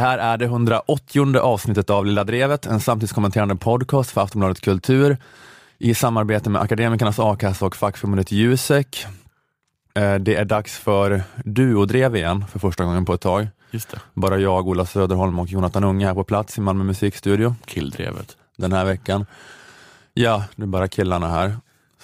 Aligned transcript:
Det 0.00 0.04
här 0.04 0.18
är 0.18 0.36
det 0.36 0.44
180 0.44 1.38
avsnittet 1.38 1.90
av 1.90 2.06
Lilla 2.06 2.24
Drevet, 2.24 2.66
en 2.66 2.80
samtidskommenterande 2.80 3.56
podcast 3.56 4.10
för 4.10 4.20
Aftonbladet 4.20 4.60
Kultur 4.60 5.16
i 5.78 5.94
samarbete 5.94 6.50
med 6.50 6.62
Akademikernas 6.62 7.18
a-kassa 7.18 7.66
och 7.66 7.76
fackförbundet 7.76 8.32
Jusek. 8.32 9.06
Eh, 9.94 10.14
det 10.14 10.34
är 10.34 10.44
dags 10.44 10.78
för 10.78 11.22
duodrev 11.44 12.16
igen 12.16 12.44
för 12.52 12.58
första 12.58 12.84
gången 12.84 13.04
på 13.04 13.14
ett 13.14 13.20
tag. 13.20 13.48
Bara 14.14 14.38
jag, 14.38 14.68
Ola 14.68 14.86
Söderholm 14.86 15.38
och 15.38 15.48
Jonathan 15.48 15.84
Unge 15.84 16.06
här 16.06 16.14
på 16.14 16.24
plats 16.24 16.58
i 16.58 16.60
Malmö 16.60 16.84
musikstudio 16.84 17.54
Killdrevet. 17.66 18.36
den 18.56 18.72
här 18.72 18.84
veckan. 18.84 19.26
Ja, 20.14 20.44
det 20.56 20.62
är 20.62 20.66
bara 20.66 20.88
killarna 20.88 21.28
här. 21.28 21.56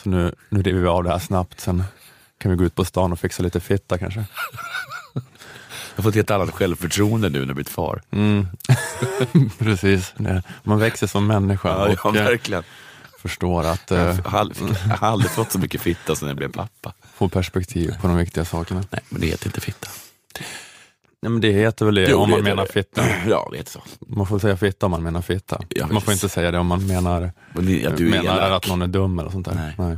Så 0.02 0.08
nu, 0.08 0.34
nu 0.48 0.62
river 0.62 0.80
vi 0.80 0.88
av 0.88 1.04
det 1.04 1.10
här 1.10 1.18
snabbt, 1.18 1.60
sen 1.60 1.84
kan 2.38 2.50
vi 2.50 2.56
gå 2.56 2.64
ut 2.64 2.74
på 2.74 2.84
stan 2.84 3.12
och 3.12 3.18
fixa 3.18 3.42
lite 3.42 3.60
fitta 3.60 3.98
kanske. 3.98 4.24
Jag 5.96 6.02
har 6.02 6.02
fått 6.02 6.10
ett 6.10 6.14
helt 6.14 6.30
annat 6.30 6.50
självförtroende 6.54 7.28
nu 7.28 7.38
när 7.38 7.46
jag 7.46 7.54
blivit 7.54 7.68
far. 7.68 8.02
Mm. 8.10 8.46
Precis, 9.58 10.14
man 10.62 10.78
växer 10.78 11.06
som 11.06 11.26
människa 11.26 11.68
Ja, 11.68 11.88
ja 12.02 12.08
och 12.10 12.16
eh, 12.16 12.24
verkligen. 12.24 12.62
förstår 13.18 13.64
att 13.66 13.90
Jag 13.90 14.08
eh, 14.08 14.16
har 14.24 14.38
aldrig, 14.38 14.62
jag 14.88 14.96
har 14.96 15.08
aldrig 15.08 15.30
fått 15.30 15.52
så 15.52 15.58
mycket 15.58 15.80
fitta 15.80 16.16
som 16.16 16.26
när 16.26 16.30
jag 16.30 16.36
blev 16.36 16.52
pappa. 16.52 16.92
få 17.14 17.28
perspektiv 17.28 17.94
på 18.00 18.06
de 18.08 18.16
viktiga 18.16 18.44
sakerna. 18.44 18.84
Nej, 18.90 19.00
men 19.08 19.20
det 19.20 19.26
heter 19.26 19.46
inte 19.46 19.60
fitta. 19.60 19.88
Nej, 21.22 21.30
men 21.30 21.40
det 21.40 21.52
heter 21.52 21.84
väl 21.84 21.94
det 21.94 22.06
Jo, 22.10 22.18
om 22.18 22.30
det 22.30 22.36
man 22.36 22.44
menar 22.44 22.66
det. 22.66 22.72
fitta. 22.72 23.04
Ja, 23.28 23.48
det 23.52 23.56
heter 23.58 23.70
så. 23.72 23.82
Man 24.06 24.26
får 24.26 24.38
säga 24.38 24.56
fitta 24.56 24.86
om 24.86 24.90
man 24.92 25.02
menar 25.02 25.22
fitta. 25.22 25.60
Ja, 25.68 25.86
man 25.90 26.02
får 26.02 26.12
inte 26.12 26.28
säga 26.28 26.50
det 26.50 26.58
om 26.58 26.66
man 26.66 26.86
menar, 26.86 27.32
ja, 27.54 27.60
menar 27.98 28.50
att 28.50 28.68
någon 28.68 28.82
är 28.82 28.86
dum 28.86 29.18
eller 29.18 29.30
sånt 29.30 29.46
där. 29.46 29.74
Nej. 29.78 29.96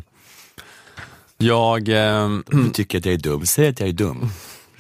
Jag, 1.39 1.89
eh, 1.89 2.39
du 2.47 2.71
tycker 2.71 2.99
att 2.99 3.05
jag 3.05 3.15
är 3.15 3.19
dum, 3.19 3.47
säg 3.47 3.69
att 3.69 3.81
jag 3.81 3.89
är 3.89 3.93
dum. 3.93 4.29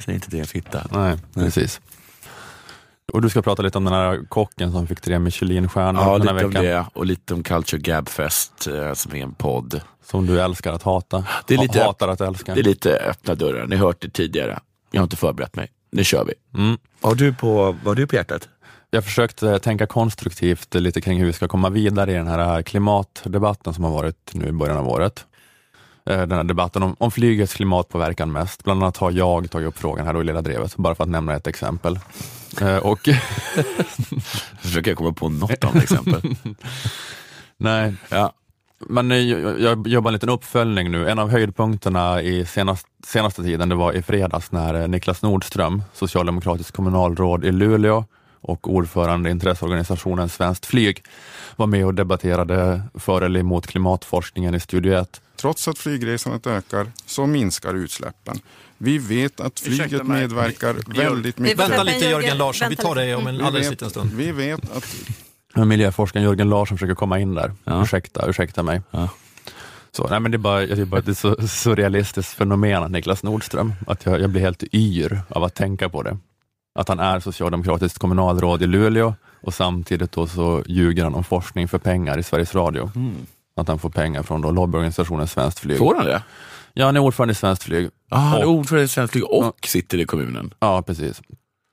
Säg 0.04 0.14
inte 0.14 0.38
en 0.38 0.46
fitta. 0.46 0.86
nej, 0.92 1.16
precis. 1.34 1.80
Och 3.12 3.22
du 3.22 3.28
ska 3.30 3.42
prata 3.42 3.62
lite 3.62 3.78
om 3.78 3.84
den 3.84 3.94
här 3.94 4.24
kocken 4.28 4.72
som 4.72 4.86
fick 4.86 5.00
tre 5.00 5.18
Michelinstjärnor 5.18 6.02
Ja, 6.02 6.18
den 6.18 6.28
här 6.28 6.34
lite 6.34 6.44
om 6.46 6.50
veckan. 6.50 6.64
det 6.64 6.84
och 6.94 7.06
lite 7.06 7.34
om 7.34 7.42
Culture 7.42 7.80
Gab 7.82 8.08
Fest 8.08 8.66
eh, 8.66 8.92
som 8.94 9.14
är 9.14 9.22
en 9.22 9.34
podd. 9.34 9.80
Som 10.04 10.26
du 10.26 10.40
älskar 10.40 10.72
att 10.72 10.82
hata. 10.82 11.24
Det 11.46 11.54
är 11.54 11.58
lite- 11.58 11.78
Ha- 11.78 11.86
Hatar 11.86 12.08
att 12.08 12.20
älska. 12.20 12.54
Det 12.54 12.60
är 12.60 12.64
lite 12.64 12.96
öppna 12.96 13.34
dörrar, 13.34 13.66
ni 13.66 13.76
har 13.76 13.86
hört 13.86 14.00
det 14.00 14.08
tidigare. 14.10 14.58
Jag 14.90 15.00
har 15.00 15.04
inte 15.04 15.16
förberett 15.16 15.56
mig. 15.56 15.68
Nu 15.92 16.04
kör 16.04 16.24
vi. 16.24 16.34
Mm. 16.60 16.78
Vad 17.00 17.12
har 17.12 17.16
du 17.16 17.34
på, 17.34 17.54
vad 17.64 17.86
har 17.86 17.94
du 17.94 18.06
på 18.06 18.14
hjärtat? 18.16 18.48
Jag 18.90 19.04
försökte 19.04 19.50
eh, 19.50 19.58
tänka 19.58 19.86
konstruktivt 19.86 20.74
lite 20.74 21.00
kring 21.00 21.18
hur 21.18 21.26
vi 21.26 21.32
ska 21.32 21.48
komma 21.48 21.70
vidare 21.70 22.12
i 22.12 22.14
den 22.14 22.26
här 22.26 22.62
klimatdebatten 22.62 23.74
som 23.74 23.84
har 23.84 23.90
varit 23.90 24.30
nu 24.32 24.46
i 24.48 24.52
början 24.52 24.76
av 24.76 24.88
året. 24.88 25.24
Eh, 26.08 26.18
Den 26.26 26.32
här 26.32 26.44
debatten 26.44 26.82
om, 26.82 26.96
om 26.98 27.10
flygets 27.10 27.54
klimatpåverkan 27.54 28.32
mest. 28.32 28.64
Bland 28.64 28.82
annat 28.82 28.96
har 28.96 29.10
jag 29.10 29.50
tagit 29.50 29.68
upp 29.68 29.78
frågan 29.78 30.06
här 30.06 30.12
då 30.14 30.20
i 30.20 30.24
Lilla 30.24 30.42
Drevet, 30.42 30.76
bara 30.76 30.94
för 30.94 31.04
att 31.04 31.10
nämna 31.10 31.34
ett 31.34 31.46
exempel. 31.46 31.98
Eh, 32.60 32.76
Och 32.76 32.98
Försöker 34.60 34.90
jag 34.90 34.98
komma 34.98 35.12
på 35.12 35.28
något 35.28 35.64
annat 35.64 35.82
exempel. 35.82 36.20
nej, 37.56 37.94
Ja. 38.08 38.32
men 38.78 39.10
eh, 39.12 39.18
jag, 39.18 39.60
jag 39.60 39.86
jobbar 39.88 40.08
en 40.10 40.12
liten 40.12 40.28
uppföljning 40.28 40.90
nu. 40.90 41.08
En 41.08 41.18
av 41.18 41.30
höjdpunkterna 41.30 42.22
i 42.22 42.46
senast, 42.46 42.86
senaste 43.06 43.42
tiden, 43.42 43.68
det 43.68 43.74
var 43.74 43.92
i 43.92 44.02
fredags 44.02 44.52
när 44.52 44.88
Niklas 44.88 45.22
Nordström, 45.22 45.82
socialdemokratisk 45.94 46.74
kommunalråd 46.76 47.44
i 47.44 47.52
Luleå 47.52 48.04
och 48.40 48.74
ordförande 48.74 49.28
i 49.28 49.32
intresseorganisationen 49.32 50.28
Svenskt 50.28 50.66
Flyg, 50.66 51.04
var 51.56 51.66
med 51.66 51.86
och 51.86 51.94
debatterade 51.94 52.82
för 52.94 53.22
eller 53.22 53.40
emot 53.40 53.66
klimatforskningen 53.66 54.54
i 54.54 54.60
Studio 54.60 54.94
1. 54.94 55.20
Trots 55.40 55.68
att 55.68 55.78
flygresandet 55.78 56.46
ökar 56.46 56.92
så 57.06 57.26
minskar 57.26 57.74
utsläppen. 57.74 58.40
Vi 58.78 58.98
vet 58.98 59.40
att 59.40 59.60
flyget 59.60 60.06
medverkar 60.06 60.76
väldigt 60.86 61.38
mycket. 61.38 61.58
Vänta 61.58 61.82
lite 61.82 62.04
Jörgen. 62.04 62.38
Larsson, 62.38 62.68
vi 62.68 62.76
tar 62.76 62.94
det 62.94 63.14
om 63.14 63.26
en 63.26 63.40
alldeles 63.40 63.70
liten 63.70 63.90
stund. 63.90 64.12
vi 64.14 64.32
vet 64.32 64.60
att 64.76 65.66
Miljöforskaren 65.66 66.24
Jörgen 66.24 66.48
Larsson 66.48 66.78
försöker 66.78 66.94
komma 66.94 67.18
in 67.18 67.34
där. 67.34 67.52
Ja. 67.64 67.82
Ursäkta, 67.82 68.28
ursäkta 68.28 68.62
mig. 68.62 68.82
Ja. 68.90 69.08
Så, 69.92 70.08
nej, 70.08 70.20
men 70.20 70.30
det 70.30 70.36
är 70.36 70.38
bara, 70.38 70.60
jag 70.60 70.70
tycker 70.70 70.84
bara 70.84 70.98
att 70.98 71.06
det 71.06 71.12
är 71.12 71.14
så 71.14 71.48
surrealistiskt 71.48 72.32
fenomen, 72.32 72.92
Niklas 72.92 73.22
Nordström, 73.22 73.72
att 73.86 74.06
jag, 74.06 74.20
jag 74.20 74.30
blir 74.30 74.40
helt 74.40 74.74
yr 74.74 75.20
av 75.28 75.44
att 75.44 75.54
tänka 75.54 75.88
på 75.88 76.02
det. 76.02 76.18
Att 76.74 76.88
han 76.88 76.98
är 76.98 77.20
socialdemokratiskt 77.20 77.98
kommunalråd 77.98 78.62
i 78.62 78.66
Luleå 78.66 79.14
och 79.40 79.54
samtidigt 79.54 80.12
då 80.12 80.26
så 80.26 80.62
ljuger 80.66 81.04
han 81.04 81.14
om 81.14 81.24
forskning 81.24 81.68
för 81.68 81.78
pengar 81.78 82.18
i 82.18 82.22
Sveriges 82.22 82.54
Radio. 82.54 82.90
Att 83.58 83.68
han 83.68 83.78
får 83.78 83.90
pengar 83.90 84.22
från 84.22 84.40
då 84.40 84.50
lobbyorganisationen 84.50 85.28
Svenskt 85.28 85.58
Flyg. 85.58 85.78
Får 85.78 85.94
han 85.94 86.04
det? 86.04 86.22
Ja, 86.72 86.84
han 86.86 86.96
är 86.96 87.00
ordförande 87.00 87.32
i 87.32 87.34
Svenskt 87.34 87.62
Flyg. 87.64 87.88
Ah, 88.10 88.16
han 88.18 88.40
är 88.40 88.44
Och- 88.46 88.52
ordförande 88.52 88.84
i 88.84 88.88
Svenskt 88.88 89.12
Flyg 89.12 89.24
och 89.24 89.56
sitter 89.66 89.98
i 89.98 90.04
kommunen. 90.04 90.54
Ja, 90.60 90.82
precis. 90.82 91.20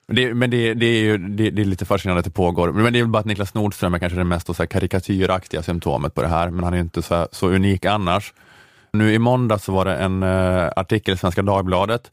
Det, 0.07 0.33
men 0.33 0.49
det, 0.49 0.73
det 0.73 0.85
är 0.85 0.99
ju 1.01 1.17
det, 1.17 1.49
det 1.49 1.61
är 1.61 1.65
lite 1.65 1.85
fascinerande 1.85 2.19
att 2.19 2.25
det 2.25 2.31
pågår. 2.31 2.71
Men 2.71 2.93
det 2.93 2.99
är 2.99 3.03
väl 3.03 3.11
bara 3.11 3.19
att 3.19 3.25
Niklas 3.25 3.53
Nordström 3.53 3.93
är 3.93 3.99
kanske 3.99 4.17
det 4.17 4.23
mest 4.23 4.55
så 4.55 4.67
karikatyraktiga 4.67 5.63
symptomet 5.63 6.13
på 6.13 6.21
det 6.21 6.27
här, 6.27 6.49
men 6.49 6.63
han 6.63 6.73
är 6.73 6.77
ju 6.77 6.83
inte 6.83 7.01
så, 7.01 7.27
så 7.31 7.47
unik 7.49 7.85
annars. 7.85 8.33
Nu 8.93 9.13
i 9.13 9.19
måndag 9.19 9.59
så 9.59 9.71
var 9.71 9.85
det 9.85 9.95
en 9.95 10.23
eh, 10.23 10.69
artikel 10.75 11.13
i 11.13 11.17
Svenska 11.17 11.41
Dagbladet 11.41 12.11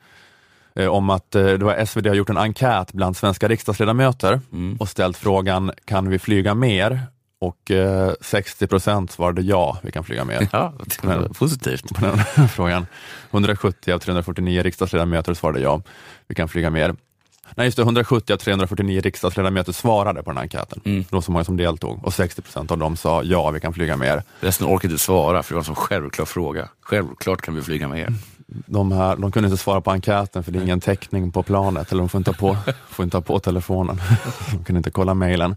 eh, 0.76 0.86
om 0.86 1.10
att 1.10 1.34
eh, 1.34 1.44
det 1.44 1.64
var 1.64 1.84
SvD 1.84 2.06
har 2.06 2.14
gjort 2.14 2.30
en 2.30 2.36
enkät 2.38 2.92
bland 2.92 3.16
svenska 3.16 3.48
riksdagsledamöter 3.48 4.40
och 4.78 4.88
ställt 4.88 5.16
frågan, 5.16 5.72
kan 5.84 6.08
vi 6.08 6.18
flyga 6.18 6.54
mer? 6.54 7.00
Och 7.42 7.70
eh, 7.70 8.12
60 8.20 8.66
procent 8.66 9.12
svarade 9.12 9.42
ja, 9.42 9.78
vi 9.82 9.92
kan 9.92 10.04
flyga 10.04 10.24
mer. 10.24 10.48
Ja, 10.52 10.72
det 11.02 11.06
var 11.06 11.28
positivt. 11.28 11.94
på 11.94 12.04
den 12.04 12.48
frågan. 12.48 12.86
170 13.30 13.92
av 13.92 13.98
349 13.98 14.62
riksdagsledamöter 14.62 15.34
svarade 15.34 15.60
ja, 15.60 15.82
vi 16.26 16.34
kan 16.34 16.48
flyga 16.48 16.70
mer. 16.70 16.94
Nej, 17.54 17.66
just 17.66 17.76
det, 17.76 17.82
170 17.82 18.32
av 18.32 18.36
349 18.36 19.00
riksdagsledamöter 19.00 19.72
svarade 19.72 20.22
på 20.22 20.30
den 20.30 20.36
här 20.36 20.44
enkäten. 20.44 20.80
Det 20.84 21.12
var 21.12 21.20
så 21.20 21.32
många 21.32 21.44
som 21.44 21.56
deltog 21.56 22.04
och 22.04 22.14
60 22.14 22.42
procent 22.42 22.70
av 22.70 22.78
dem 22.78 22.96
sa 22.96 23.22
ja, 23.22 23.50
vi 23.50 23.60
kan 23.60 23.72
flyga 23.72 23.96
mer. 23.96 24.22
Resten 24.40 24.66
orkar 24.66 24.88
inte 24.88 25.02
svara 25.02 25.42
för 25.42 25.50
det 25.50 25.54
var 25.54 25.60
en 25.60 25.64
sån 25.64 25.74
självklar 25.74 26.26
fråga. 26.26 26.68
Självklart 26.80 27.42
kan 27.42 27.54
vi 27.54 27.62
flyga 27.62 27.88
med 27.88 28.00
er. 28.00 28.14
De, 28.46 28.92
här, 28.92 29.16
de 29.16 29.32
kunde 29.32 29.46
inte 29.46 29.62
svara 29.62 29.80
på 29.80 29.90
enkäten 29.90 30.44
för 30.44 30.52
det 30.52 30.58
är 30.58 30.62
ingen 30.62 30.80
täckning 30.80 31.32
på 31.32 31.42
planet, 31.42 31.92
eller 31.92 32.02
de 32.02 32.08
får 32.08 32.18
inte 32.18 32.30
ha 32.30 32.36
på, 32.36 32.56
får 32.88 33.04
inte 33.04 33.16
ha 33.16 33.22
på 33.22 33.38
telefonen. 33.38 34.00
De 34.50 34.64
kunde 34.64 34.78
inte 34.78 34.90
kolla 34.90 35.14
mejlen. 35.14 35.56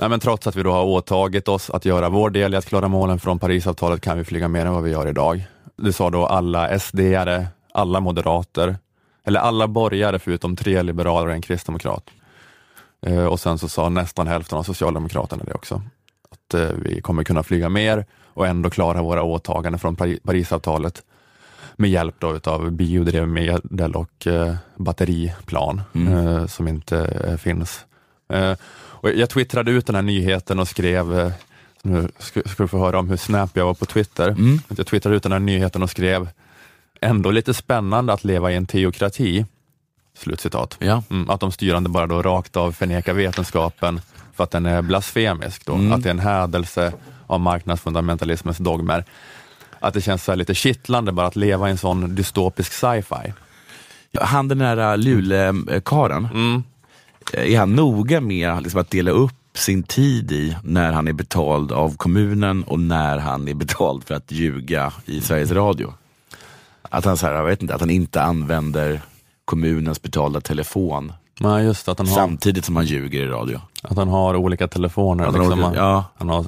Nej, 0.00 0.08
men 0.08 0.20
trots 0.20 0.46
att 0.46 0.56
vi 0.56 0.62
då 0.62 0.72
har 0.72 0.84
åtagit 0.84 1.48
oss 1.48 1.70
att 1.70 1.84
göra 1.84 2.08
vår 2.08 2.30
del 2.30 2.54
i 2.54 2.56
att 2.56 2.66
klara 2.66 2.88
målen 2.88 3.18
från 3.18 3.38
Parisavtalet 3.38 4.00
kan 4.00 4.18
vi 4.18 4.24
flyga 4.24 4.48
mer 4.48 4.66
än 4.66 4.72
vad 4.72 4.82
vi 4.82 4.90
gör 4.90 5.06
idag. 5.08 5.44
Det 5.76 5.92
sa 5.92 6.10
då 6.10 6.26
alla 6.26 6.68
SD-are, 6.78 7.46
alla 7.74 8.00
moderater, 8.00 8.76
eller 9.24 9.40
alla 9.40 9.68
borgare 9.68 10.18
förutom 10.18 10.56
tre 10.56 10.82
liberaler 10.82 11.26
och 11.26 11.32
en 11.34 11.42
kristdemokrat. 11.42 12.10
Eh, 13.06 13.24
och 13.24 13.40
sen 13.40 13.58
så 13.58 13.68
sa 13.68 13.88
nästan 13.88 14.26
hälften 14.26 14.58
av 14.58 14.62
Socialdemokraterna 14.62 15.44
det 15.46 15.54
också. 15.54 15.82
Att 16.30 16.54
eh, 16.54 16.68
vi 16.84 17.00
kommer 17.00 17.24
kunna 17.24 17.42
flyga 17.42 17.68
mer 17.68 18.06
och 18.34 18.46
ändå 18.46 18.70
klara 18.70 19.02
våra 19.02 19.22
åtaganden 19.22 19.78
från 19.78 19.96
Pari- 19.96 20.20
Parisavtalet 20.24 21.02
med 21.76 21.90
hjälp 21.90 22.14
då 22.18 22.36
utav 22.36 22.70
biodrivmedel 22.70 23.94
och 23.94 24.26
eh, 24.26 24.54
batteriplan 24.76 25.82
eh, 25.94 26.46
som 26.46 26.68
inte 26.68 27.38
finns. 27.42 27.84
Eh, 29.02 29.10
och 29.10 29.10
jag 29.10 29.30
twittrade 29.30 29.70
ut 29.70 29.86
den 29.86 29.94
här 29.94 30.02
nyheten 30.02 30.58
och 30.58 30.68
skrev, 30.68 31.18
eh, 31.18 31.32
nu 31.82 32.08
ska, 32.18 32.40
du 32.56 32.68
få 32.68 32.78
höra 32.78 32.98
om 32.98 33.08
hur 33.08 33.16
snap 33.16 33.50
jag 33.54 33.66
var 33.66 33.74
på 33.74 33.86
Twitter. 33.86 34.36
Att 34.68 34.78
Jag 34.78 34.86
twittrade 34.86 35.16
ut 35.16 35.22
den 35.22 35.32
här 35.32 35.38
nyheten 35.38 35.82
och 35.82 35.90
skrev, 35.90 36.28
ändå 37.00 37.30
lite 37.30 37.54
spännande 37.54 38.12
att 38.12 38.24
leva 38.24 38.52
i 38.52 38.56
en 38.56 38.66
teokrati. 38.66 39.46
Slutcitat. 40.18 40.76
Ja. 40.78 41.02
Mm, 41.10 41.30
att 41.30 41.40
de 41.40 41.52
styrande 41.52 41.88
bara 41.88 42.06
då 42.06 42.22
rakt 42.22 42.56
av 42.56 42.72
förnekar 42.72 43.12
vetenskapen 43.14 44.00
för 44.34 44.44
att 44.44 44.50
den 44.50 44.66
är 44.66 44.82
blasfemisk. 44.82 45.66
Då. 45.66 45.72
Att 45.72 46.02
det 46.02 46.08
är 46.08 46.10
en 46.10 46.18
hädelse 46.18 46.92
av 47.26 47.40
marknadsfundamentalismens 47.40 48.58
dogmer. 48.58 49.04
Att 49.80 49.94
det 49.94 50.00
känns 50.00 50.24
så 50.24 50.34
lite 50.34 50.54
kittlande 50.54 51.12
bara 51.12 51.26
att 51.26 51.36
leva 51.36 51.68
i 51.68 51.70
en 51.70 51.78
sån 51.78 52.14
dystopisk 52.14 52.72
sci-fi. 52.72 53.32
Han 54.20 54.48
den 54.48 54.58
där 54.58 54.96
Luleå-karen, 54.96 56.28
Mm. 56.32 56.62
Är 57.32 57.58
han 57.58 57.76
noga 57.76 58.20
med 58.20 58.62
liksom, 58.62 58.80
att 58.80 58.90
dela 58.90 59.10
upp 59.10 59.32
sin 59.54 59.82
tid 59.82 60.32
i 60.32 60.56
när 60.64 60.92
han 60.92 61.08
är 61.08 61.12
betald 61.12 61.72
av 61.72 61.96
kommunen 61.96 62.62
och 62.64 62.80
när 62.80 63.18
han 63.18 63.48
är 63.48 63.54
betald 63.54 64.04
för 64.04 64.14
att 64.14 64.32
ljuga 64.32 64.92
i 65.04 65.20
Sveriges 65.20 65.52
Radio? 65.52 65.94
Att 66.82 67.04
han, 67.04 67.16
så 67.16 67.26
här, 67.26 67.34
jag 67.34 67.44
vet 67.44 67.62
inte, 67.62 67.74
att 67.74 67.80
han 67.80 67.90
inte 67.90 68.22
använder 68.22 69.00
kommunens 69.44 70.02
betalda 70.02 70.40
telefon 70.40 71.12
Nej, 71.42 71.64
just 71.64 71.88
att 71.88 71.98
han 71.98 72.08
har, 72.08 72.14
samtidigt 72.14 72.64
som 72.64 72.76
han 72.76 72.84
ljuger 72.84 73.20
i 73.20 73.26
radio. 73.26 73.60
att 73.82 73.96
han 73.96 74.08
har 74.08 74.36
olika 74.36 74.68
telefoner. 74.68 75.24
Han 75.24 75.34
liksom. 75.34 75.62
han, 75.62 75.74
ja. 75.74 76.04
han, 76.16 76.28
har, 76.28 76.46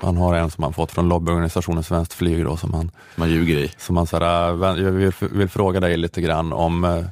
han 0.00 0.16
har 0.16 0.34
en 0.34 0.50
som 0.50 0.64
han 0.64 0.72
fått 0.72 0.92
från 0.92 1.08
lobbyorganisationen 1.08 1.82
Svenskt 1.82 2.12
Flyg 2.12 2.44
då, 2.44 2.56
som 2.56 2.74
han, 2.74 2.90
Man 3.16 3.30
ljuger 3.30 3.56
i. 3.56 3.70
som 3.78 3.96
han 3.96 4.06
så 4.06 4.18
här, 4.18 4.48
äh, 4.64 4.84
jag 4.84 4.90
vill, 4.90 5.12
vill 5.20 5.48
fråga 5.48 5.80
dig 5.80 5.96
lite 5.96 6.20
grann 6.20 6.52
om 6.52 6.84
eh, 6.84 7.04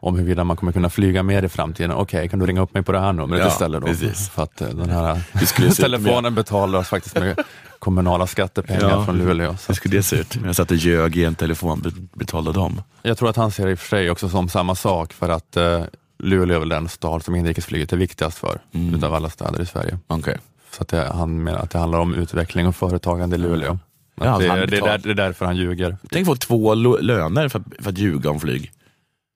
om 0.00 0.14
huruvida 0.16 0.44
man 0.44 0.56
kommer 0.56 0.72
kunna 0.72 0.90
flyga 0.90 1.22
mer 1.22 1.42
i 1.42 1.48
framtiden. 1.48 1.92
Okej, 1.92 2.28
kan 2.28 2.38
du 2.38 2.46
ringa 2.46 2.60
upp 2.60 2.74
mig 2.74 2.82
på 2.82 2.92
det 2.92 3.00
här 3.00 3.12
numret 3.12 3.40
Ja, 3.40 3.48
istället 3.48 3.80
då? 3.80 3.86
precis. 3.86 4.28
För 4.28 4.42
att 4.42 4.60
eh, 4.60 4.68
den 4.68 4.90
här 4.90 5.76
telefonen 5.76 6.34
betalas 6.34 6.88
faktiskt 6.88 7.14
med 7.18 7.38
kommunala 7.78 8.26
skattepengar 8.26 8.90
Ja. 8.90 9.04
från 9.04 9.18
Luleå. 9.18 9.56
Så 9.56 9.64
Hur 9.68 9.74
skulle 9.74 9.96
det 9.96 10.02
se 10.02 10.16
ut? 10.16 10.36
Jag 10.44 10.56
satt 10.56 10.70
och 10.70 10.76
ljög 10.76 11.16
i 11.16 11.24
en 11.24 11.34
telefon, 11.34 11.80
be- 11.80 11.90
betalade 12.14 12.58
dem. 12.58 12.82
Jag 13.02 13.18
tror 13.18 13.30
att 13.30 13.36
han 13.36 13.50
ser 13.50 13.64
det 13.66 13.70
i 13.70 13.74
och 13.74 13.78
för 13.78 13.88
sig 13.88 14.10
också 14.10 14.28
som 14.28 14.48
samma 14.48 14.74
sak 14.74 15.12
för 15.12 15.28
att 15.28 15.56
eh, 15.56 15.82
Luleå 16.18 16.56
är 16.56 16.60
väl 16.60 16.68
den 16.68 16.88
stad 16.88 17.24
som 17.24 17.34
inrikesflyget 17.34 17.92
är 17.92 17.96
viktigast 17.96 18.38
för, 18.38 18.60
Mm. 18.74 18.94
utav 18.94 19.14
alla 19.14 19.30
städer 19.30 19.60
i 19.62 19.66
Sverige. 19.66 19.98
Okej. 20.06 20.38
Så 20.76 20.82
att 20.82 20.88
det, 20.88 21.10
han 21.14 21.42
menar 21.42 21.58
att 21.58 21.70
det 21.70 21.78
handlar 21.78 21.98
om 21.98 22.14
utveckling 22.14 22.66
och 22.66 22.76
företagande 22.76 23.36
i 23.36 23.38
Luleå. 23.38 23.78
Ja, 24.20 24.38
det, 24.38 24.46
det, 24.66 24.76
är 24.76 24.82
där, 24.82 24.98
det 24.98 25.10
är 25.10 25.14
därför 25.14 25.46
han 25.46 25.56
ljuger. 25.56 25.96
Tänk 26.10 26.26
få 26.26 26.36
två 26.36 26.74
löner 26.74 27.48
för 27.48 27.62
för 27.80 27.90
att 27.90 27.98
ljuga 27.98 28.30
om 28.30 28.40
flyg. 28.40 28.72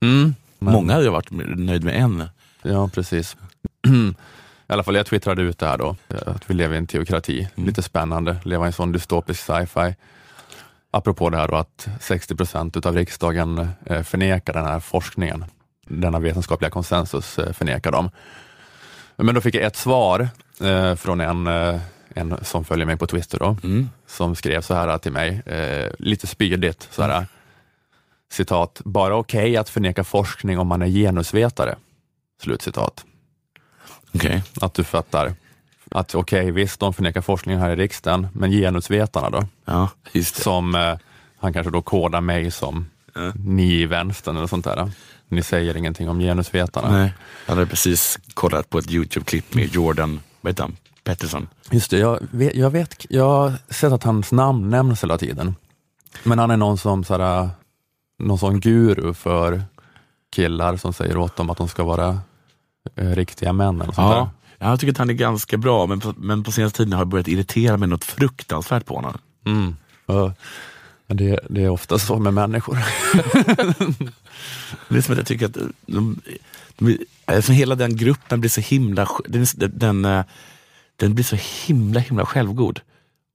Mm. 0.05 0.35
Men- 0.62 0.73
Många 0.75 0.93
hade 0.93 1.05
ju 1.05 1.11
varit 1.11 1.31
nöjd 1.59 1.85
med 1.85 1.97
en. 1.97 2.25
Ja, 2.62 2.88
precis. 2.94 3.37
I 4.69 4.73
alla 4.73 4.82
fall, 4.82 4.94
jag 4.97 5.06
twittrade 5.06 5.43
ut 5.43 5.59
det 5.59 5.67
här 5.67 5.79
då, 5.79 5.97
att 6.26 6.50
vi 6.50 6.55
lever 6.55 6.75
i 6.75 6.79
en 6.79 6.87
teokrati. 6.87 7.49
Mm. 7.56 7.67
Lite 7.67 7.82
spännande, 7.82 8.37
leva 8.44 8.64
i 8.64 8.67
en 8.67 8.73
sån 8.73 8.93
dystopisk 8.93 9.41
sci-fi. 9.41 9.94
Apropå 10.91 11.31
det 11.31 11.37
här 11.37 11.49
då 11.49 11.56
att 11.56 11.88
60 12.00 12.37
procent 12.37 12.76
utav 12.76 12.94
riksdagen 12.94 13.69
eh, 13.87 14.03
förnekar 14.03 14.53
den 14.53 14.64
här 14.64 14.81
forskningen. 14.81 15.44
Denna 15.88 16.19
vetenskapliga 16.19 16.70
konsensus 16.70 17.38
eh, 17.38 17.53
förnekar 17.53 17.93
dem. 17.93 18.11
Men 19.17 19.35
då 19.35 19.41
fick 19.41 19.55
jag 19.55 19.62
ett 19.62 19.76
svar 19.76 20.29
eh, 20.61 20.94
från 20.94 21.20
en, 21.20 21.47
en 22.15 22.37
som 22.43 22.65
följer 22.65 22.87
mig 22.87 22.97
på 22.97 23.06
Twitter 23.06 23.38
då, 23.38 23.56
Mm. 23.62 23.91
som 24.06 24.35
skrev 24.37 24.61
så 24.61 24.75
här 24.75 24.99
till 24.99 25.12
mig, 25.12 25.43
lite 25.99 26.26
spydigt, 26.26 26.88
så 26.91 27.03
här, 27.03 27.26
citat, 28.32 28.81
bara 28.84 29.17
okej 29.17 29.56
att 29.56 29.69
förneka 29.69 30.05
forskning 30.05 30.58
om 30.58 30.67
man 30.67 30.82
är 30.82 30.87
genusvetare. 30.88 31.76
Slutcitat. 32.43 33.05
Okej. 34.14 34.43
Att 34.61 34.75
du 34.75 34.84
fattar 34.84 35.34
att 35.90 36.14
okej, 36.14 36.50
visst, 36.50 36.81
de 36.81 36.93
förnekar 36.94 37.20
forskningen 37.20 37.61
här 37.61 37.70
i 37.70 37.76
riksdagen, 37.76 38.29
men 38.32 38.50
genusvetarna 38.50 39.31
då, 39.31 39.46
Ja, 39.64 39.88
just 40.12 40.37
det. 40.37 40.43
som 40.43 40.75
eh, 40.75 40.99
han 41.38 41.52
kanske 41.52 41.70
då 41.70 41.82
kodar 41.82 42.20
mig 42.20 42.50
som 42.50 42.87
Ja. 43.14 43.32
ni 43.34 43.73
i 43.73 43.87
vänstern 43.87 44.37
eller 44.37 44.46
sånt 44.46 44.64
där. 44.64 44.90
Ni 45.29 45.43
säger 45.43 45.76
ingenting 45.76 46.08
om 46.08 46.19
genusvetarna. 46.20 46.90
Nej. 46.90 47.12
Jag 47.46 47.55
hade 47.55 47.67
precis 47.67 48.19
kollat 48.34 48.70
på 48.70 48.79
ett 48.79 48.90
YouTube-klipp 48.90 49.55
med 49.55 49.75
Jordan, 49.75 50.20
vad 50.40 50.50
heter 50.52 50.62
han? 50.62 50.76
Pettersson. 51.05 51.49
Just 51.70 51.90
det, 51.90 51.99
jag 51.99 52.19
vet, 52.31 52.55
jag 52.55 52.70
vet, 52.70 53.06
jag 53.11 53.25
har 53.29 53.52
sett 53.70 53.93
att 53.93 54.02
hans 54.05 54.32
namn 54.32 54.70
nämns 54.70 55.02
hela 55.02 55.19
tiden. 55.19 55.56
Men 56.23 56.38
han 56.38 56.50
är 56.50 56.56
någon 56.56 56.79
som 56.79 57.05
såhär, 57.05 57.49
någon 58.22 58.38
sån 58.38 58.60
guru 58.60 59.14
för 59.14 59.62
killar 60.34 60.76
som 60.76 60.92
säger 60.92 61.16
åt 61.16 61.36
dem 61.36 61.50
att 61.50 61.58
de 61.58 61.69
ska 61.69 61.84
vara 61.84 62.19
eh, 62.96 63.08
riktiga 63.10 63.52
män 63.52 63.74
eller 63.80 63.92
sånt 63.92 63.96
Ja. 63.96 64.30
där. 64.58 64.66
Jag 64.69 64.80
tycker 64.80 64.92
att 64.92 64.98
han 64.98 65.10
är 65.10 65.14
ganska 65.14 65.56
bra, 65.56 65.86
men 65.86 66.00
på, 66.00 66.14
men 66.16 66.44
på 66.44 66.52
senaste 66.52 66.76
tiden 66.76 66.92
har 66.92 67.00
jag 67.00 67.08
börjat 67.08 67.28
irritera 67.28 67.76
mig 67.76 67.88
något 67.88 68.04
fruktansvärt 68.04 68.86
på 68.86 68.94
honom. 68.94 69.19
Mm. 69.46 69.76
Men 71.06 71.16
Det, 71.16 71.40
det 71.50 71.62
är 71.62 71.69
ofta 71.69 71.98
så 71.98 72.19
med 72.19 72.34
människor. 72.34 72.78
Det 74.88 74.96
är 74.96 75.00
som 75.00 75.12
att 75.12 75.19
jag 75.19 75.26
tycker 75.26 75.46
att 75.46 75.56
de, 75.86 76.20
de, 76.78 76.98
alltså 77.24 77.52
hela 77.52 77.74
den 77.74 77.96
gruppen 77.96 78.40
blir 78.40 78.50
så 78.50 78.60
himla, 78.60 79.08
den, 79.28 79.46
den, 79.56 80.04
eh, 80.04 80.24
den 80.96 81.14
blir 81.14 81.24
så 81.24 81.36
himla, 81.66 82.00
himla 82.00 82.26
självgod. 82.26 82.80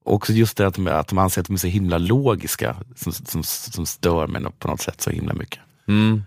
Och 0.08 0.14
också 0.14 0.32
just 0.32 0.56
det 0.56 0.66
att 0.66 0.74
de, 0.74 0.86
att 0.86 1.08
de 1.08 1.18
anser 1.18 1.40
att 1.40 1.46
de 1.46 1.52
är 1.52 1.58
så 1.58 1.66
himla 1.66 1.98
logiska, 1.98 2.76
som, 2.96 3.12
som, 3.12 3.42
som 3.42 3.86
stör 3.86 4.26
mig 4.26 4.42
på 4.58 4.68
något 4.68 4.80
sätt 4.80 5.00
så 5.00 5.10
himla 5.10 5.34
mycket. 5.34 5.58
Mm. 5.88 6.22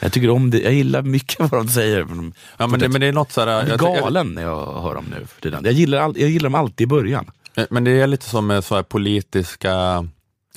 Jag 0.00 0.12
tycker 0.12 0.30
om 0.30 0.50
det, 0.50 0.60
jag 0.60 0.72
gillar 0.72 1.02
mycket 1.02 1.40
vad 1.40 1.50
de 1.50 1.68
säger. 1.68 2.04
men 2.04 2.34
Ja, 2.56 2.66
men, 2.66 2.80
det, 2.80 2.88
men 2.88 3.00
det 3.00 3.06
är 3.06 3.12
något 3.12 3.32
sådär, 3.32 3.52
jag 3.52 3.68
jag, 3.68 3.78
blir 3.78 4.00
galen 4.00 4.34
när 4.34 4.42
jag 4.42 4.82
hör 4.82 4.94
dem 4.94 5.04
nu 5.10 5.26
för 5.26 5.40
tiden. 5.40 5.64
Jag 5.64 5.72
gillar, 5.72 5.98
all, 5.98 6.18
jag 6.18 6.30
gillar 6.30 6.44
dem 6.44 6.54
alltid 6.54 6.84
i 6.84 6.88
början. 6.88 7.30
Eh, 7.54 7.64
Men 7.70 7.84
det 7.84 7.90
är 7.90 8.06
lite 8.06 8.24
som 8.24 8.46
med 8.46 8.64
så 8.64 8.74
här 8.74 8.82
politiska 8.82 10.06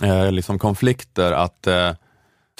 eh, 0.03 0.31
liksom 0.31 0.59
konflikter, 0.59 1.31
att 1.31 1.67
eh, 1.67 1.91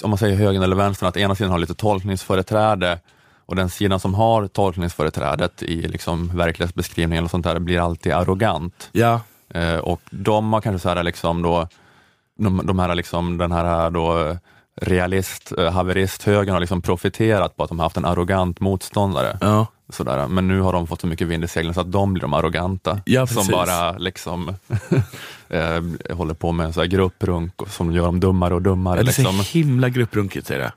om 0.02 0.10
man 0.10 0.18
säger 0.18 0.36
högern 0.36 0.62
eller 0.62 0.76
vänstern, 0.76 1.08
att 1.08 1.16
ena 1.16 1.34
sidan 1.34 1.50
har 1.50 1.58
lite 1.58 1.74
tolkningsföreträde 1.74 2.98
och 3.46 3.56
den 3.56 3.70
sidan 3.70 4.00
som 4.00 4.14
har 4.14 4.46
tolkningsföreträdet 4.46 5.62
i 5.62 5.88
liksom 5.88 6.36
verklighetsbeskrivningen 6.36 7.24
och 7.24 7.30
sånt 7.30 7.44
där 7.44 7.58
blir 7.58 7.80
alltid 7.80 8.12
arrogant. 8.12 8.88
Ja, 8.92 9.20
Eh, 9.54 9.76
och 9.78 10.00
de 10.10 10.52
har 10.52 10.60
kanske 10.60 10.78
så 10.82 10.88
här 10.88 11.02
liksom 11.02 11.42
då, 11.42 11.68
de, 12.38 12.60
de 12.66 12.78
här 12.78 12.94
liksom, 12.94 13.38
den 13.38 13.52
här 13.52 13.90
då 13.90 14.36
realist, 14.80 15.52
eh, 15.58 15.72
haveristhögern 15.72 16.52
har 16.52 16.60
liksom 16.60 16.82
profiterat 16.82 17.56
på 17.56 17.62
att 17.62 17.68
de 17.68 17.78
har 17.78 17.84
haft 17.86 17.96
en 17.96 18.04
arrogant 18.04 18.60
motståndare. 18.60 19.38
ja. 19.40 19.66
Sådär. 19.88 20.26
Men 20.28 20.48
nu 20.48 20.60
har 20.60 20.72
de 20.72 20.86
fått 20.86 21.00
så 21.00 21.06
mycket 21.06 21.26
vind 21.28 21.44
i 21.44 21.48
seglen 21.48 21.74
så 21.74 21.80
att 21.80 21.92
de 21.92 22.12
blir 22.12 22.20
de 22.22 22.34
arroganta. 22.34 23.00
Ja, 23.04 23.26
som 23.26 23.46
bara 23.52 23.92
liksom 23.98 24.48
eh, 25.48 26.16
håller 26.16 26.34
på 26.34 26.52
med 26.52 26.74
sån 26.74 26.80
här 26.80 26.88
grupprunk 26.88 27.62
och 27.62 27.68
som 27.68 27.92
gör 27.92 28.04
dem 28.04 28.20
dummare 28.20 28.54
och 28.54 28.62
dummare. 28.62 28.96
Ja, 28.98 29.02
det 29.02 29.18
är 29.18 29.18
Liksom. 29.22 29.38
så 29.44 29.58
himla 29.58 29.88
grupprunkigt 29.88 30.50
är 30.50 30.58
det. 30.58 30.72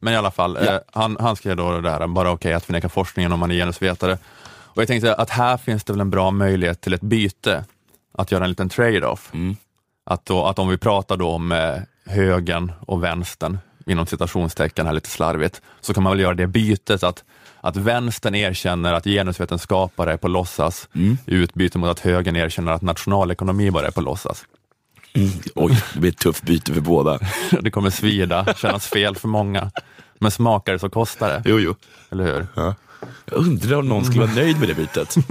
Men 0.00 0.14
i 0.14 0.16
alla 0.16 0.30
fall, 0.30 0.58
Ja. 0.64 0.72
eh, 0.74 0.80
han, 0.92 1.16
han 1.20 1.36
skrev 1.36 1.56
då 1.56 1.80
det 1.80 1.90
här, 1.90 2.06
bara 2.06 2.30
okej 2.30 2.52
att 2.52 2.64
förneka 2.64 2.88
forskningen 2.88 3.32
om 3.32 3.40
man 3.40 3.50
är 3.50 3.54
genusvetare. 3.54 4.18
Och 4.48 4.82
jag 4.82 4.88
tänkte 4.88 5.14
att 5.14 5.30
här 5.30 5.56
finns 5.56 5.84
det 5.84 5.92
väl 5.92 6.00
en 6.00 6.10
bra 6.10 6.30
möjlighet 6.30 6.80
till 6.80 6.94
ett 6.94 7.00
byte, 7.00 7.64
att 8.18 8.32
göra 8.32 8.44
en 8.44 8.50
liten 8.50 8.68
trade-off. 8.68 9.30
Mm. 9.34 9.56
Att, 10.06 10.26
då, 10.26 10.46
att 10.46 10.58
om 10.58 10.68
vi 10.68 10.76
pratar 10.78 11.16
då 11.16 11.28
om 11.30 11.52
eh, 11.52 11.74
högern 12.06 12.72
och 12.80 13.04
vänstern, 13.04 13.58
inom 13.86 14.06
citationstecken 14.06 14.86
här 14.86 14.92
lite 14.92 15.10
slarvigt, 15.10 15.62
så 15.80 15.94
kan 15.94 16.02
man 16.02 16.12
väl 16.12 16.20
göra 16.20 16.34
det 16.34 16.46
bytet 16.46 17.02
att, 17.02 17.24
att 17.60 17.76
vänstern 17.76 18.34
erkänner 18.34 18.92
att 18.92 19.04
genusvetenskapare 19.04 20.12
är 20.12 20.16
på 20.16 20.28
låtsas 20.28 20.88
Mm. 20.94 21.18
i 21.26 21.34
utbyte 21.34 21.78
mot 21.78 21.88
att 21.90 22.00
högern 22.00 22.36
erkänner 22.36 22.72
att 22.72 22.82
nationalekonomi 22.82 23.70
bara 23.70 23.86
är 23.86 23.90
på 23.90 24.00
låtsas. 24.00 24.44
Mm. 25.14 25.30
Oj, 25.54 25.82
det 25.94 26.00
blir 26.00 26.10
ett 26.10 26.18
tufft 26.18 26.42
byte 26.44 26.74
för 26.74 26.80
båda. 26.80 27.18
Det 27.60 27.70
kommer 27.70 27.90
svida, 27.90 28.54
kännas 28.54 28.86
fel 28.86 29.16
för 29.16 29.28
många, 29.28 29.70
men 30.18 30.30
smakar 30.30 30.72
det 30.72 30.78
så 30.78 30.90
kostar 30.90 31.28
det, 31.28 31.42
Jo, 31.44 31.58
jo. 31.58 31.74
eller 32.10 32.24
hur? 32.24 32.46
Ja. 32.54 32.74
Jag 33.24 33.36
undrar 33.38 33.76
om 33.78 33.88
någon 33.88 34.04
skulle 34.04 34.20
vara 34.20 34.34
nöjd 34.34 34.58
med 34.60 34.68
det 34.68 34.74
bytet. 34.74 35.14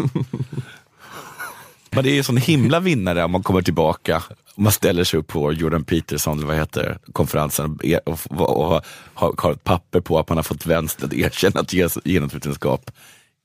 Men 1.98 2.04
det 2.04 2.12
är 2.12 2.16
ju 2.16 2.24
sån 2.24 2.38
himla 2.38 2.80
vinnare 2.80 3.24
om 3.24 3.32
man 3.32 3.44
kommer 3.44 3.62
tillbaka. 3.62 4.24
Om 4.56 4.64
man 4.64 4.72
ställer 4.72 5.04
sig 5.04 5.20
upp 5.20 5.28
på 5.28 5.54
Jordan 5.54 5.84
Peterson, 5.84 6.48
vad 6.48 6.56
heter 6.56 6.98
konferensen, 7.14 7.80
och, 8.06 8.20
och, 8.30 8.74
och 8.76 8.86
har, 9.14 9.52
ett 9.52 9.64
papper 9.64 10.02
på 10.02 10.20
att 10.20 10.30
man 10.30 10.38
har 10.38 10.44
fått 10.44 10.66
vänstern 10.66 11.06
att 11.08 11.14
erkänna 11.14 11.60
att 11.60 11.72
genusvetenskap 12.06 12.92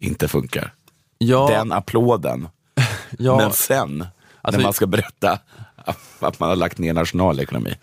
inte 0.01 0.29
funkar. 0.29 0.75
Ja, 1.19 1.49
Den 1.51 1.73
applåden. 1.73 2.49
ja, 3.19 3.37
Men 3.37 3.53
sen, 3.53 4.07
Alltså- 4.43 4.59
när 4.59 4.65
man 4.67 4.73
ska 4.73 4.87
berätta 4.87 5.39
att 6.19 6.41
man 6.41 6.49
har 6.49 6.57
lagt 6.57 6.79
ner 6.79 6.93
nationalekonomi. 6.93 7.75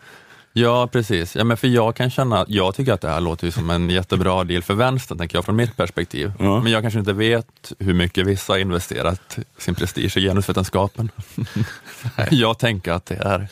Ja, 0.62 0.88
precis. 0.88 1.36
Ja, 1.36 1.44
men 1.44 1.58
för 1.58 1.68
jag 1.68 1.96
kan 1.96 2.10
känna, 2.10 2.46
jag 2.48 2.76
tycker 2.76 2.94
att 2.94 3.02
det 3.02 3.10
här 3.10 3.22
låter 3.22 3.52
som 3.52 3.70
en 3.70 3.90
jättebra 3.90 4.44
deal 4.44 4.62
för 4.62 4.74
vänstern, 4.74 5.18
tänker 5.18 5.38
jag, 5.38 5.46
från 5.46 5.56
mitt 5.56 5.78
perspektiv. 5.78 6.32
Ja. 6.40 6.62
Men 6.62 6.72
jag 6.72 6.82
kanske 6.82 7.00
inte 7.00 7.14
vet 7.14 7.72
hur 7.80 7.94
mycket 7.94 8.28
vissa 8.28 8.54
har 8.54 8.58
investerat 8.58 9.40
sin 9.58 9.76
prestige 9.76 10.18
i 10.18 10.22
genusvetenskapen. 10.22 11.10
jag 12.32 12.60
tänker 12.60 12.92
att 12.92 13.06
det 13.06 13.16
är 13.16 13.48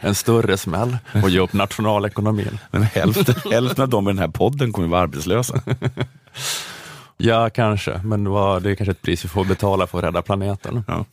en 0.00 0.14
större 0.14 0.56
smäll 0.56 0.96
att 1.12 1.32
ge 1.32 1.38
upp 1.38 1.52
nationalekonomin. 1.52 2.58
Men 2.70 2.82
hälften, 2.82 3.34
hälften 3.50 3.82
av 3.82 3.88
dem 3.88 4.08
i 4.08 4.10
den 4.10 4.18
här 4.18 4.28
podden 4.28 4.72
kommer 4.72 4.88
vara 4.88 5.00
arbetslösa. 5.00 5.60
Ja, 7.18 7.50
kanske, 7.50 8.00
men 8.04 8.28
vad, 8.28 8.62
det 8.62 8.70
är 8.70 8.74
kanske 8.74 8.90
ett 8.90 9.02
pris 9.02 9.24
vi 9.24 9.28
får 9.28 9.44
betala 9.44 9.86
för 9.86 9.98
att 9.98 10.04
rädda 10.04 10.22
planeten. 10.22 10.84
Ja. 10.88 11.04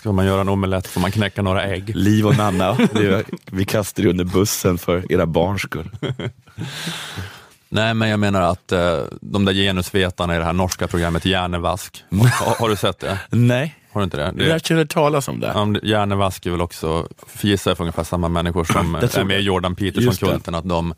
Ska 0.00 0.12
man 0.12 0.26
göra 0.26 0.40
en 0.40 0.48
omelett 0.48 0.86
får 0.86 1.00
man 1.00 1.12
knäcka 1.12 1.42
några 1.42 1.64
ägg. 1.64 1.96
Liv 1.96 2.26
och 2.26 2.36
Nanna, 2.36 2.72
det 2.92 3.06
är, 3.06 3.24
vi 3.50 3.64
kastar 3.64 4.02
er 4.02 4.06
under 4.06 4.24
bussen 4.24 4.78
för 4.78 5.12
era 5.12 5.26
barns 5.26 5.62
skull. 5.62 5.90
Nej, 7.68 7.94
men 7.94 8.08
jag 8.08 8.20
menar 8.20 8.42
att 8.42 8.72
eh, 8.72 8.98
de 9.20 9.44
där 9.44 9.52
genusvetarna 9.52 10.36
i 10.36 10.38
det 10.38 10.44
här 10.44 10.52
norska 10.52 10.88
programmet 10.88 11.24
Hjärnevask, 11.24 12.04
har, 12.10 12.54
har 12.54 12.68
du 12.68 12.76
sett 12.76 12.98
det? 12.98 13.18
Nej, 13.30 13.74
Har 13.92 14.00
du 14.00 14.04
inte 14.04 14.16
det? 14.16 14.32
det 14.36 14.48
jag 14.48 14.64
känner 14.64 14.84
talas 14.84 15.28
om 15.28 15.40
det. 15.40 15.80
Hjärnevask 15.82 16.46
är 16.46 16.50
väl 16.50 16.60
också, 16.60 17.08
för 17.26 17.48
gissar 17.48 17.70
jag 17.70 17.78
för 17.78 17.84
ungefär 17.84 18.04
samma 18.04 18.28
människor 18.28 18.64
som 18.64 18.94
är 18.94 19.24
med 19.24 19.34
i 19.34 19.36
det. 19.36 19.44
Jordan. 19.44 19.74
Peterson-kulten, 19.74 20.54
att 20.54 20.68
de 20.68 20.94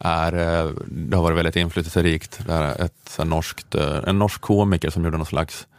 är, 0.00 0.32
eh, 0.32 0.70
det 0.86 1.16
har 1.16 1.22
varit 1.22 1.38
väldigt 1.38 1.56
inflytelserikt. 1.56 2.40
Det 2.46 2.52
är 2.52 2.84
ett 2.84 2.92
så 3.08 3.22
här 3.22 3.28
norskt, 3.28 3.74
eh, 3.74 3.98
en 4.06 4.18
norsk 4.18 4.40
komiker 4.40 4.90
som 4.90 5.04
gjorde 5.04 5.16
någon 5.16 5.26
slags 5.26 5.62
eh, 5.62 5.75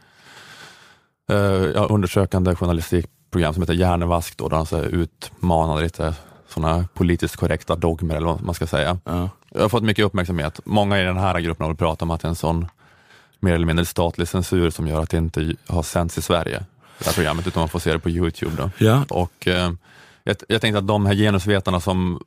ja, 1.76 1.86
undersökande 1.86 2.56
journalistikprogram 2.56 3.54
som 3.54 3.64
heter 3.64 3.74
Hjärnevask, 3.74 4.38
då, 4.38 4.50
där 4.50 4.58
han 4.58 4.66
så 4.66 4.82
utmanade 4.82 5.82
lite 5.82 6.16
sådana 6.48 6.88
politiskt 6.94 7.36
korrekta 7.36 7.76
dogmer, 7.76 8.16
eller 8.16 8.28
vad 8.28 8.44
man 8.44 8.56
ska 8.56 8.68
säga. 8.68 9.00
Ja. 9.04 9.30
Jag 9.50 9.62
har 9.62 9.70
fått 9.70 9.84
mycket 9.84 10.06
uppmärksamhet. 10.06 10.60
Många 10.66 11.02
i 11.02 11.04
den 11.04 11.18
här 11.18 11.40
gruppen 11.40 11.68
har 11.68 11.74
pratat 11.74 12.02
om 12.02 12.12
att 12.12 12.22
det 12.22 12.26
är 12.26 12.30
en 12.30 12.36
sån 12.36 12.68
mer 13.40 13.54
eller 13.54 13.66
mindre 13.66 13.86
statlig 13.86 14.28
censur 14.28 14.70
som 14.70 14.88
gör 14.88 15.02
att 15.02 15.10
det 15.10 15.18
inte 15.18 15.56
har 15.68 15.84
sänds 15.84 16.18
i 16.18 16.22
Sverige, 16.22 16.66
det 17.00 17.06
här 17.06 17.14
programmet, 17.14 17.48
utan 17.48 17.62
man 17.62 17.70
får 17.70 17.80
se 17.80 17.94
det 17.94 18.00
på 18.00 18.10
Youtube. 18.10 18.52
Då. 18.58 18.86
Ja. 18.86 19.04
Och 19.10 19.48
eh, 19.48 19.72
jag, 20.24 20.36
jag 20.48 20.62
tänkte 20.62 20.80
att 20.80 20.88
de 20.88 21.06
här 21.06 21.16
genusvetarna 21.16 21.80
som 21.80 22.24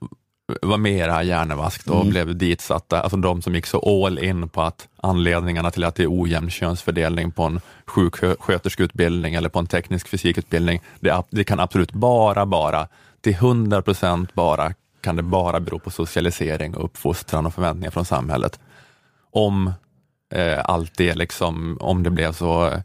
var 0.62 0.76
med 0.78 0.92
i 0.92 1.00
det 1.00 1.12
här 1.12 1.23
Hjärnevask 1.23 1.87
och 1.88 1.97
Mm. 1.97 2.11
blev 2.11 2.37
ditsatta, 2.37 3.00
alltså 3.00 3.16
de 3.16 3.42
som 3.42 3.54
gick 3.54 3.66
så 3.66 4.07
all 4.07 4.19
in 4.19 4.49
på 4.49 4.62
att 4.62 4.88
anledningarna 5.02 5.71
till 5.71 5.85
att 5.85 5.95
det 5.95 6.02
är 6.02 6.23
ojämn 6.23 6.50
könsfördelning 6.50 7.30
på 7.30 7.42
en 7.42 7.61
sjuksköterskeutbildning 7.87 9.35
eller 9.35 9.49
på 9.49 9.59
en 9.59 9.66
teknisk 9.66 10.09
fysikutbildning, 10.09 10.80
det, 11.00 11.23
det 11.30 11.45
kan 11.45 11.61
absolut 11.61 11.92
bara, 11.92 12.47
bara, 12.47 12.88
till 13.21 13.35
100 13.35 13.83
procent 13.83 14.35
bara, 14.35 14.73
kan 15.00 15.16
det 15.16 15.23
bara 15.23 15.61
bero 15.61 15.78
på 15.78 15.90
socialisering 15.90 16.76
och 16.76 16.85
uppfostran 16.85 17.47
och 17.47 17.54
förväntningar 17.54 17.90
från 17.90 18.04
samhället. 18.04 18.61
om 19.33 19.73
eh, 20.35 20.59
allt 20.64 20.97
det 20.97 21.14
liksom, 21.14 21.78
om 21.80 22.02
det 22.02 22.11
blev 22.11 22.33
så 22.33 22.66
eh, 22.66 22.80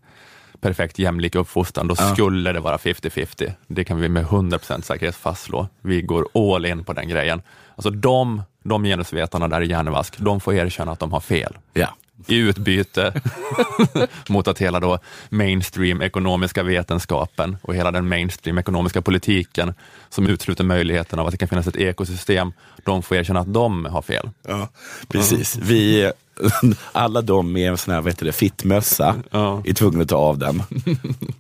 perfekt 0.62 1.00
jämlik 1.00 1.36
uppfostran, 1.36 1.88
då 1.88 1.96
Ja. 1.98 2.14
skulle 2.14 2.52
det 2.52 2.60
vara 2.60 2.78
50-50. 2.78 3.52
Det 3.68 3.84
kan 3.84 4.02
vi 4.02 4.10
med 4.10 4.26
100% 4.26 4.82
säkerhet 4.82 5.16
fastslå. 5.16 5.68
Vi 5.82 6.02
går 6.02 6.28
all 6.34 6.66
in 6.66 6.84
på 6.84 6.94
den 6.94 7.10
grejen. 7.10 7.42
Alltså 7.76 7.90
de, 7.90 8.42
de 8.64 8.84
genusvetarna 8.84 9.48
där 9.48 9.62
i 9.62 9.68
Hjärnevask, 9.70 10.18
de 10.18 10.40
får 10.42 10.54
erkänna 10.54 10.92
att 10.92 11.00
de 11.00 11.12
har 11.14 11.20
fel 11.20 11.58
Ja. 11.74 11.88
i 12.28 12.36
utbyte 12.38 13.22
mot 14.30 14.48
att 14.48 14.60
hela 14.62 14.80
då 14.80 15.00
mainstream 15.30 16.02
ekonomiska 16.02 16.64
vetenskapen 16.64 17.58
och 17.62 17.76
hela 17.76 17.92
den 17.92 18.08
mainstream 18.08 18.58
ekonomiska 18.58 19.02
politiken 19.02 19.74
som 20.10 20.28
utesluter 20.28 20.64
möjligheten 20.64 21.20
av 21.20 21.26
att 21.26 21.32
det 21.32 21.38
kan 21.38 21.48
finnas 21.48 21.68
ett 21.68 21.76
ekosystem, 21.76 22.54
de 22.84 23.04
får 23.04 23.18
erkänna 23.18 23.40
att 23.40 23.54
de 23.54 23.86
har 23.86 24.02
fel. 24.02 24.30
Ja, 24.48 24.70
precis. 25.08 25.56
Vi, 25.56 26.12
alla 26.92 27.22
de 27.22 27.52
med 27.52 27.70
en 27.70 27.78
sån 27.78 27.94
här 27.94 28.02
vad 28.02 28.12
heter 28.12 28.26
det, 28.26 28.32
fittmössa 28.32 29.16
Ja. 29.32 29.62
är 29.66 29.74
tvungna 29.74 30.02
att 30.02 30.10
ta 30.10 30.16
av 30.16 30.38
den. 30.38 30.64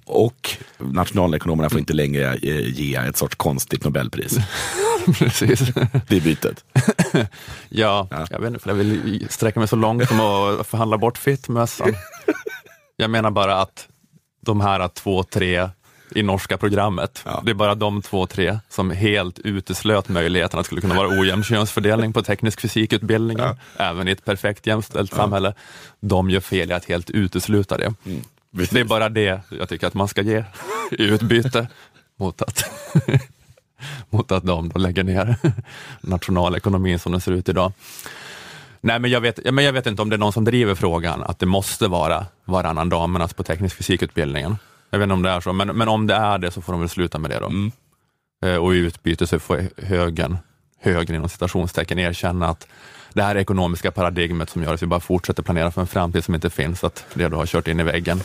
Och 0.05 0.57
nationalekonomerna 0.77 1.69
får 1.69 1.79
inte 1.79 1.93
längre 1.93 2.33
eh, 2.33 2.59
ge 2.79 2.95
ett 2.95 3.17
sorts 3.17 3.35
konstigt 3.35 3.83
nobelpris. 3.83 4.37
Precis. 5.19 5.59
Det 6.07 6.15
är 6.17 6.21
bytet. 6.21 6.63
Ja, 7.69 8.07
Ja. 8.11 8.27
jag 8.29 8.39
vet 8.39 8.53
inte 8.53 8.69
jag 8.69 8.75
vill 8.75 9.27
sträcka 9.29 9.59
mig 9.59 9.67
så 9.67 9.75
långt 9.75 10.07
som 10.07 10.19
att 10.19 10.67
förhandla 10.67 10.97
bort 10.97 11.17
fittmössan. 11.17 11.95
Jag 12.95 13.09
menar 13.09 13.31
bara 13.31 13.61
att 13.61 13.87
de 14.45 14.61
här 14.61 14.87
två, 14.87 15.23
tre 15.23 15.69
i 16.15 16.23
norska 16.23 16.57
programmet, 16.57 17.21
Ja. 17.25 17.41
det 17.45 17.51
är 17.51 17.55
bara 17.55 17.75
de 17.75 18.01
två, 18.01 18.27
tre 18.27 18.59
som 18.69 18.91
helt 18.91 19.39
uteslöt 19.39 20.09
möjligheten 20.09 20.59
att 20.59 20.63
det 20.63 20.67
skulle 20.67 20.81
kunna 20.81 20.95
vara 20.95 21.19
ojämn 21.19 21.43
könsfördelning 21.43 22.13
på 22.13 22.21
teknisk 22.21 22.61
fysikutbildningen, 22.61 23.55
även 23.77 24.07
i 24.07 24.11
ett 24.11 24.25
perfekt 24.25 24.67
jämställt 24.67 25.13
samhälle. 25.13 25.53
De 25.99 26.29
gör 26.29 26.39
fel 26.39 26.69
i 26.69 26.73
att 26.73 26.85
helt 26.85 27.09
utesluta 27.09 27.77
det. 27.77 27.93
Det 28.51 28.79
är 28.79 28.83
bara 28.83 29.09
det 29.09 29.41
jag 29.49 29.69
tycker 29.69 29.87
att 29.87 29.93
man 29.93 30.07
ska 30.07 30.21
ge 30.21 30.43
i 30.91 31.03
utbyte 31.03 31.67
mot 32.19 32.41
att, 32.41 32.63
mot 34.09 34.31
att 34.31 34.43
de 34.43 34.69
då 34.69 34.79
lägger 34.79 35.03
ner 35.03 35.35
nationalekonomin 36.01 36.99
som 36.99 37.11
den 37.11 37.21
ser 37.21 37.31
ut 37.31 37.49
idag. 37.49 37.71
Nej, 38.81 38.99
men 38.99 39.11
jag, 39.11 39.21
vet, 39.21 39.39
ja, 39.45 39.51
men 39.51 39.65
jag 39.65 39.73
vet 39.73 39.87
inte 39.87 40.01
om 40.01 40.09
det 40.09 40.15
är 40.15 40.17
någon 40.17 40.33
som 40.33 40.43
driver 40.43 40.75
frågan 40.75 41.23
att 41.23 41.39
det 41.39 41.45
måste 41.45 41.87
vara 41.87 42.25
varannan 42.45 42.89
damernas 42.89 43.33
på 43.33 43.43
teknisk 43.43 43.75
fysikutbildningen. 43.77 44.57
Jag 44.95 44.99
vet 44.99 45.03
inte 45.05 45.13
om 45.13 45.21
det 45.21 45.29
är 45.29 45.41
så, 45.41 45.53
men, 45.53 45.67
men 45.67 45.87
om 45.87 46.07
det 46.07 46.13
är 46.13 46.37
det 46.37 46.51
så 46.51 46.61
får 46.61 46.73
de 46.73 46.79
väl 46.79 46.89
sluta 46.89 47.19
med 47.19 47.29
det 47.31 47.39
då. 47.39 47.45
Mm. 47.45 47.71
Eh, 48.45 48.55
Och 48.55 48.75
i 48.75 48.77
utbyte 48.77 49.27
så 49.27 49.39
får 49.39 49.69
högern, 49.77 50.37
högern 50.79 51.15
inom 51.15 51.29
citationstecken, 51.29 51.99
erkänna 51.99 52.47
att 52.47 52.67
det 53.13 53.23
här 53.23 53.37
ekonomiska 53.37 53.91
paradigmet 53.91 54.49
som 54.49 54.63
gör 54.63 54.73
att 54.73 54.81
vi 54.83 54.87
bara 54.87 54.99
fortsätter 54.99 55.43
planera 55.43 55.71
för 55.71 55.81
en 55.81 55.87
framtid 55.87 56.23
som 56.23 56.35
inte 56.35 56.49
finns, 56.49 56.83
att 56.83 57.05
det 57.13 57.27
då 57.27 57.37
har 57.37 57.45
kört 57.45 57.67
in 57.67 57.79
i 57.79 57.83
väggen. 57.83 58.21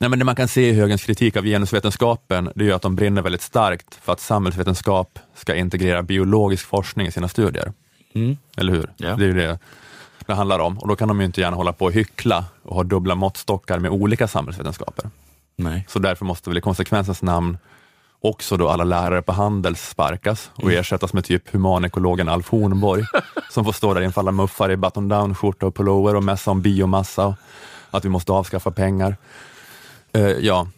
Nej, 0.00 0.10
men 0.10 0.18
det 0.18 0.24
man 0.24 0.36
kan 0.36 0.48
se 0.48 0.68
i 0.68 0.72
högerns 0.72 1.04
kritik 1.04 1.36
av 1.36 1.44
genusvetenskapen, 1.44 2.52
det 2.54 2.68
är 2.68 2.72
att 2.74 2.82
de 2.82 2.96
brinner 2.96 3.22
väldigt 3.22 3.42
starkt 3.42 3.94
för 3.94 4.12
att 4.12 4.20
samhällsvetenskap 4.20 5.18
ska 5.34 5.54
integrera 5.54 6.02
biologisk 6.02 6.66
forskning 6.66 7.06
i 7.06 7.12
sina 7.12 7.28
studier. 7.28 7.72
Mm. 8.14 8.36
Eller 8.56 8.72
hur? 8.72 8.92
Ja. 8.96 9.16
Det 9.16 9.24
är 9.24 9.28
ju 9.28 9.34
det 9.34 9.58
det 10.26 10.34
handlar 10.34 10.58
om. 10.58 10.78
Och 10.78 10.88
då 10.88 10.96
kan 10.96 11.08
de 11.08 11.20
ju 11.20 11.26
inte 11.26 11.40
gärna 11.40 11.56
hålla 11.56 11.72
på 11.72 11.84
och 11.84 11.92
hyckla 11.92 12.44
och 12.62 12.74
ha 12.76 12.82
dubbla 12.82 13.14
måttstockar 13.14 13.78
med 13.78 13.90
olika 13.90 14.28
samhällsvetenskaper. 14.28 15.10
Nej. 15.56 15.84
Så 15.88 15.98
därför 15.98 16.24
måste 16.24 16.50
väl 16.50 16.58
i 16.58 16.60
konsekvensens 16.60 17.22
namn 17.22 17.58
också 18.20 18.56
då 18.56 18.68
alla 18.68 18.84
lärare 18.84 19.22
på 19.22 19.32
Handels 19.32 19.88
sparkas 19.88 20.50
och 20.54 20.62
Mm. 20.64 20.78
ersättas 20.80 21.12
med 21.12 21.24
typ 21.24 21.48
humanekologen 21.54 22.28
Alf 22.28 22.48
Hornborg 22.48 23.02
som 23.50 23.64
får 23.64 23.72
stå 23.72 23.94
där 23.94 24.00
inför 24.02 24.20
alla 24.20 24.32
muffar 24.32 24.70
i 24.70 24.76
button 24.76 25.08
down, 25.08 25.34
skjorta 25.34 25.66
och 25.66 25.74
pullover 25.74 26.14
och 26.16 26.24
mässa 26.24 26.50
om 26.50 26.62
biomassa 26.62 27.26
och 27.26 27.34
att 27.90 28.04
vi 28.04 28.08
måste 28.08 28.32
avskaffa 28.32 28.70
pengar. 28.70 29.16
Eh, 30.12 30.22
ja, 30.22 30.68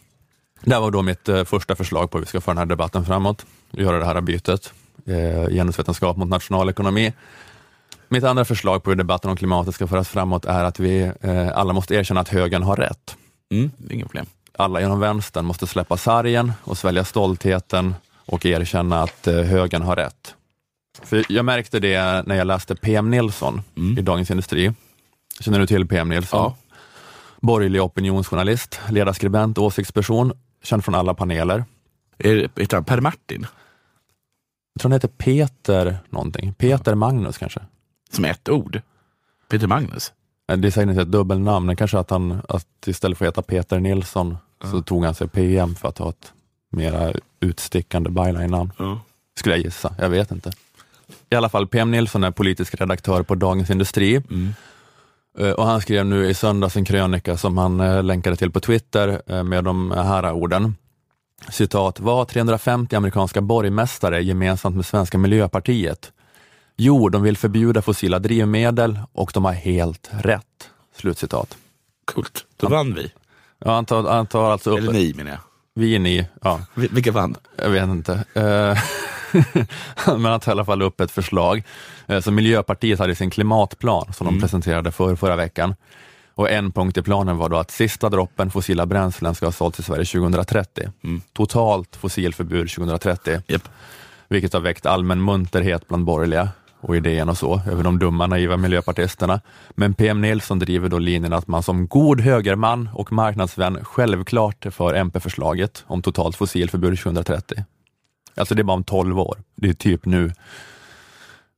det 0.61 0.79
var 0.79 0.91
då 0.91 1.03
mitt 1.03 1.29
eh, 1.29 1.45
första 1.45 1.77
förslag 1.77 2.11
på 2.11 2.19
hur 2.19 2.25
vi 2.25 2.29
ska 2.29 2.41
föra 2.41 2.53
den 2.55 2.59
här 2.59 2.67
debatten 2.67 3.05
framåt, 3.05 3.47
göra 3.71 3.99
det 3.99 4.05
här 4.05 4.21
bytet, 4.21 4.73
eh, 5.07 5.49
genusvetenskap 5.51 6.17
mot 6.17 6.29
nationalekonomi. 6.29 7.13
Mitt 8.09 8.25
andra 8.25 8.45
förslag 8.45 8.83
på 8.83 8.91
hur 8.91 8.97
debatten 8.97 9.31
om 9.31 9.37
klimatet 9.37 9.75
ska 9.75 9.87
föras 9.87 10.09
framåt 10.09 10.45
är 10.45 10.65
att 10.65 10.81
vi 10.81 11.13
alla 11.55 11.73
måste 11.73 11.95
erkänna 11.95 12.21
att 12.21 12.29
högern 12.29 12.63
har 12.63 12.77
rätt 12.77 13.17
Mm. 13.51 13.71
Inga 13.91 14.05
problem. 14.05 14.27
Alla 14.61 14.81
inom 14.81 15.01
vänstern 15.01 15.45
måste 15.45 15.67
släppa 15.67 15.97
sargen 15.97 16.53
och 16.65 16.79
svälja 16.79 17.05
stoltheten 17.05 17.95
och 18.27 18.47
erkänna 18.47 19.03
att 19.03 19.27
eh, 19.27 19.35
högern 19.43 19.83
har 19.83 19.97
rätt. 19.97 20.35
För 21.03 21.25
jag 21.29 21.45
märkte 21.45 21.81
det 21.81 22.27
när 22.27 22.35
jag 22.35 22.47
läste 22.47 22.77
PM 22.77 23.11
Nilsson 23.11 23.63
Mm. 23.77 23.99
i 23.99 24.03
Dagens 24.03 24.31
Industri. 24.31 24.73
Känner 25.41 25.59
du 25.59 25.67
till 25.67 25.87
PM 25.89 26.09
Nilsson? 26.09 26.41
Ja. 26.41 26.57
Borgerlig 27.41 27.83
opinionsjournalist, 27.83 28.81
ledarskribent, 28.91 29.59
åsiktsperson, 29.59 30.33
känd 30.63 30.85
från 30.85 30.95
alla 30.95 31.15
paneler. 31.15 31.65
Är 32.19 32.49
Heter 32.57 32.77
han 32.77 32.85
Per 32.85 33.01
Martin? 33.01 33.47
Jag 34.75 34.81
tror 34.81 34.91
han 34.91 34.93
heter 34.97 35.09
Peter 35.09 35.99
någonting. 36.11 36.55
Peter 36.55 36.95
Magnus 36.95 37.39
kanske? 37.39 37.61
Som 38.13 38.25
ett 38.25 38.49
ord? 38.49 38.81
Peter 39.51 39.67
Magnus? 39.67 40.13
Det 40.47 40.53
är 40.69 40.71
säkert 40.71 40.91
inte 40.91 41.03
ett 41.03 41.13
dubbelnamn, 41.13 41.67
men 41.67 41.77
kanske 41.77 41.99
att 41.99 42.11
han 42.11 42.41
att 42.49 42.67
istället 42.87 43.19
för 43.19 43.25
att 43.27 43.29
heta 43.33 43.43
Peter 43.43 43.81
Nilsson 43.81 44.37
så 44.65 44.83
tog 44.83 45.05
han 45.05 45.15
sig 45.15 45.29
PM 45.29 45.75
för 45.75 45.89
att 45.89 45.99
ha 45.99 46.09
ett 46.09 46.33
mera 46.71 47.13
utstickande 47.41 48.11
byline-namn. 48.11 48.73
Ja. 48.79 49.01
skulle 49.37 49.55
jag 49.55 49.65
gissa. 49.65 49.95
Jag 49.99 50.09
vet 50.09 50.31
inte. 50.31 50.53
I 51.31 51.35
alla 51.35 51.49
fall, 51.49 51.67
PM 51.67 51.91
Nilsson 51.91 52.25
är 52.25 52.31
politisk 52.31 52.75
redaktör 52.75 53.23
på 53.23 53.35
Dagens 53.35 53.71
Industri 53.71 54.17
Mm. 54.17 54.55
Eh, 55.39 55.51
och 55.51 55.67
han 55.67 55.81
skrev 55.81 56.07
nu 56.07 56.29
i 56.29 56.35
söndags 56.35 56.77
en 56.77 56.85
krönika 56.85 57.37
som 57.37 57.59
han 57.59 57.81
eh, 57.81 58.03
länkade 58.03 58.37
till 58.37 58.51
på 58.51 58.61
Twitter 58.61 59.23
eh, 59.27 59.43
med 59.45 59.65
de 59.65 59.91
här 59.91 60.33
orden. 60.33 60.75
Citat, 61.51 62.01
vad 62.01 62.17
har 62.17 62.25
350 62.25 62.97
amerikanska 62.97 63.41
borgmästare 63.41 64.23
gemensamt 64.23 64.77
med 64.77 64.87
svenska 64.87 65.19
miljöpartiet? 65.19 66.13
Jo, 66.77 67.09
de 67.09 67.23
vill 67.23 67.37
förbjuda 67.37 67.83
fossila 67.83 68.19
drivmedel 68.19 68.99
och 69.13 69.31
de 69.35 69.45
har 69.45 69.53
helt 69.53 70.11
rätt. 70.13 70.71
Slutcitat. 70.97 71.57
Coolt. 72.05 72.47
Då 72.57 72.69
vann 72.69 72.95
vi. 72.95 73.13
Ja, 73.65 73.75
han, 73.75 73.85
tar, 73.85 74.03
han 74.09 74.27
tar 74.27 74.51
alltså 74.51 74.71
upp, 74.71 74.79
Eller 74.79 74.93
ni 74.93 75.15
menar 75.17 75.31
jag. 75.31 75.39
vi 75.75 75.95
är 75.95 75.99
ni, 75.99 76.27
ja, 76.43 76.61
Vi- 76.75 76.89
Vilka 76.93 77.13
vann? 77.13 77.37
Jag 77.57 77.71
vet 77.71 77.83
inte. 77.89 78.13
Eh, 78.35 78.79
Men 80.07 80.25
han 80.25 80.41
tar 80.41 80.53
i 80.53 80.55
alla 80.55 80.65
fall 80.65 80.83
upp 80.83 81.01
ett 81.01 81.11
förslag 81.11 81.63
eh, 82.07 82.21
som 82.21 82.35
Miljöpartiet 82.35 82.99
hade 82.99 83.13
i 83.13 83.15
sin 83.15 83.31
klimatplan 83.31 84.13
som 84.13 84.27
de 84.27 84.41
presenterade 84.41 84.93
för 84.93 85.17
förra 85.17 85.37
veckan. 85.37 85.75
Och 86.35 86.51
en 86.51 86.73
punkt 86.73 86.97
i 86.97 87.03
planen 87.03 87.37
var 87.37 87.49
då 87.49 87.57
att 87.57 87.71
sista 87.71 88.09
droppen 88.09 88.51
fossila 88.51 88.87
bränslen 88.87 89.35
ska 89.35 89.47
ha 89.47 89.53
sålts 89.53 89.81
i 89.81 89.83
Sverige 89.83 90.05
2030. 90.05 90.89
Totalt 91.33 91.97
fossilförbud 91.97 92.71
2030, 92.71 93.41
Japp. 93.47 93.69
vilket 94.29 94.53
har 94.53 94.61
väckt 94.61 94.87
allmän 94.87 95.25
munterhet 95.25 95.89
bland 95.89 96.05
borgerliga 96.05 96.49
och 96.81 96.97
idén 96.97 97.29
och 97.29 97.39
så, 97.39 97.63
över 97.71 97.83
de 97.83 97.99
dumma 97.99 98.27
naiva 98.27 98.57
miljöpartisterna. 98.57 99.41
Men 99.71 99.95
PM 99.95 100.21
Nilsson 100.21 100.59
driver 100.59 100.89
då 100.89 100.99
linjen 100.99 101.33
att 101.33 101.47
man 101.47 101.63
som 101.63 101.89
god 101.89 102.21
högerman 102.21 102.89
och 102.95 103.13
marknadsvän 103.13 103.85
självklart 103.85 104.67
är 104.67 104.71
för 104.71 104.95
MP-förslaget 104.95 105.85
om 105.87 106.03
totalt 106.03 106.37
fossilförbud 106.37 106.99
2030. 106.99 107.65
Alltså 108.35 108.55
det 108.55 108.63
är 108.63 108.65
bara 108.65 108.77
om 108.77 108.85
12 108.85 109.19
år, 109.19 109.39
det 109.57 109.69
är 109.69 109.75
typ 109.75 110.05
nu. 110.07 110.33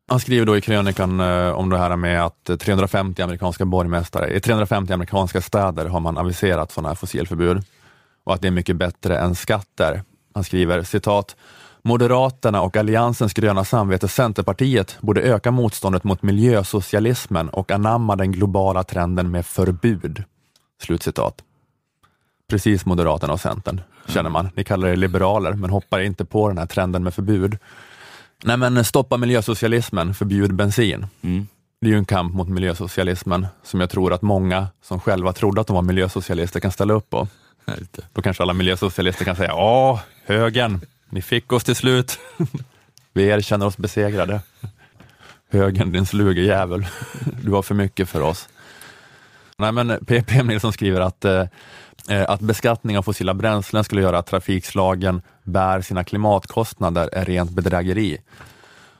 Han 0.09 0.21
skriver 0.21 0.47
då 0.47 0.57
i 0.57 0.61
krönikan 0.61 1.21
eh, 1.21 1.51
om 1.51 1.71
det 1.71 1.79
här 1.79 1.97
med 1.97 2.25
att 2.25 2.51
350 2.61 3.23
amerikanska 3.23 3.65
borgmästare, 3.65 4.27
eh, 4.27 4.37
i 4.37 4.41
350 4.41 4.93
amerikanska 4.93 5.41
städer 5.41 5.87
har 5.87 6.01
man 6.01 6.19
aviserat 6.19 6.73
sådana 6.73 6.89
här 6.89 6.95
fossilförbud 6.95 7.63
och 8.25 8.35
att 8.35 8.43
det 8.43 8.49
är 8.49 8.53
mycket 8.53 8.77
bättre 8.77 9.19
än 9.19 9.35
skatter. 9.35 10.03
Han 10.35 10.45
skriver 10.45 10.83
citat 10.83 11.37
Moderaterna 11.83 12.63
och 12.63 12.77
Alliansens 12.77 13.35
gröna 13.35 13.65
samvete 13.65 14.09
Centerpartiet 14.09 14.99
borde 15.01 15.21
öka 15.21 15.51
motståndet 15.51 16.05
mot 16.05 16.23
miljösocialismen 16.23 17.49
och 17.49 17.71
anamma 17.71 18.17
den 18.17 18.33
globala 18.33 18.85
trenden 18.85 19.31
med 19.31 19.47
förbud. 19.47 20.25
Slutcitat. 20.83 21.43
Precis 22.51 22.87
Moderaterna 22.87 23.33
och 23.33 23.41
Centern, 23.41 23.81
känner 24.07 24.31
man. 24.31 24.49
Ni 24.55 24.65
kallar 24.65 24.89
er 24.89 24.97
liberaler, 24.97 25.53
men 25.53 25.71
hoppar 25.71 26.01
inte 26.01 26.25
på 26.25 26.49
den 26.49 26.59
här 26.59 26.67
trenden 26.67 27.03
med 27.03 27.15
förbud. 27.15 27.59
Nej 28.45 28.57
men 28.57 28.85
stoppa 28.85 29.17
miljösocialismen, 29.17 30.15
förbjud 30.15 30.55
bensin. 30.55 31.07
Mm. 31.23 31.47
Det 31.81 31.87
är 31.87 31.91
ju 31.91 31.99
en 31.99 32.05
kamp 32.05 32.35
mot 32.35 32.49
miljösocialismen 32.49 33.47
som 33.63 33.81
jag 33.81 33.91
tror 33.91 34.13
att 34.13 34.23
många 34.23 34.67
som 34.83 35.01
själva 35.01 35.33
trodde 35.33 35.61
att 35.61 35.67
de 35.67 35.77
var 35.77 35.83
miljösocialister 35.83 36.61
kan 36.61 36.73
ställa 36.73 36.95
upp 36.95 37.11
på. 37.11 37.29
Då 38.13 38.23
kanske 38.23 38.43
alla 38.43 38.53
miljösocialister 38.53 39.25
kan 39.25 39.37
säga, 39.37 39.49
ja, 39.49 40.01
högern, 40.25 40.81
ni 41.11 41.23
fick 41.23 41.53
oss 41.53 41.65
till 41.65 41.77
slut. 41.77 42.19
Vi 43.13 43.29
erkänner 43.29 43.67
oss 43.67 43.77
besegrade. 43.77 44.41
Högern, 45.51 45.93
din 45.93 46.07
sluge 46.07 46.41
jävel. 46.41 46.87
Du 47.43 47.51
var 47.51 47.63
för 47.63 47.75
mycket 47.75 48.09
för 48.09 48.21
oss. 48.21 48.49
Nej, 49.59 49.73
men 49.73 50.05
PPM 50.07 50.47
Nilsson 50.47 50.73
skriver 50.73 51.01
att, 51.01 51.25
eh, 51.25 51.45
eh, 52.09 52.31
att 52.31 52.41
beskattning 52.41 52.99
av 52.99 53.03
fossila 53.03 53.35
bränslen 53.35 53.85
skulle 53.85 54.03
göra 54.03 54.19
att 54.19 54.27
trafikslagen 54.27 55.23
bär 55.45 55.81
sina 55.81 56.05
klimatkostnader 56.05 57.09
är 57.13 57.25
rent 57.25 57.51
bedrägeri. 57.51 58.19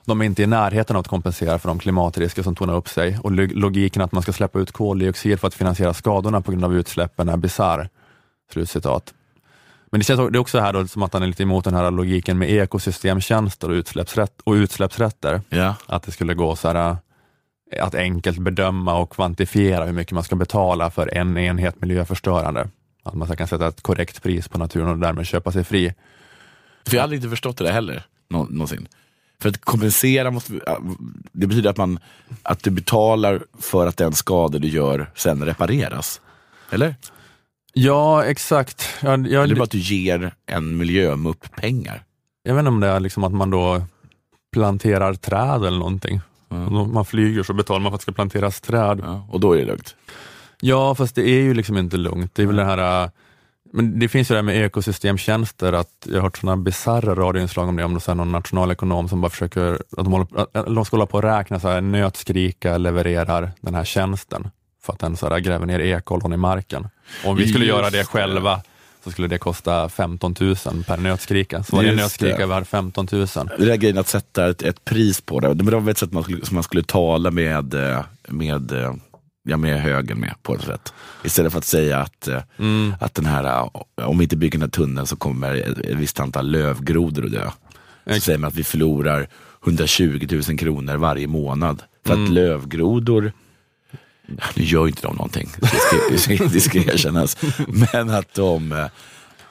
de 0.05 0.21
är 0.21 0.25
inte 0.25 0.43
i 0.43 0.47
närheten 0.47 0.95
av 0.95 0.99
att 0.99 1.07
kompensera 1.07 1.59
för 1.59 1.67
de 1.67 1.79
klimatrisker 1.79 2.43
som 2.43 2.55
tornar 2.55 2.75
upp 2.75 2.89
sig 2.89 3.17
och 3.23 3.31
log- 3.31 3.51
logiken 3.51 4.01
att 4.01 4.11
man 4.11 4.23
ska 4.23 4.33
släppa 4.33 4.59
ut 4.59 4.71
koldioxid 4.71 5.39
för 5.39 5.47
att 5.47 5.53
finansiera 5.53 5.93
skadorna 5.93 6.41
på 6.41 6.51
grund 6.51 6.65
av 6.65 6.75
utsläppen 6.75 7.29
är 7.29 7.37
bisarr. 7.37 7.89
Slutcitat. 8.53 9.13
Men 9.91 9.99
det 9.99 10.03
känns 10.05 10.31
det 10.31 10.37
är 10.37 10.41
också 10.41 10.59
här 10.59 10.73
då, 10.73 10.87
som 10.87 11.03
att 11.03 11.13
han 11.13 11.23
är 11.23 11.27
lite 11.27 11.43
emot 11.43 11.63
den 11.63 11.73
här 11.73 11.91
logiken 11.91 12.37
med 12.37 12.49
ekosystemtjänster 12.51 13.69
och, 13.69 13.73
utsläppsrätt, 13.73 14.41
och 14.43 14.53
utsläppsrätter. 14.53 15.41
Ja. 15.49 15.75
Att 15.85 16.03
det 16.03 16.11
skulle 16.11 16.33
gå 16.33 16.55
så 16.55 16.67
här, 16.67 16.97
eh, 17.71 17.85
att 17.85 17.95
enkelt 17.95 18.37
bedöma 18.37 18.95
och 18.95 19.09
kvantifiera 19.09 19.85
hur 19.85 19.93
mycket 19.93 20.13
man 20.13 20.23
ska 20.23 20.35
betala 20.35 20.91
för 20.91 21.17
en 21.17 21.37
enhet 21.37 21.81
miljöförstörande. 21.81 22.69
Att 23.03 23.13
man 23.13 23.27
så 23.27 23.35
kan 23.35 23.47
sätta 23.47 23.67
ett 23.67 23.81
korrekt 23.81 24.23
pris 24.23 24.47
på 24.47 24.57
naturen 24.57 24.87
och 24.87 24.97
därmed 24.97 25.27
köpa 25.27 25.51
sig 25.51 25.63
fri. 25.63 25.93
För 26.87 26.95
jag 26.95 27.01
hade 27.01 27.15
inte 27.15 27.29
förstått 27.29 27.57
det 27.57 27.63
där 27.63 27.71
heller, 27.71 28.05
nå- 28.29 28.47
någonsin. 28.49 28.87
För 29.41 29.49
att 29.49 29.61
kompensera 29.61 30.31
måste, 30.31 30.53
det 31.31 31.47
betyder 31.47 31.69
att, 31.69 31.77
man, 31.77 31.99
att 32.43 32.63
du 32.63 32.69
betalar 32.69 33.43
för 33.59 33.87
att 33.87 33.97
den 33.97 34.13
skada 34.13 34.59
du 34.59 34.67
gör 34.67 35.11
sen 35.15 35.45
repareras. 35.45 36.21
Eller? 36.71 36.95
Ja, 37.73 38.23
exakt. 38.25 38.89
Jag, 39.01 39.27
jag, 39.27 39.43
Eller 39.43 39.55
bara 39.55 39.63
att 39.63 39.71
du 39.71 39.77
ger 39.79 40.33
en 40.45 40.77
miljömupp 40.77 41.55
pengar. 41.55 42.03
jag 42.43 42.53
vet 42.53 42.59
inte 42.59 42.69
om 42.69 42.79
det 42.79 42.87
är 42.87 42.99
liksom 42.99 43.23
att 43.23 43.33
man 43.33 43.49
då 43.49 43.83
planterar 44.53 45.13
träd 45.13 45.65
eller 45.65 45.77
någonting. 45.77 46.21
Mm. 46.51 46.75
Om 46.75 46.93
man 46.93 47.05
flyger 47.05 47.43
så 47.43 47.53
betalar 47.53 47.79
man 47.79 47.91
för 47.91 47.95
att 47.95 47.99
det 47.99 48.03
ska 48.03 48.11
planteras 48.11 48.61
träd. 48.61 49.01
Ja, 49.03 49.27
och 49.29 49.39
då 49.39 49.53
är 49.53 49.57
det 49.57 49.65
lugnt. 49.65 49.95
Ja, 50.61 50.95
fast 50.95 51.15
det 51.15 51.29
är 51.29 51.41
ju 51.41 51.53
liksom 51.53 51.77
inte 51.77 51.97
lugnt. 51.97 52.35
Det 52.35 52.41
är 52.41 52.47
väl 52.47 52.55
det 52.55 52.65
här, 52.65 53.03
äh, 53.03 53.09
men 53.73 53.99
det 53.99 54.07
finns 54.07 54.31
ju 54.31 54.33
det 54.33 54.37
här 54.37 54.43
med 54.43 54.65
ekosystemtjänster, 54.65 55.73
att 55.73 56.07
jag 56.07 56.15
har 56.15 56.21
hört 56.21 56.37
sådana 56.37 56.57
bisarra 56.57 57.15
radioinslag 57.15 57.69
om 57.69 57.75
det, 57.75 57.83
om 57.83 57.93
det 57.93 58.07
är 58.07 58.15
någon 58.15 58.31
nationalekonom 58.31 59.09
som 59.09 59.21
bara 59.21 59.29
försöker, 59.29 59.73
att 59.73 59.81
de, 60.05 60.11
håller, 60.13 60.27
att 60.39 60.65
de 60.65 60.85
ska 60.85 60.97
hålla 60.97 61.05
på 61.05 61.17
och 61.17 61.23
räkna, 61.23 61.59
så 61.59 61.67
här, 61.67 61.81
nötskrika 61.81 62.77
levererar 62.77 63.51
den 63.61 63.75
här 63.75 63.83
tjänsten 63.83 64.49
för 64.85 64.93
att 64.93 64.99
den 64.99 65.17
så 65.17 65.29
här, 65.29 65.39
gräver 65.39 65.65
ner 65.65 65.79
ekollon 65.79 66.33
i 66.33 66.37
marken. 66.37 66.87
Om 67.25 67.35
vi 67.35 67.47
skulle 67.47 67.65
Just 67.65 67.77
göra 67.77 67.89
det 67.89 68.03
själva 68.03 68.61
så 69.03 69.11
skulle 69.11 69.27
det 69.27 69.37
kosta 69.37 69.89
15 69.89 70.35
000 70.39 70.55
per 70.87 70.97
nötskrika. 70.97 71.63
Så 71.63 71.75
varje 71.75 71.95
nötskrika 71.95 72.37
det. 72.37 72.45
värd 72.45 72.67
15 72.67 73.07
000. 73.11 73.27
Det 73.57 73.65
där 73.65 73.75
grejen 73.75 73.97
att 73.97 74.07
sätta 74.07 74.49
ett, 74.49 74.61
ett 74.61 74.85
pris 74.85 75.21
på 75.21 75.39
det. 75.39 75.47
Men 75.47 75.65
det 75.65 75.79
var 75.79 75.91
ett 75.91 75.97
sätt 75.97 76.11
man 76.11 76.23
skulle, 76.23 76.45
som 76.45 76.55
man 76.55 76.63
skulle 76.63 76.83
tala 76.83 77.31
med, 77.31 77.73
eh, 77.73 78.03
med, 78.27 78.71
eh, 78.71 78.93
ja, 79.43 79.57
med 79.57 79.81
högern 79.81 80.19
med 80.19 80.33
på 80.43 80.55
ett 80.55 80.61
sätt. 80.63 80.93
Istället 81.23 81.51
för 81.51 81.59
att 81.59 81.65
säga 81.65 81.99
att, 81.99 82.27
eh, 82.27 82.41
Mm. 82.59 82.93
att 82.99 83.13
den 83.13 83.25
här, 83.25 83.69
om 83.95 84.17
vi 84.17 84.23
inte 84.23 84.37
bygger 84.37 84.51
den 84.59 84.61
här 84.61 84.69
tunneln 84.69 85.07
så 85.07 85.15
kommer 85.15 85.55
ett, 85.55 85.77
visst 85.97 86.19
antal 86.19 86.51
lövgrodor 86.51 87.25
att 87.25 87.31
dö. 87.31 87.49
Så 88.13 88.19
säger 88.19 88.39
man 88.39 88.47
att 88.47 88.55
vi 88.55 88.63
förlorar 88.63 89.27
120 89.65 90.27
000 90.49 90.57
kronor 90.57 90.95
varje 90.97 91.27
månad. 91.27 91.83
För 92.05 92.13
Mm. 92.13 92.25
att 92.25 92.31
lövgrodor, 92.31 93.33
nu 94.55 94.63
gör 94.63 94.81
ju 94.85 94.89
inte 94.89 95.01
de 95.01 95.15
någonting, 95.15 95.49
det 96.11 96.17
ska, 96.17 96.43
det 96.47 96.59
ska, 96.61 96.77
erkännas. 96.77 97.37
Men 97.93 98.09
att 98.09 98.33
de, 98.33 98.71
eh, 98.71 98.85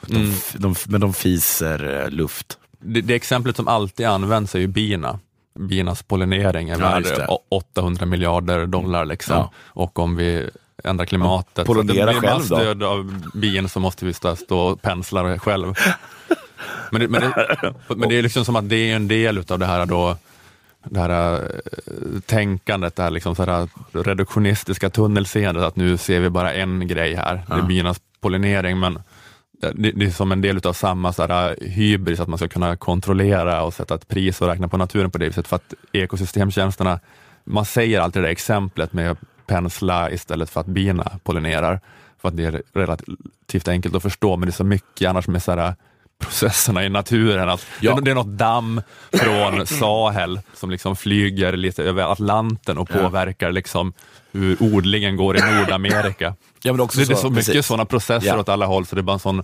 de, 0.07 0.15
Mm. 0.15 0.31
de, 0.53 0.75
men 0.87 1.01
de 1.01 1.13
fiser 1.13 2.01
eh, 2.03 2.09
luft. 2.09 2.57
Det, 2.79 3.01
det 3.01 3.15
exemplet 3.15 3.55
som 3.55 3.67
alltid 3.67 4.05
används 4.05 4.55
är 4.55 4.59
ju 4.59 4.67
bina. 4.67 5.19
Binas 5.59 6.03
pollinering 6.03 6.69
är 6.69 6.73
Ja, 6.79 6.89
värd 6.89 7.03
just 7.03 7.15
det. 7.15 7.27
å- 7.27 7.43
800 7.49 8.05
miljarder 8.05 8.65
dollar. 8.65 9.05
Liksom. 9.05 9.35
Ja. 9.35 9.51
Och 9.67 9.99
om 9.99 10.15
vi 10.15 10.49
ändrar 10.83 11.05
klimatet, 11.05 11.55
så 11.55 11.61
att 11.61 11.67
Pollinera 11.67 12.13
det 12.13 12.19
blir 12.19 12.29
massdöd 12.29 12.83
av 12.83 13.21
bin 13.33 13.69
så 13.69 13.79
måste 13.79 14.05
vi 14.05 14.13
stå, 14.13 14.59
och 14.59 14.81
pensla 14.81 15.39
själv. 15.39 15.73
Men 16.91 17.01
det, 17.01 17.07
men, 17.07 17.21
det, 17.21 17.73
men 17.95 18.09
det 18.09 18.15
är 18.17 18.21
liksom 18.21 18.45
som 18.45 18.55
att 18.55 18.69
det 18.69 18.75
är 18.91 18.95
en 18.95 19.07
del 19.07 19.37
utav 19.37 19.59
det 19.59 19.65
här 19.65 19.85
då 19.85 20.17
det 20.83 20.99
här 20.99 21.33
eh, 21.33 22.19
tänkandet, 22.25 22.95
det 22.95 23.03
här, 23.03 23.11
liksom 23.11 23.35
så 23.35 23.43
här 23.43 23.67
reduktionistiska 23.91 24.89
tunnelseendet, 24.89 25.63
att 25.63 25.75
nu 25.75 25.97
ser 25.97 26.19
vi 26.19 26.29
bara 26.29 26.53
en 26.53 26.87
grej 26.87 27.15
här, 27.15 27.43
det 27.47 27.53
är 27.53 27.57
Ja. 27.57 27.65
binas 27.65 28.01
pollinering, 28.21 28.79
men 28.79 28.99
det, 29.73 29.91
det 29.91 30.05
är 30.05 30.09
som 30.11 30.31
en 30.31 30.41
del 30.41 30.57
utav 30.57 30.73
samma 30.73 31.13
så 31.13 31.27
här, 31.27 31.55
hybris, 31.61 32.19
att 32.19 32.27
man 32.27 32.37
ska 32.37 32.47
kunna 32.47 32.75
kontrollera 32.75 33.63
och 33.63 33.73
sätta 33.73 33.95
ett 33.95 34.07
pris 34.07 34.41
och 34.41 34.47
räkna 34.47 34.67
på 34.67 34.77
naturen 34.77 35.11
på 35.11 35.17
det 35.17 35.27
viset, 35.27 35.47
för 35.47 35.55
att 35.55 35.73
ekosystemtjänsterna, 35.91 36.99
man 37.43 37.65
säger 37.65 37.99
alltid 37.99 38.21
det 38.23 38.27
där 38.27 38.31
exemplet 38.31 38.93
med 38.93 39.17
pensla 39.47 40.11
istället 40.11 40.49
för 40.49 40.61
att 40.61 40.67
bina 40.67 41.11
pollinerar, 41.23 41.79
för 42.21 42.27
att 42.29 42.37
det 42.37 42.43
är 42.45 42.61
relativt 42.73 43.67
enkelt 43.67 43.95
att 43.95 44.01
förstå, 44.01 44.37
men 44.37 44.47
det 44.47 44.49
är 44.49 44.53
så 44.53 44.63
mycket 44.63 45.09
annars 45.09 45.27
med 45.27 45.43
så 45.43 45.51
här, 45.51 45.75
processerna 46.21 46.85
i 46.85 46.89
naturen. 46.89 47.49
Att 47.49 47.65
Ja. 47.79 47.95
det, 47.95 48.01
det 48.01 48.11
är 48.11 48.15
något 48.15 48.27
damm 48.37 48.81
från 49.13 49.67
Sahel 49.79 50.39
som 50.53 50.71
liksom 50.71 50.95
flyger 50.95 51.53
lite 51.57 51.83
över 51.83 52.11
Atlanten 52.11 52.77
och 52.77 52.89
Ja. 52.93 52.99
påverkar 52.99 53.51
liksom 53.51 53.93
hur 54.31 54.63
odlingen 54.63 55.15
går 55.17 55.37
i 55.37 55.39
Nordamerika. 55.59 56.35
Ja, 56.63 56.71
men 56.73 56.81
också 56.81 56.99
Det, 56.99 57.05
det 57.05 57.13
är 57.13 57.15
så 57.15 57.29
mycket 57.29 57.65
sådana 57.65 57.85
processer 57.85 58.27
Ja. 58.27 58.39
åt 58.39 58.49
alla 58.49 58.65
håll, 58.65 58.85
så 58.85 58.95
det 58.95 59.01
är 59.01 59.03
bara 59.03 59.13
en 59.13 59.19
sån 59.19 59.43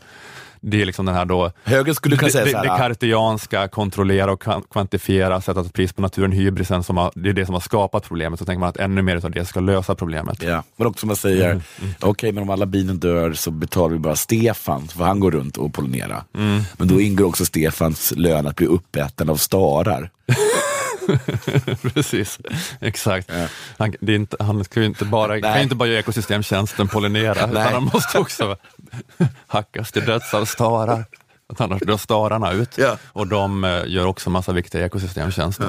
det 0.62 0.82
är 0.82 0.86
liksom 0.86 1.06
den 1.06 1.16
här 1.16 1.26
då, 1.26 1.52
Högern 1.64 1.96
skulle 1.96 2.18
kunna 2.18 2.32
säga 2.32 2.46
det, 2.46 2.52
så 2.52 2.62
det 2.62 2.68
kartianska, 2.68 3.68
kontrollera 3.68 4.32
och 4.32 4.44
kvan- 4.44 4.64
kvantifiera, 4.72 5.42
sätta 5.42 5.62
ett 5.62 5.74
pris 5.74 5.94
på 5.94 6.02
naturen, 6.02 6.32
hybrisen, 6.32 6.84
som 6.84 6.98
har, 6.98 7.12
det 7.16 7.30
är 7.30 7.34
det 7.34 7.46
som 7.46 7.54
har 7.54 7.62
skapat 7.62 8.04
problemet. 8.04 8.40
Så 8.40 8.46
tänker 8.46 8.60
man 8.60 8.70
att 8.70 8.78
ännu 8.78 9.02
mer 9.02 9.26
av 9.26 9.32
det 9.32 9.46
ska 9.46 9.60
lösa 9.60 9.96
problemet. 9.96 10.44
Ja, 10.44 10.64
men 10.76 10.88
också 10.88 11.06
man 11.08 11.16
säger, 11.16 11.48
Mm, 11.48 11.62
okej 12.02 12.32
men 12.32 12.44
om 12.44 12.50
alla 12.50 12.66
binen 12.66 13.00
dör 13.00 13.34
så 13.34 13.52
betalar 13.52 13.94
vi 13.94 14.00
bara 14.00 14.16
Stefan, 14.16 14.88
för 14.88 15.04
han 15.04 15.20
går 15.20 15.32
runt 15.32 15.58
och 15.58 15.74
pollinerar. 15.74 16.24
Mm. 16.38 16.62
Men 16.78 16.88
då 16.88 17.02
ingår 17.02 17.26
också 17.26 17.46
Stefans 17.46 18.14
lön 18.16 18.48
att 18.48 18.56
bli 18.56 18.66
uppäten 18.68 19.30
av 19.30 19.36
starar. 19.36 20.10
Precis, 21.94 22.40
exakt. 22.82 23.30
Ja. 23.34 23.48
Han, 23.78 23.94
det 24.00 24.16
inte, 24.16 24.38
han 24.40 24.64
ska 24.64 24.84
inte 24.84 25.06
bara, 25.06 25.42
kan 25.42 25.58
ju 25.58 25.64
inte 25.64 25.76
bara 25.76 25.90
göra 25.90 26.00
ekosystemtjänsten 26.00 26.88
pollinera, 26.88 27.32
utan 27.34 27.56
han 27.74 27.84
måste 27.84 28.20
också 28.20 28.58
hackas 29.48 29.92
till 29.92 30.06
döds 30.06 30.34
av 30.34 30.46
starar. 30.46 31.06
Att 31.50 31.62
annars 31.62 31.82
dör 31.82 31.98
stararna 31.98 32.52
ut. 32.52 32.78
Ja. 32.78 32.98
Och 33.08 33.28
de 33.28 33.64
eh, 33.64 33.82
gör 33.88 34.06
också 34.06 34.30
massa 34.30 34.52
viktiga 34.54 34.86
ekosystemtjänster. 34.86 35.66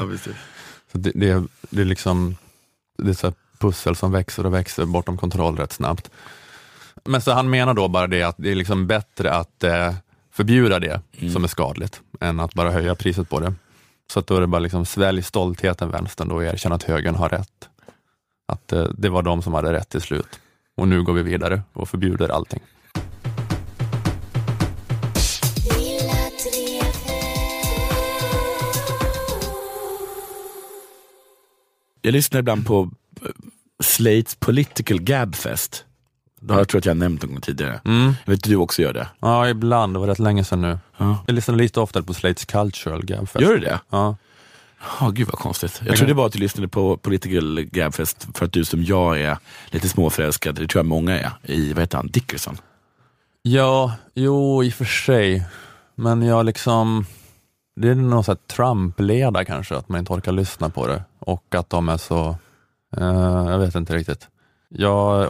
Så 0.92 0.98
det, 0.98 1.12
det, 1.14 1.28
är- 1.30 1.44
det 1.70 1.80
är 1.80 1.84
liksom 1.84 2.36
det 2.98 3.10
är 3.10 3.14
så 3.14 3.32
pussel 3.58 3.96
som 3.96 4.12
växer 4.12 4.46
och 4.46 4.54
växer 4.54 4.84
bortom 4.84 5.18
kontroll 5.18 5.56
rätt 5.56 5.72
snabbt. 5.72 6.10
Men 7.04 7.20
så 7.20 7.32
han 7.32 7.50
menar 7.50 7.74
då 7.74 7.88
bara 7.88 8.06
det 8.06 8.22
att 8.22 8.34
det 8.38 8.50
är 8.50 8.54
liksom 8.54 8.86
bättre 8.86 9.32
att 9.32 9.64
eh, 9.64 9.94
förbjuda 10.32 10.78
det 10.78 11.00
som 11.32 11.44
är 11.44 11.48
skadligt, 11.48 12.00
än 12.20 12.40
att 12.40 12.54
bara 12.54 12.70
höja 12.70 12.94
priset 12.94 13.28
på 13.28 13.40
det. 13.40 13.54
Så 14.12 14.18
att 14.18 14.26
då 14.26 14.36
är 14.36 14.40
det 14.40 14.46
bara 14.46 14.58
liksom 14.58 14.86
svälj 14.86 15.22
stoltheten 15.22 15.90
vänstern 15.90 16.28
då 16.28 16.34
och 16.34 16.44
erkänna 16.44 16.74
att 16.74 16.82
högern 16.82 17.14
har 17.14 17.28
rätt. 17.28 17.68
Att 18.48 18.72
eh, 18.72 18.86
det 18.98 19.08
var 19.08 19.22
de 19.22 19.42
som 19.42 19.54
hade 19.54 19.72
rätt 19.72 19.88
till 19.88 20.00
slut. 20.00 20.40
Och 20.76 20.88
nu 20.88 21.02
går 21.02 21.12
vi 21.12 21.22
vidare 21.22 21.62
och 21.72 21.88
förbjuder 21.88 22.28
allting. 22.28 22.60
Jag 32.02 32.12
lyssnar 32.12 32.40
ibland 32.40 32.66
på 32.66 32.90
eh, 33.22 33.28
Slates 33.82 34.34
Political 34.34 35.00
Gabfest. 35.00 35.84
Det 36.40 36.54
jag 36.54 36.68
tror 36.68 36.78
att 36.78 36.84
jag 36.84 36.90
har 36.90 36.98
nämnt 36.98 37.22
någon 37.22 37.32
gång 37.32 37.40
tidigare. 37.40 37.80
Mm. 37.84 38.14
Jag 38.24 38.32
vet 38.32 38.38
att 38.38 38.50
du 38.50 38.56
också 38.56 38.82
gör 38.82 38.92
det. 38.92 39.08
Ja, 39.20 39.48
ibland. 39.48 39.94
Det 39.94 39.98
var 39.98 40.06
rätt 40.06 40.18
länge 40.18 40.44
sedan 40.44 40.62
nu. 40.62 40.78
Ja. 40.96 41.24
Jag 41.26 41.34
lyssnar 41.34 41.56
lite 41.56 41.80
oftare 41.80 42.02
på 42.02 42.14
Slates 42.14 42.44
Cultural 42.44 43.04
Gabfest. 43.04 43.40
Gör 43.40 43.52
du 43.52 43.58
det? 43.58 43.80
Ja. 43.90 44.16
Ja, 45.00 45.10
gud 45.10 45.26
vad 45.26 45.38
konstigt. 45.38 45.82
Jag 45.86 45.96
trodde 45.96 46.14
bara 46.14 46.26
att 46.26 46.32
du 46.32 46.38
lyssnade 46.38 46.68
på 46.68 46.96
Political 46.96 47.60
Gabfest 47.62 48.28
för 48.34 48.44
att 48.44 48.52
du 48.52 48.64
som 48.64 48.84
jag 48.84 49.20
är 49.20 49.38
lite 49.70 49.88
småförälskad, 49.88 50.54
det 50.54 50.66
tror 50.66 50.78
jag 50.78 50.86
många 50.86 51.20
är, 51.20 51.32
i, 51.42 51.72
vad 51.72 51.82
heter 51.82 51.96
han, 51.96 52.06
Dickerson. 52.06 52.58
Ja, 53.42 53.94
jo 54.14 54.64
i 54.64 54.68
och 54.68 54.74
för 54.74 54.84
sig. 54.84 55.46
Men 55.94 56.22
jag 56.22 56.46
liksom, 56.46 57.06
det 57.76 57.88
är 57.88 57.94
någon 57.94 58.24
sån 58.24 58.32
här 58.32 58.54
Trump-leda 58.56 59.44
kanske, 59.44 59.76
att 59.76 59.88
man 59.88 59.98
inte 59.98 60.12
orkar 60.12 60.32
lyssna 60.32 60.70
på 60.70 60.86
det. 60.86 61.02
Och 61.18 61.54
att 61.54 61.70
de 61.70 61.88
är 61.88 61.96
så, 61.96 62.36
eh, 62.96 63.50
jag 63.50 63.58
vet 63.58 63.74
inte 63.74 63.94
riktigt. 63.96 64.28
Men 64.78 64.86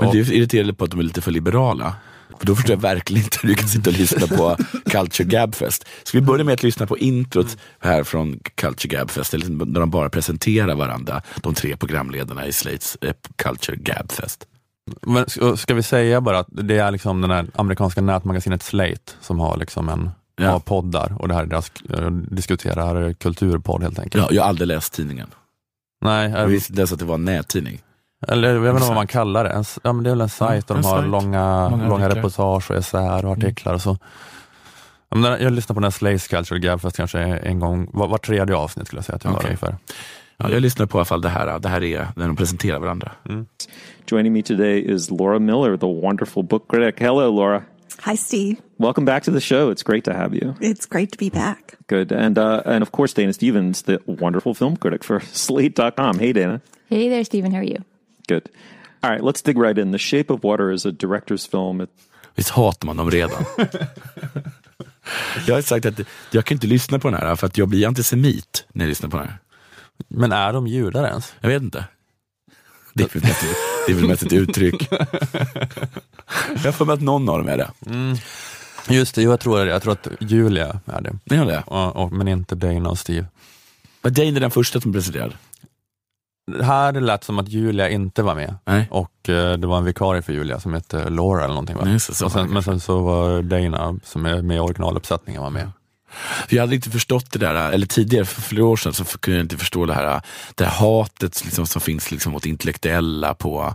och, 0.08 0.12
du 0.14 0.20
är 0.20 0.32
irriterad 0.32 0.78
på 0.78 0.84
att 0.84 0.90
de 0.90 1.00
är 1.00 1.04
lite 1.04 1.20
för 1.20 1.30
liberala. 1.30 1.94
För 2.38 2.46
då 2.46 2.54
förstår 2.56 2.72
jag 2.74 2.80
verkligen 2.80 3.24
inte 3.24 3.38
hur 3.42 3.48
du 3.48 3.54
kan 3.54 3.68
sitta 3.68 3.90
och 3.90 3.96
lyssna 3.98 4.26
på 4.36 4.56
Culture 4.90 5.28
Gabfest. 5.28 5.84
Ska 6.04 6.18
vi 6.18 6.22
börja 6.26 6.44
med 6.44 6.52
att 6.54 6.62
lyssna 6.62 6.86
på 6.86 6.98
introt 6.98 7.56
här 7.80 8.04
från 8.04 8.38
Culture 8.54 8.96
Gabfest, 8.98 9.34
eller 9.34 9.48
när 9.66 9.80
de 9.80 9.90
bara 9.90 10.10
presenterar 10.10 10.74
varandra, 10.74 11.22
de 11.42 11.54
tre 11.54 11.76
programledarna 11.76 12.46
i 12.46 12.52
Slates 12.52 12.98
eh, 13.00 13.12
Culture 13.36 13.76
Gabfest. 13.76 14.46
men 15.02 15.24
ska- 15.56 15.74
vi 15.74 15.82
säga 15.82 16.20
bara 16.20 16.38
att 16.38 16.46
det 16.50 16.78
är 16.78 16.90
liksom 16.90 17.20
den 17.20 17.30
här 17.30 17.46
amerikanska 17.54 18.00
nätmagasinet 18.00 18.62
Slate 18.62 19.12
som 19.20 19.40
har 19.40 19.56
liksom 19.56 19.88
en 19.88 20.10
Ja. 20.40 20.50
har 20.50 20.60
poddar 20.60 21.16
och 21.18 21.28
det 21.28 21.34
här 21.34 21.42
är 21.42 21.46
deras, 21.46 21.72
eh, 21.94 22.10
diskuterar 22.10 23.12
kulturpodd 23.12 23.82
helt 23.82 23.98
enkelt. 23.98 24.24
Ja, 24.24 24.34
jag 24.34 24.42
har 24.42 24.48
aldrig 24.48 24.68
läst 24.68 24.92
tidningen. 24.92 25.28
Nej, 26.04 26.30
Jag 26.30 26.40
eh, 26.40 26.46
visste 26.46 26.72
inte 26.72 26.80
ens 26.80 26.92
att 26.92 26.98
det 26.98 27.04
var 27.04 27.14
en 27.14 27.24
nättidning. 27.24 27.80
Eller 28.28 28.54
jag 28.54 28.60
vet 28.60 28.72
inte 28.74 28.86
vad 28.86 28.94
man 28.94 29.06
kallar 29.06 29.44
det. 29.44 29.50
En, 29.50 29.64
ja, 29.82 29.92
men 29.92 30.04
det 30.04 30.10
är 30.10 30.14
väl 30.14 30.20
en 30.20 30.28
sajt 30.28 30.66
där 30.68 30.74
en 30.74 30.82
de 30.82 30.88
har 30.88 30.98
sajt. 30.98 31.10
långa, 31.10 31.68
Många 31.68 31.88
långa 31.88 32.06
artiklar. 32.06 32.16
reportage 32.22 32.70
och 32.70 32.76
essäer 32.76 33.24
och 33.24 33.32
artiklar 33.32 33.74
och 33.74 33.80
så. 33.82 33.96
Ja, 35.10 35.16
men 35.16 35.42
Jag 35.42 35.52
lyssnar 35.52 35.74
på 35.74 35.80
den 35.80 35.84
här 35.84 35.90
Slays 35.90 36.28
Culture 36.28 36.60
Gabfest 36.60 36.96
kanske 36.96 37.20
en 37.20 37.58
gång, 37.60 37.90
var, 37.92 38.08
var 38.08 38.18
tredje 38.18 38.56
avsnitt 38.56 38.86
skulle 38.86 38.98
jag 38.98 39.04
säga 39.04 39.16
att 39.16 39.24
jag 39.24 39.30
hör 39.30 39.38
Okej. 39.38 39.46
ungefär. 39.48 39.76
Ja, 40.36 40.50
jag 40.50 40.62
lyssnar 40.62 40.86
på 40.86 40.98
i 40.98 41.00
alla 41.00 41.04
fall 41.04 41.20
det 41.20 41.28
här. 41.28 41.58
Det 41.58 41.68
här 41.68 41.82
är 41.84 42.08
när 42.16 42.26
de 42.26 42.36
presenterar 42.36 42.78
varandra. 42.78 43.12
Joining 44.10 44.32
me 44.32 44.42
today 44.42 44.94
is 44.94 45.10
Laura 45.10 45.38
Miller, 45.38 45.76
the 45.76 45.86
wonderful 46.06 46.42
book 46.44 46.68
critic. 46.70 46.94
Hello, 46.98 47.30
Laura. 47.30 47.62
Hi, 48.00 48.16
Steve. 48.16 48.56
Welcome 48.78 49.04
back 49.06 49.24
to 49.24 49.32
the 49.32 49.40
show. 49.40 49.72
It's 49.72 49.82
great 49.82 50.04
to 50.04 50.12
have 50.12 50.34
you. 50.36 50.54
It's 50.60 50.86
great 50.90 51.10
to 51.12 51.18
be 51.18 51.30
back. 51.30 51.74
Good. 51.88 52.12
And 52.12 52.38
uh, 52.38 52.62
and 52.64 52.82
of 52.82 52.92
course, 52.92 53.12
Dana 53.14 53.32
Stevens, 53.32 53.82
the 53.82 53.98
wonderful 54.06 54.54
film 54.54 54.76
critic 54.76 55.04
for 55.04 55.20
Slate.com. 55.32 56.18
Hey, 56.18 56.32
Dana. 56.32 56.60
Hey 56.88 57.08
there, 57.08 57.24
Stephen. 57.24 57.50
How 57.52 57.58
are 57.58 57.64
you? 57.64 57.82
Good. 58.28 58.42
All 59.00 59.10
right, 59.10 59.22
let's 59.22 59.42
dig 59.44 59.58
right 59.58 59.78
in. 59.78 59.92
The 59.92 59.98
Shape 59.98 60.32
of 60.32 60.42
Water 60.44 60.72
is 60.72 60.86
a 60.86 60.90
director's 60.90 61.50
film. 61.50 61.80
It, 61.80 61.90
Visst 62.34 62.50
hatar 62.50 62.86
man 62.86 62.96
dem 62.96 63.10
redan? 63.10 63.44
jag 65.46 65.54
har 65.54 65.62
sagt 65.62 65.86
att 65.86 66.00
jag 66.30 66.44
kan 66.44 66.56
inte 66.56 66.66
lyssna 66.66 66.98
på 66.98 67.10
den 67.10 67.20
här 67.20 67.36
för 67.36 67.46
att 67.46 67.58
jag 67.58 67.68
blir 67.68 67.86
antisemit 67.86 68.66
när 68.72 68.84
jag 68.84 68.88
lyssnar 68.88 69.08
på 69.08 69.16
den 69.16 69.26
här. 69.26 69.38
Men 70.08 70.32
är 70.32 70.52
de 70.52 70.66
judar 70.66 71.06
ens? 71.06 71.34
Jag 71.40 71.48
vet 71.48 71.62
inte. 71.62 71.84
Det 72.94 73.04
är 73.04 73.08
väl 73.08 73.22
mest, 73.22 73.44
det 73.86 73.92
är 73.92 73.96
väl 73.96 74.08
mest 74.08 74.22
ett 74.22 74.32
uttryck. 74.32 74.88
jag 74.90 74.98
har 76.64 76.72
för 76.72 76.84
mig 76.84 76.94
att 76.94 77.00
någon 77.00 77.28
av 77.28 77.38
dem 77.38 77.48
är 77.48 77.56
det. 77.56 77.70
Just 78.94 79.14
det, 79.14 79.22
jag 79.22 79.40
tror 79.40 79.64
det. 79.64 79.70
Jag 79.70 79.82
tror 79.82 79.92
att 79.92 80.08
Julia 80.20 80.80
är 80.86 81.00
det. 81.00 81.36
Har 81.36 81.46
det? 81.46 81.62
Och, 81.66 81.96
och, 81.96 82.12
men 82.12 82.28
inte 82.28 82.54
Dana 82.54 82.88
och 82.90 82.98
Steve. 82.98 83.26
Var 84.02 84.10
Dane 84.10 84.28
är 84.36 84.40
den 84.40 84.50
första 84.50 84.80
som 84.80 84.92
presenterade? 84.92 85.34
Det 86.58 86.64
här 86.64 86.92
lät 86.92 87.24
som 87.24 87.38
att 87.38 87.48
Julia 87.48 87.88
inte 87.88 88.22
var 88.22 88.34
med. 88.34 88.54
Nej. 88.64 88.88
Och 88.90 89.28
eh, 89.28 89.52
det 89.52 89.66
var 89.66 89.78
en 89.78 89.84
vikarie 89.84 90.22
för 90.22 90.32
Julia 90.32 90.60
som 90.60 90.74
hette 90.74 91.10
Laura 91.10 91.44
eller 91.44 91.54
någonting 91.54 91.76
va? 91.76 91.88
Just 91.88 92.08
det, 92.08 92.14
så 92.14 92.24
och 92.24 92.32
sen, 92.32 92.46
det 92.46 92.52
men 92.52 92.62
sen 92.62 92.80
så 92.80 92.98
var 92.98 93.42
Dana, 93.42 93.98
som 94.04 94.26
är 94.26 94.42
med 94.42 94.56
i 94.56 94.60
originaluppsättningen, 94.60 95.42
var 95.42 95.50
med. 95.50 95.70
För 96.48 96.56
jag 96.56 96.62
hade 96.62 96.74
inte 96.74 96.90
förstått 96.90 97.30
det 97.32 97.38
där, 97.38 97.72
eller 97.72 97.86
tidigare 97.86 98.24
för 98.24 98.42
flera 98.42 98.64
år 98.64 98.76
sedan 98.76 98.92
så 98.92 99.04
kunde 99.04 99.38
jag 99.38 99.44
inte 99.44 99.56
förstå 99.56 99.86
det 99.86 99.94
här, 99.94 100.20
det 100.54 100.64
här 100.64 100.70
hatet 100.72 101.44
liksom, 101.44 101.66
som 101.66 101.80
finns 101.80 102.10
liksom, 102.10 102.32
mot 102.32 102.46
intellektuella 102.46 103.34
på, 103.34 103.74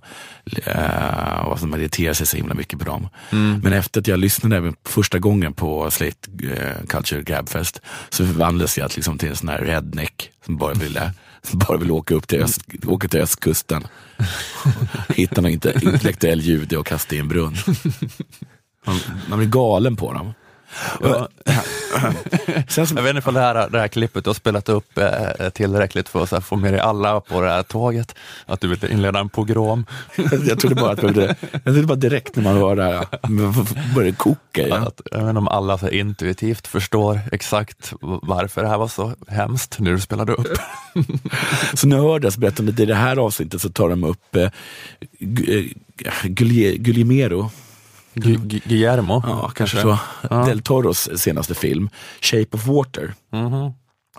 eh, 0.66 1.40
och 1.46 1.54
att 1.54 1.62
man 1.62 1.80
irriterar 1.80 2.14
sig 2.14 2.28
så 2.28 2.38
himla 2.38 2.54
mycket 2.54 2.80
på 2.80 2.86
dem. 2.86 3.10
Men 3.64 3.74
efter 3.74 4.00
att 4.02 4.08
jag 4.08 4.20
lyssnade 4.20 4.74
första 4.86 5.20
gången 5.20 5.54
på 5.54 5.92
Slate 5.92 6.30
eh, 6.44 6.86
Culture 6.88 7.22
Gabfest 7.22 7.82
så 8.10 8.26
förvandlades 8.26 8.78
jag 8.78 8.92
liksom, 8.96 9.18
till 9.18 9.30
en 9.30 9.36
sån 9.36 9.50
här 9.50 9.60
redneck 9.60 10.30
som 10.46 10.58
bara 10.58 10.74
ville 10.74 11.12
bara 11.52 11.78
vill 11.78 11.92
åka 11.92 12.16
upp 12.16 12.28
till, 12.28 12.42
öst, 12.42 12.62
åka 12.86 13.08
till 13.08 13.22
östkusten. 13.22 13.88
Hitta 15.10 15.42
någon 15.42 15.52
intellektuell 15.52 16.42
jude 16.42 16.78
och 16.78 16.88
kasta 16.88 17.16
i 17.16 17.20
en 17.20 17.28
brunn. 17.28 17.56
Man, 18.86 19.00
man 19.30 19.40
blir 19.40 19.50
galen 19.50 19.96
på 19.96 20.14
dem. 20.14 20.34
Ja. 21.02 21.28
Sen 22.70 22.88
så, 22.88 22.96
Jag 22.96 23.04
vet 23.04 23.10
inte 23.10 23.20
ifall 23.20 23.34
det 23.34 23.40
här, 23.40 23.70
det 23.70 23.80
här 23.80 23.88
klippet 23.88 24.24
du 24.24 24.30
har 24.30 24.36
spelat 24.36 24.70
upp 24.70 24.98
är 24.98 25.50
tillräckligt 25.50 26.10
för 26.10 26.24
att 26.24 26.32
här, 26.32 26.40
få 26.42 26.56
med 26.56 26.74
dig 26.74 26.80
alla 26.80 27.22
på 27.22 27.42
det 27.42 27.50
här 27.50 27.64
tåget. 27.64 28.16
Att 28.46 28.62
du 28.62 28.68
vill 28.68 28.92
inleda 28.92 29.20
en 29.20 29.30
pogrom. 29.30 29.86
jag 30.48 30.60
trodde 30.60 30.76
bara 30.76 30.92
att 30.92 31.02
det, 31.02 31.36
jag 31.52 31.64
trodde 31.64 31.84
bara 31.84 31.96
direkt 31.96 32.36
när 32.36 32.44
man 32.44 32.58
hör 32.58 32.76
det 32.76 32.84
här, 32.84 33.08
börjar 33.96 34.12
koka. 34.12 34.68
Ja. 34.68 34.78
Att, 34.78 35.02
jag 35.12 35.20
vet 35.20 35.30
inte 35.30 35.40
om 35.40 35.48
alla 35.48 35.78
så 35.78 35.86
här, 35.86 35.94
intuitivt 35.94 36.68
förstår 36.68 37.20
exakt 37.32 37.94
varför 38.02 38.62
det 38.62 38.68
här 38.68 38.78
var 38.78 38.88
så 38.88 39.14
hemskt 39.28 39.80
när 39.80 39.92
du 39.92 40.00
spelade 40.00 40.34
upp. 40.34 40.48
Så 41.74 41.88
jag 41.88 41.98
hörde 41.98 42.28
det 42.28 42.32
så 42.32 42.40
berättade 42.40 42.68
de 42.68 42.74
att 42.74 42.80
i 42.80 42.86
det 42.86 42.96
här 42.96 43.18
avsnittet 43.18 43.62
så 43.62 43.70
tar 43.70 43.90
de 43.90 44.04
upp 44.04 44.36
eh, 44.36 44.50
Gu- 45.20 45.60
eh, 45.60 46.30
Gu- 48.14 48.38
Gu- 48.48 48.62
Guillermo. 48.66 49.24
ja, 49.28 49.50
kanske 49.56 49.82
så, 49.82 49.98
Del 50.46 50.62
Toros 50.62 51.10
senaste 51.16 51.54
film, 51.56 51.90
Shape 52.22 52.48
of 52.52 52.68
Water. 52.68 53.14
Mhm. 53.34 53.72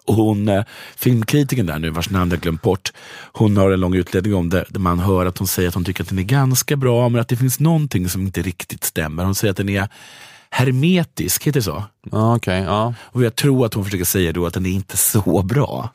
Och 0.07 0.15
hon, 0.15 0.49
eh, 0.49 0.65
filmkritiken 0.97 1.67
där 1.67 1.79
nu, 1.79 1.91
vars 1.91 2.11
namn 2.11 2.31
jag 2.31 2.41
glömt 2.41 2.63
bort, 2.63 2.93
hon 3.33 3.57
har 3.57 3.71
en 3.71 3.81
lång 3.81 3.95
utläggning 3.95 4.35
om 4.35 4.49
det, 4.51 4.65
där 4.69 4.81
man 4.81 4.99
hör 4.99 5.27
att 5.27 5.39
hon 5.39 5.47
säger 5.49 5.69
att 5.69 5.75
hon 5.75 5.85
tycker 5.85 6.03
att 6.03 6.09
den 6.09 6.19
är 6.19 6.23
ganska 6.23 6.77
bra, 6.77 7.09
men 7.09 7.21
att 7.21 7.29
det 7.29 7.37
finns 7.37 7.61
någonting 7.61 8.09
som 8.09 8.23
inte 8.23 8.43
riktigt 8.43 8.85
stämmer. 8.85 9.25
Hon 9.25 9.35
säger 9.35 9.51
att 9.51 9.57
den 9.57 9.69
är 9.69 9.89
hermetisk, 10.51 11.45
heter 11.47 11.61
det 11.61 11.65
så? 11.65 11.85
Ja, 12.13 12.37
okej. 12.37 12.63
ja. 12.63 12.95
Och 13.03 13.25
jag 13.25 13.35
tror 13.37 13.67
att 13.67 13.75
hon 13.75 13.85
försöker 13.85 14.05
säga 14.05 14.33
då 14.33 14.47
att 14.47 14.55
den 14.55 14.67
är 14.67 14.71
inte 14.71 14.97
så 14.97 15.43
bra. 15.43 15.89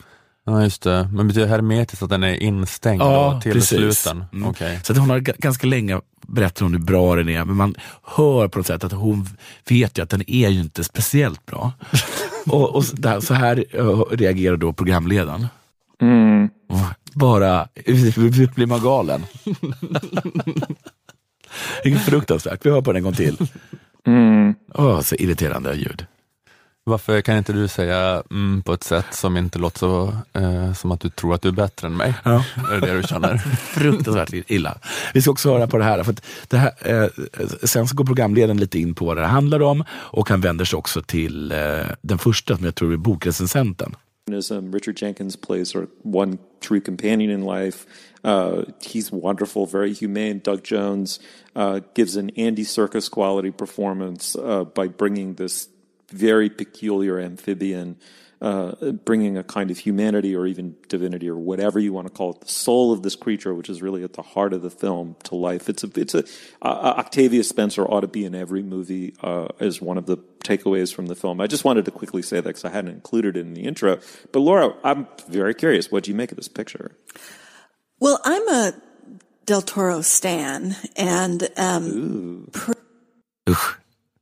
Ja, 0.51 0.63
just 0.63 0.81
det. 0.81 1.09
Men 1.13 1.27
betyder 1.27 1.47
hermetiskt 1.47 2.03
att 2.03 2.09
den 2.09 2.23
är 2.23 2.33
instängd 2.43 3.01
då, 3.01 3.39
till 3.43 3.61
sluten? 3.61 4.23
Mm. 4.33 4.49
Okej. 4.49 4.79
Så 4.83 4.93
att 4.93 4.99
hon 4.99 5.09
har 5.09 5.19
ganska 5.19 5.67
länge 5.67 6.01
berättat 6.27 6.61
om 6.61 6.73
hur 6.73 6.79
bra 6.79 7.15
den 7.15 7.29
är, 7.29 7.45
men 7.45 7.55
man 7.55 7.75
hör 8.03 8.47
på 8.47 8.59
något 8.59 8.67
sätt 8.67 8.83
att 8.83 8.91
hon 8.91 9.27
vet 9.69 9.97
ju 9.97 10.03
att 10.03 10.09
den 10.09 10.29
är 10.31 10.49
ju 10.49 10.59
inte 10.59 10.83
speciellt 10.83 11.45
bra. 11.45 11.71
och 12.45 12.75
och 12.75 12.85
så, 12.85 13.33
här 13.33 13.65
reagerar 14.15 14.57
då 14.57 14.73
programledaren. 14.73 15.47
mm, 16.01 16.49
Bara, 17.13 17.67
blir 18.55 18.65
man 18.65 18.81
galen? 18.81 19.25
Det 21.83 21.89
är 21.89 21.95
fruktansvärt. 21.97 22.65
Vi 22.65 22.69
hör 22.69 22.81
på 22.81 22.91
den 22.91 22.97
en 22.97 23.03
gång 23.03 23.13
till. 23.13 23.37
mm. 24.07 24.53
Åh, 24.73 25.01
så 25.01 25.15
irriterande 25.15 25.73
ljud. 25.75 26.05
Varför 26.89 27.21
kan 27.21 27.37
inte 27.37 27.53
du 27.53 27.67
säga 27.67 28.23
mm, 28.31 28.61
på 28.61 28.73
ett 28.73 28.83
sätt 28.83 29.05
som 29.11 29.37
inte 29.37 29.59
låter 29.59 29.79
så 29.79 30.13
eh, 30.33 30.73
som 30.73 30.91
att 30.91 30.99
du 30.99 31.09
tror 31.09 31.33
att 31.33 31.41
du 31.41 31.47
är 31.47 31.53
bättre 31.53 31.87
än 31.87 31.97
mig? 31.97 32.13
Ja. 32.23 32.43
Är 32.71 32.81
det 32.81 32.87
det 32.87 33.01
du 33.01 33.07
känner? 33.07 33.37
fruktansvärt 33.57 34.33
illa. 34.47 34.77
Vi 35.13 35.21
ska 35.21 35.31
också 35.31 35.49
höra 35.49 35.67
på 35.67 35.77
det 35.77 35.83
här, 35.83 36.03
för 36.03 36.11
att 36.11 36.25
det 36.47 36.57
här 36.57 36.71
eh, 36.79 37.07
sen 37.63 37.87
så 37.87 37.95
går 37.95 38.05
programledaren 38.05 38.57
lite 38.57 38.79
in 38.79 38.95
på 38.95 39.05
vad 39.05 39.17
det 39.17 39.21
här 39.21 39.29
handlar 39.29 39.61
om 39.61 39.83
och 39.91 40.29
han 40.29 40.41
vänder 40.41 40.65
sig 40.65 40.77
också 40.77 41.01
till 41.01 41.51
eh, 41.51 41.57
den 42.01 42.17
första 42.17 42.55
som 42.55 42.65
jag 42.65 42.75
tror 42.75 42.93
är 42.93 42.97
bokrecensenten. 42.97 43.95
As 44.33 44.51
um, 44.51 44.71
Richard 44.71 45.01
Jenkins 45.01 45.35
plays 45.35 45.75
of 45.75 45.87
one 46.03 46.37
true 46.59 46.81
companion 46.81 47.31
in 47.31 47.45
life. 47.45 47.87
Uh, 48.23 48.65
he's 48.81 49.11
wonderful, 49.11 49.65
very 49.65 49.93
humane. 49.93 50.39
Doug 50.39 50.63
Jones 50.63 51.19
uh, 51.55 51.79
gives 51.95 52.15
an 52.15 52.29
Andy 52.37 52.63
Circus 52.63 53.09
quality 53.09 53.51
performance 53.51 54.35
uh, 54.35 54.65
by 54.65 54.87
bringing 54.87 55.35
this 55.35 55.69
very 56.09 56.49
peculiar 56.49 57.19
amphibian, 57.19 57.97
uh, 58.41 58.91
bringing 58.91 59.37
a 59.37 59.43
kind 59.43 59.69
of 59.69 59.77
humanity 59.77 60.35
or 60.35 60.45
even 60.45 60.75
divinity 60.87 61.29
or 61.29 61.35
whatever 61.35 61.79
you 61.79 61.91
want 61.91 62.07
to 62.07 62.13
call 62.13 62.31
it, 62.31 62.41
the 62.41 62.47
soul 62.47 62.93
of 62.93 63.03
this 63.03 63.15
creature, 63.15 63.53
which 63.53 63.69
is 63.69 63.81
really 63.81 64.03
at 64.03 64.13
the 64.13 64.21
heart 64.21 64.53
of 64.53 64.61
the 64.61 64.69
film, 64.69 65.15
to 65.23 65.35
life. 65.35 65.67
It's 65.67 65.83
a, 65.83 65.89
it's 65.95 66.15
a 66.15 66.23
uh, 66.61 66.95
Octavia 66.97 67.43
Spencer 67.43 67.85
ought 67.85 68.01
to 68.01 68.07
be 68.07 68.23
in 68.23 68.35
every 68.35 68.63
movie 68.63 69.13
uh, 69.21 69.49
as 69.59 69.81
one 69.81 69.97
of 69.97 70.05
the 70.05 70.17
takeaways 70.43 70.93
from 70.93 71.07
the 71.07 71.15
film. 71.15 71.41
I 71.41 71.47
just 71.47 71.65
wanted 71.65 71.85
to 71.85 71.91
quickly 71.91 72.21
say 72.21 72.37
that 72.37 72.43
because 72.43 72.65
I 72.65 72.69
hadn't 72.69 72.91
included 72.91 73.35
it 73.35 73.41
in 73.41 73.53
the 73.53 73.65
intro. 73.65 73.99
But 74.31 74.39
Laura, 74.39 74.73
I'm 74.83 75.07
very 75.27 75.53
curious. 75.53 75.91
What 75.91 76.05
do 76.05 76.11
you 76.11 76.15
make 76.15 76.31
of 76.31 76.37
this 76.37 76.47
picture? 76.47 76.95
Well, 77.99 78.21
I'm 78.23 78.47
a 78.47 78.73
Del 79.45 79.61
Toro 79.61 80.01
stan, 80.01 80.75
and 80.95 81.49
um, 81.57 82.49
Usch. 83.47 83.78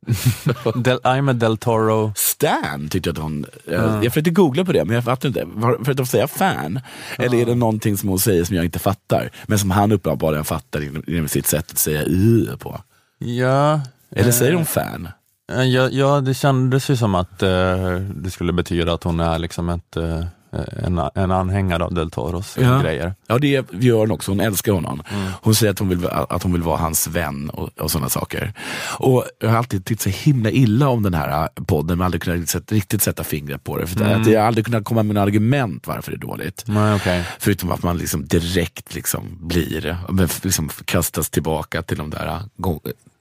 Del, 0.74 0.98
I'm 1.04 1.30
a 1.30 1.32
Del 1.32 1.56
Toro. 1.56 2.12
Stan 2.16 2.88
tyckte 2.90 3.08
jag 3.08 3.16
att 3.16 3.22
hon... 3.22 3.46
eh, 3.66 3.74
Jag 4.02 4.02
försökte 4.12 4.30
googla 4.30 4.64
på 4.64 4.72
det, 4.72 4.84
men 4.84 4.94
jag 4.94 5.04
fattar 5.04 5.28
inte. 5.28 5.44
Var- 5.44 5.84
För 5.84 5.90
att 5.90 5.96
de 5.96 6.06
säger 6.06 6.26
fan? 6.26 6.80
Eller 7.18 7.38
är 7.38 7.46
det 7.46 7.54
någonting 7.54 7.96
som 7.96 8.08
hon 8.08 8.18
säger 8.18 8.44
som 8.44 8.56
jag 8.56 8.64
inte 8.64 8.78
fattar? 8.78 9.30
Men 9.46 9.58
som 9.58 9.70
han 9.70 9.92
uppenbarligen 9.92 10.44
fattar 10.44 10.80
genom- 11.06 11.28
sitt 11.28 11.46
sätt 11.46 11.70
att 11.70 11.78
säga 11.78 12.02
uh 12.06 12.56
på. 12.56 12.80
Ja, 13.18 13.80
Eller 14.10 14.30
säger 14.32 14.52
hon 14.52 14.66
fan? 14.66 15.08
eh, 15.52 15.62
ja, 15.62 15.88
ja, 15.88 16.20
det 16.20 16.34
kändes 16.34 16.90
ju 16.90 16.96
som 16.96 17.14
att 17.14 17.42
eh, 17.42 17.94
det 18.14 18.30
skulle 18.30 18.52
betyda 18.52 18.92
att 18.92 19.04
hon 19.04 19.20
är 19.20 19.38
liksom 19.38 19.68
ett, 19.68 19.96
eh, 19.96 20.24
en, 20.52 21.00
en 21.14 21.30
anhängare 21.30 21.84
av 21.84 21.94
Del 21.94 22.10
Toros 22.10 22.56
Ja. 22.60 22.78
grejer. 22.82 23.14
Ja, 23.26 23.38
det 23.38 23.48
gör 23.72 23.98
hon 23.98 24.10
också. 24.10 24.30
Hon 24.30 24.40
älskar 24.40 24.72
honom. 24.72 25.02
Hon 25.42 25.54
säger 25.54 25.70
att 25.72 25.78
hon 25.78 25.88
vill, 25.88 26.06
att 26.06 26.42
hon 26.42 26.52
vill 26.52 26.62
vara 26.62 26.76
hans 26.78 27.06
vän 27.08 27.50
och, 27.50 27.80
och 27.80 27.90
sådana 27.90 28.08
saker. 28.08 28.52
Och 28.98 29.24
jag 29.40 29.48
har 29.48 29.56
alltid 29.56 29.84
tyckt 29.84 30.00
så 30.02 30.08
himla 30.08 30.50
illa 30.50 30.88
om 30.88 31.02
den 31.02 31.14
här 31.14 31.42
äh, 31.56 31.64
podden, 31.64 31.98
men 31.98 32.04
aldrig 32.04 32.22
kunnat 32.22 32.72
riktigt 32.72 33.02
sätta 33.02 33.24
fingret 33.24 33.64
på 33.64 33.78
det. 33.78 33.86
För 33.86 34.04
att 34.04 34.26
jag 34.26 34.40
har 34.40 34.46
aldrig 34.46 34.64
kunnat 34.64 34.84
komma 34.84 35.02
med 35.02 35.14
några 35.14 35.26
argument 35.26 35.86
varför 35.86 36.10
det 36.10 36.16
är 36.16 36.18
dåligt. 36.20 36.64
Nej, 36.66 36.94
okej. 36.94 37.24
Förutom 37.38 37.70
att 37.72 37.82
man 37.82 37.98
liksom 37.98 38.26
direkt 38.26 38.94
liksom 38.94 39.38
blir, 39.40 39.96
men 40.08 40.28
liksom 40.42 40.68
kastas 40.84 41.30
tillbaka 41.30 41.82
till 41.82 41.96
de 41.98 42.10
där, 42.10 42.40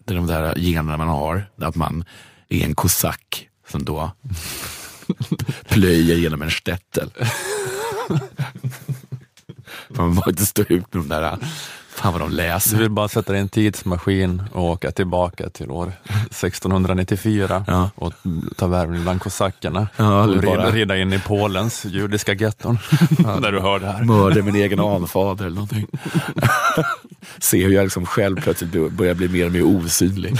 till 0.08 0.16
de 0.16 0.28
där 0.28 0.54
generna 0.58 0.98
man 0.98 1.08
har. 1.08 1.46
Att 1.62 1.76
man 1.76 2.04
är 2.50 2.64
en 2.66 2.76
kosack 2.76 3.48
som 3.72 3.86
då 3.86 4.12
plöjer 5.70 6.16
genom 6.16 6.42
en 6.42 6.52
stättel. 6.52 7.10
Man 9.90 10.16
får 10.16 10.30
inte 10.30 10.46
stå 10.46 10.62
ut 10.62 10.70
med 10.94 11.04
de 11.04 11.08
där, 11.10 11.38
fan 11.90 12.14
vad 12.14 12.22
de 12.22 12.30
Du 12.30 12.36
läser. 12.36 12.78
vill 12.78 12.90
bara 12.90 13.08
sätta 13.08 13.32
dig 13.32 13.40
i 13.40 13.42
en 13.42 13.50
tidsmaskin 13.50 14.44
och 14.54 14.64
åka 14.64 14.92
tillbaka 14.92 15.50
till 15.50 15.72
år 15.72 15.94
1694 16.06 17.64
Ja. 17.68 17.90
och 17.96 18.14
ta 18.56 18.68
värvning 18.68 19.02
bland 19.04 19.22
kosackerna 19.22 19.88
Ja, 19.98 20.24
och 20.24 20.30
rida, 20.42 20.56
bara- 20.56 20.72
rida 20.72 20.98
in 20.98 21.14
i 21.14 21.20
Polens 21.20 21.86
judiska 21.86 22.34
getton 22.34 22.78
där 23.42 23.52
du 23.52 23.60
hör 23.60 23.80
det 23.80 23.88
här. 23.92 24.04
Mörda 24.04 24.42
min 24.44 24.56
egen 24.56 24.80
anfader 24.80 25.46
eller 25.46 25.56
någonting. 25.56 25.88
Se 27.40 27.64
hur 27.66 27.74
jag 27.74 27.84
liksom 27.84 28.06
själv 28.06 28.42
plötsligt 28.42 28.92
börjar 28.92 29.14
bli 29.14 29.28
mer 29.30 29.46
och 29.46 29.52
mer 29.52 29.64
osynlig. 29.64 30.36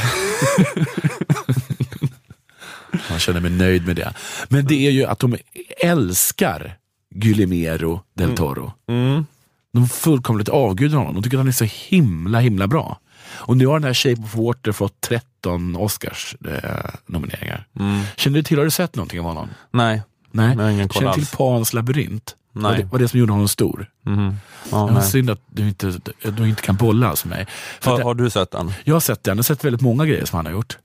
Ja, 3.08 3.14
Jag 3.14 3.22
känner 3.22 3.40
mig 3.40 3.52
nöjd 3.52 3.86
med 3.88 3.96
det. 3.96 4.14
Men 4.50 4.66
det 4.66 4.88
är 4.88 4.92
ju 4.92 5.06
att 5.06 5.20
de 5.20 5.38
älskar 5.84 6.78
Guillemero 7.16 8.02
del 8.14 8.36
Toro. 8.36 8.74
Mm. 8.90 9.26
De 9.74 9.90
fullkomligt 9.90 10.50
avgudar 10.50 10.98
honom. 10.98 11.14
De 11.14 11.24
tycker 11.24 11.38
att 11.38 11.40
han 11.40 11.48
är 11.48 11.52
så 11.52 11.68
himla, 11.88 12.40
himla 12.40 12.68
bra. 12.68 13.00
Och 13.30 13.58
nu 13.58 13.68
har 13.68 13.74
den 13.74 13.84
här 13.84 13.94
Shape 13.94 14.22
of 14.22 14.36
Water 14.36 14.72
fått 14.72 15.02
13 15.02 15.76
Oscars-nomineringar. 15.76 17.68
Mm. 17.80 18.02
Känner 18.18 18.36
du 18.38 18.44
till, 18.44 18.58
har 18.58 18.66
du 18.66 18.72
sett 18.72 18.96
någonting 18.96 19.20
av 19.20 19.26
honom? 19.26 19.50
Nej. 19.72 20.02
Nej. 20.32 20.56
Jag 20.58 20.64
har 20.64 20.70
ingen 20.70 20.88
koll 20.90 21.00
Känner 21.00 21.14
du 21.14 21.20
alls. 21.20 21.30
till 21.30 21.38
Pans 21.38 21.74
labyrint? 21.74 22.36
Nej. 22.54 22.64
Var 22.64 22.78
det, 22.78 22.84
var 22.84 23.00
det 23.00 23.08
som 23.08 23.20
gjorde 23.20 23.32
honom 23.32 23.48
stor? 23.48 23.90
Mhm. 24.06 24.36
Ja, 24.72 25.02
synd 25.02 25.30
att 25.30 25.42
du 25.48 25.68
inte, 25.68 25.94
du 26.38 26.50
inte 26.50 26.62
kan 26.62 26.76
bolla 26.76 27.08
alltså 27.10 27.28
mig. 27.28 27.48
För 27.80 27.92
Har, 27.92 27.98
det, 27.98 28.04
har 28.04 28.14
du 28.16 28.30
sett 28.30 28.52
den? 28.52 28.72
jag 28.84 28.96
har 28.96 29.00
sett 29.00 29.24
den, 29.24 29.32
jag 29.32 29.38
har 29.38 29.44
sett 29.44 29.64
väldigt 29.66 29.82
många 29.82 30.06
grejer 30.06 30.26
som 30.26 30.38
han 30.38 30.46
har 30.46 30.54
gjort. 30.54 30.78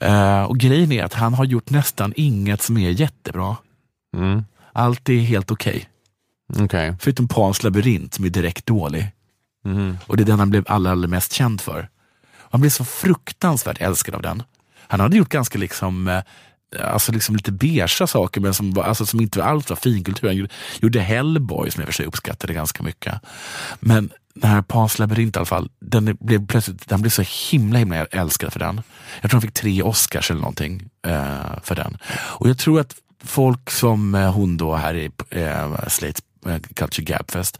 Eh, 0.00 0.42
och 0.42 0.58
grejen 0.58 0.92
är 0.92 1.04
att 1.04 1.14
han 1.14 1.34
har 1.34 1.44
gjort 1.44 1.70
nästan 1.70 2.12
inget 2.16 2.62
som 2.62 2.76
är 2.76 2.90
jättebra. 2.90 3.56
Mm. 4.16 4.44
Allt 4.72 5.08
är 5.08 5.18
helt 5.18 5.50
okej. 5.50 5.88
Okej. 6.58 6.94
Förutom 7.00 7.28
Pans 7.28 7.62
labyrint 7.62 8.14
som 8.14 8.24
är 8.24 8.28
direkt 8.28 8.66
dålig. 8.66 9.12
Mhm. 9.64 9.98
Och 10.06 10.16
det 10.16 10.22
är 10.22 10.24
den 10.24 10.38
han 10.38 10.50
blev 10.50 10.64
allra, 10.66 10.90
allra 10.90 11.08
mest 11.08 11.32
känd 11.32 11.60
för. 11.60 11.88
Han 12.50 12.60
blev 12.60 12.70
så 12.70 12.84
fruktansvärt 12.84 13.80
älskad 13.80 14.14
av 14.14 14.22
den. 14.22 14.42
Han 14.88 15.00
hade 15.00 15.16
gjort 15.16 15.28
ganska 15.28 15.58
liksom, 15.58 16.08
eh, 16.08 16.22
alltså 16.92 17.12
liksom 17.12 17.36
lite 17.36 17.52
beiga 17.52 17.88
saker 17.88 18.40
men 18.40 18.54
som, 18.54 18.72
var, 18.72 18.84
alltså 18.84 19.06
som 19.06 19.20
inte 19.20 19.44
alls 19.44 19.68
var 19.68 19.76
finkultur. 19.76 20.28
Han 20.28 20.48
gjorde 20.80 21.00
Hellboy 21.00 21.70
som 21.70 21.80
jag 21.80 21.88
för 21.88 21.94
sig 21.94 22.06
uppskattade 22.06 22.54
ganska 22.54 22.82
mycket. 22.82 23.20
Men 23.80 24.10
den 24.40 24.50
här 24.50 24.62
Pans 24.62 24.98
labyrint 24.98 25.36
i 25.36 25.38
alla 25.38 25.46
fall, 25.46 25.70
den 25.80 26.16
blev 26.20 26.46
plötsligt, 26.46 26.90
han 26.90 27.00
blev 27.00 27.10
så 27.10 27.22
himla 27.50 27.78
himla 27.78 28.04
älskad 28.06 28.52
för 28.52 28.60
den. 28.60 28.80
Jag 29.20 29.30
tror 29.30 29.40
han 29.40 29.42
fick 29.48 29.54
tre 29.54 29.82
Oscars 29.82 30.30
eller 30.30 30.40
någonting 30.40 30.88
eh, 31.06 31.60
för 31.62 31.74
den. 31.74 31.98
Och 32.14 32.48
jag 32.48 32.58
tror 32.58 32.80
att 32.80 32.94
folk 33.24 33.70
som 33.70 34.14
eh, 34.14 34.32
hon 34.32 34.56
då 34.56 34.74
här 34.74 34.94
i 34.94 35.10
eh, 35.30 35.88
Slates 35.88 36.22
eh, 36.46 36.58
Culture 36.74 37.04
Gabfest, 37.04 37.58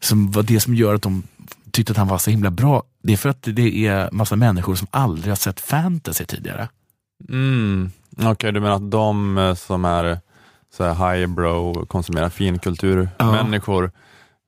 som 0.00 0.30
var 0.30 0.42
det 0.42 0.60
som 0.60 0.74
gör 0.74 0.94
att 0.94 1.02
de 1.02 1.22
tyckte 1.70 1.92
att 1.92 1.98
han 1.98 2.08
var 2.08 2.18
så 2.18 2.30
himla 2.30 2.50
bra, 2.50 2.82
det 3.02 3.12
är 3.12 3.16
för 3.16 3.28
att 3.28 3.42
det 3.42 3.86
är 3.86 4.10
massa 4.12 4.36
människor 4.36 4.74
som 4.74 4.88
aldrig 4.90 5.30
har 5.30 5.36
sett 5.36 5.60
fantasy 5.60 6.24
tidigare. 6.24 6.68
Mm. 7.28 7.90
Okej, 8.22 8.52
du 8.52 8.60
menar 8.60 8.76
att 8.76 8.90
de 8.90 9.38
eh, 9.38 9.54
som 9.54 9.84
är 9.84 10.20
så 10.76 10.84
här 10.84 11.14
highbrow, 11.14 11.86
konsumerar 11.86 12.28
finkultur, 12.28 13.08
Ja. 13.18 13.44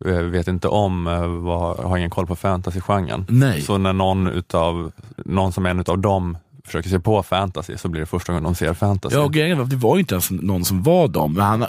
Eh, 0.07 0.13
vet 0.13 0.49
inte 0.49 0.69
om, 0.69 1.07
eh, 1.07 1.87
har 1.89 1.97
ingen 1.97 2.11
koll 2.11 2.27
på 2.27 2.37
fantasygenren. 2.37 3.27
Nej. 3.29 3.63
Så 3.63 3.79
när 3.79 3.93
någon, 3.93 4.27
utav, 4.27 4.93
någon 5.17 5.53
som 5.53 5.67
är 5.67 5.71
en 5.71 5.81
utav 5.81 5.99
dem 5.99 6.39
försöker 6.69 6.91
se 6.91 7.01
på 7.01 7.23
fantasy 7.23 7.77
så 7.77 7.89
blir 7.89 8.01
det 8.01 8.07
första 8.07 8.33
gången 8.33 8.45
de 8.45 8.55
ser 8.55 8.75
fantasy. 8.75 9.17
Ja, 9.17 9.23
och 9.23 9.33
grejen 9.33 9.57
var 9.57 9.65
att 9.65 9.71
det 9.71 9.77
var 9.77 9.97
ju 9.97 10.01
inte 10.01 10.15
ens 10.15 10.31
någon 10.31 10.65
som 10.65 10.83
var 10.83 11.09
dem, 11.09 11.33
men 11.33 11.45
han, 11.45 11.67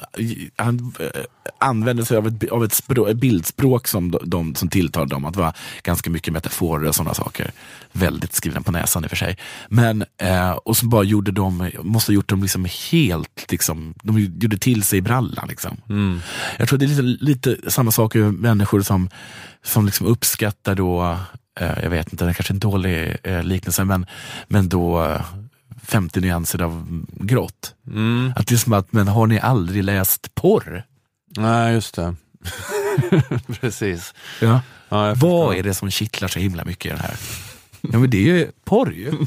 han 0.55 0.93
eh, 0.99 1.21
använde 1.57 2.05
sig 2.05 2.17
av 2.17 2.27
ett, 2.27 2.51
av 2.51 2.63
ett, 2.63 2.73
språk, 2.73 3.09
ett 3.09 3.17
bildspråk 3.17 3.87
som 3.87 4.17
de, 4.23 4.55
som 4.55 4.69
tilltalade 4.69 5.15
dem, 5.15 5.25
att 5.25 5.33
det 5.33 5.39
var 5.39 5.53
ganska 5.83 6.09
mycket 6.09 6.33
metaforer 6.33 6.87
och 6.87 6.95
sådana 6.95 7.13
saker. 7.13 7.51
Väldigt 7.91 8.33
skrivna 8.33 8.61
på 8.61 8.71
näsan 8.71 9.03
i 9.03 9.05
och 9.05 9.09
för 9.09 9.17
sig. 9.17 9.37
Men, 9.69 10.03
eh, 10.17 10.51
och 10.51 10.77
så 10.77 10.85
bara 10.85 11.03
gjorde 11.03 11.31
de, 11.31 11.71
måste 11.81 12.11
ha 12.11 12.15
gjort 12.15 12.29
dem 12.29 12.41
liksom 12.41 12.67
helt, 12.91 13.45
liksom, 13.51 13.93
de 14.03 14.19
gjorde 14.19 14.57
till 14.57 14.83
sig 14.83 14.99
i 14.99 15.01
brallan. 15.01 15.47
Liksom. 15.47 15.77
Mm. 15.89 16.19
Jag 16.57 16.67
tror 16.67 16.79
det 16.79 16.85
är 16.85 16.87
lite, 16.87 17.25
lite 17.25 17.71
samma 17.71 17.91
sak 17.91 18.15
med 18.15 18.33
människor 18.33 18.81
som, 18.81 19.09
som 19.63 19.85
liksom 19.85 20.07
uppskattar 20.07 20.75
då, 20.75 21.17
jag 21.59 21.89
vet 21.89 22.11
inte, 22.11 22.25
det 22.25 22.31
är 22.31 22.33
kanske 22.33 22.53
en 22.53 22.59
dålig 22.59 23.17
eh, 23.23 23.43
liknelse, 23.43 23.83
men, 23.83 24.05
men 24.47 24.69
då 24.69 25.03
eh, 25.03 25.25
50 25.83 26.21
nyanser 26.21 26.61
av 26.61 27.05
grått. 27.09 27.75
Mm. 27.87 28.33
Att 28.35 28.47
det 28.47 28.55
är 28.55 28.57
som 28.57 28.73
att, 28.73 28.93
men 28.93 29.07
har 29.07 29.27
ni 29.27 29.39
aldrig 29.39 29.83
läst 29.83 30.35
porr? 30.35 30.83
Nej, 31.37 31.73
just 31.73 31.95
det. 31.95 32.15
Precis. 33.59 34.13
Ja. 34.41 34.61
Ja, 34.89 35.13
Vad 35.17 35.55
är 35.55 35.63
det 35.63 35.73
som 35.73 35.91
kittlar 35.91 36.27
så 36.27 36.39
himla 36.39 36.65
mycket 36.65 36.85
i 36.85 36.89
den 36.89 36.99
här? 36.99 37.15
Ja 37.81 37.99
men 37.99 38.09
det 38.09 38.17
är 38.17 38.37
ju 38.37 38.51
porr 38.65 38.93
ju. 38.93 39.11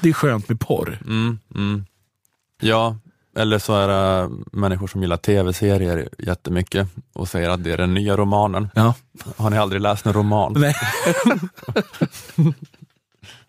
Det 0.00 0.08
är 0.08 0.12
skönt 0.12 0.48
med 0.48 0.60
porr. 0.60 0.98
Mm, 1.06 1.38
mm. 1.54 1.84
Ja, 2.60 2.96
eller 3.36 3.58
så 3.58 3.74
är 3.74 3.88
det 3.88 4.30
människor 4.52 4.86
som 4.86 5.02
gillar 5.02 5.16
tv-serier 5.16 6.08
jättemycket 6.18 6.88
och 7.12 7.28
säger 7.28 7.50
att 7.50 7.64
det 7.64 7.72
är 7.72 7.76
den 7.76 7.94
nya 7.94 8.16
romanen. 8.16 8.68
Ja. 8.74 8.94
Har 9.36 9.50
ni 9.50 9.58
aldrig 9.58 9.80
läst 9.82 10.06
en 10.06 10.12
roman? 10.12 10.52
Nej. 10.56 10.74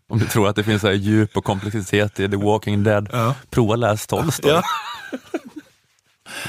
Om 0.10 0.20
du 0.20 0.26
tror 0.26 0.48
att 0.50 0.56
det 0.56 0.64
finns 0.64 0.82
så 0.82 0.88
här 0.88 0.94
djup 0.94 1.38
och 1.38 1.44
komplexitet 1.44 2.20
i 2.20 2.30
The 2.30 2.36
Walking 2.38 2.84
Dead, 2.84 3.10
Ja. 3.12 3.36
prova 3.50 3.76
läs 3.76 4.08
Tolstoj. 4.08 4.52
Ja. 4.52 4.64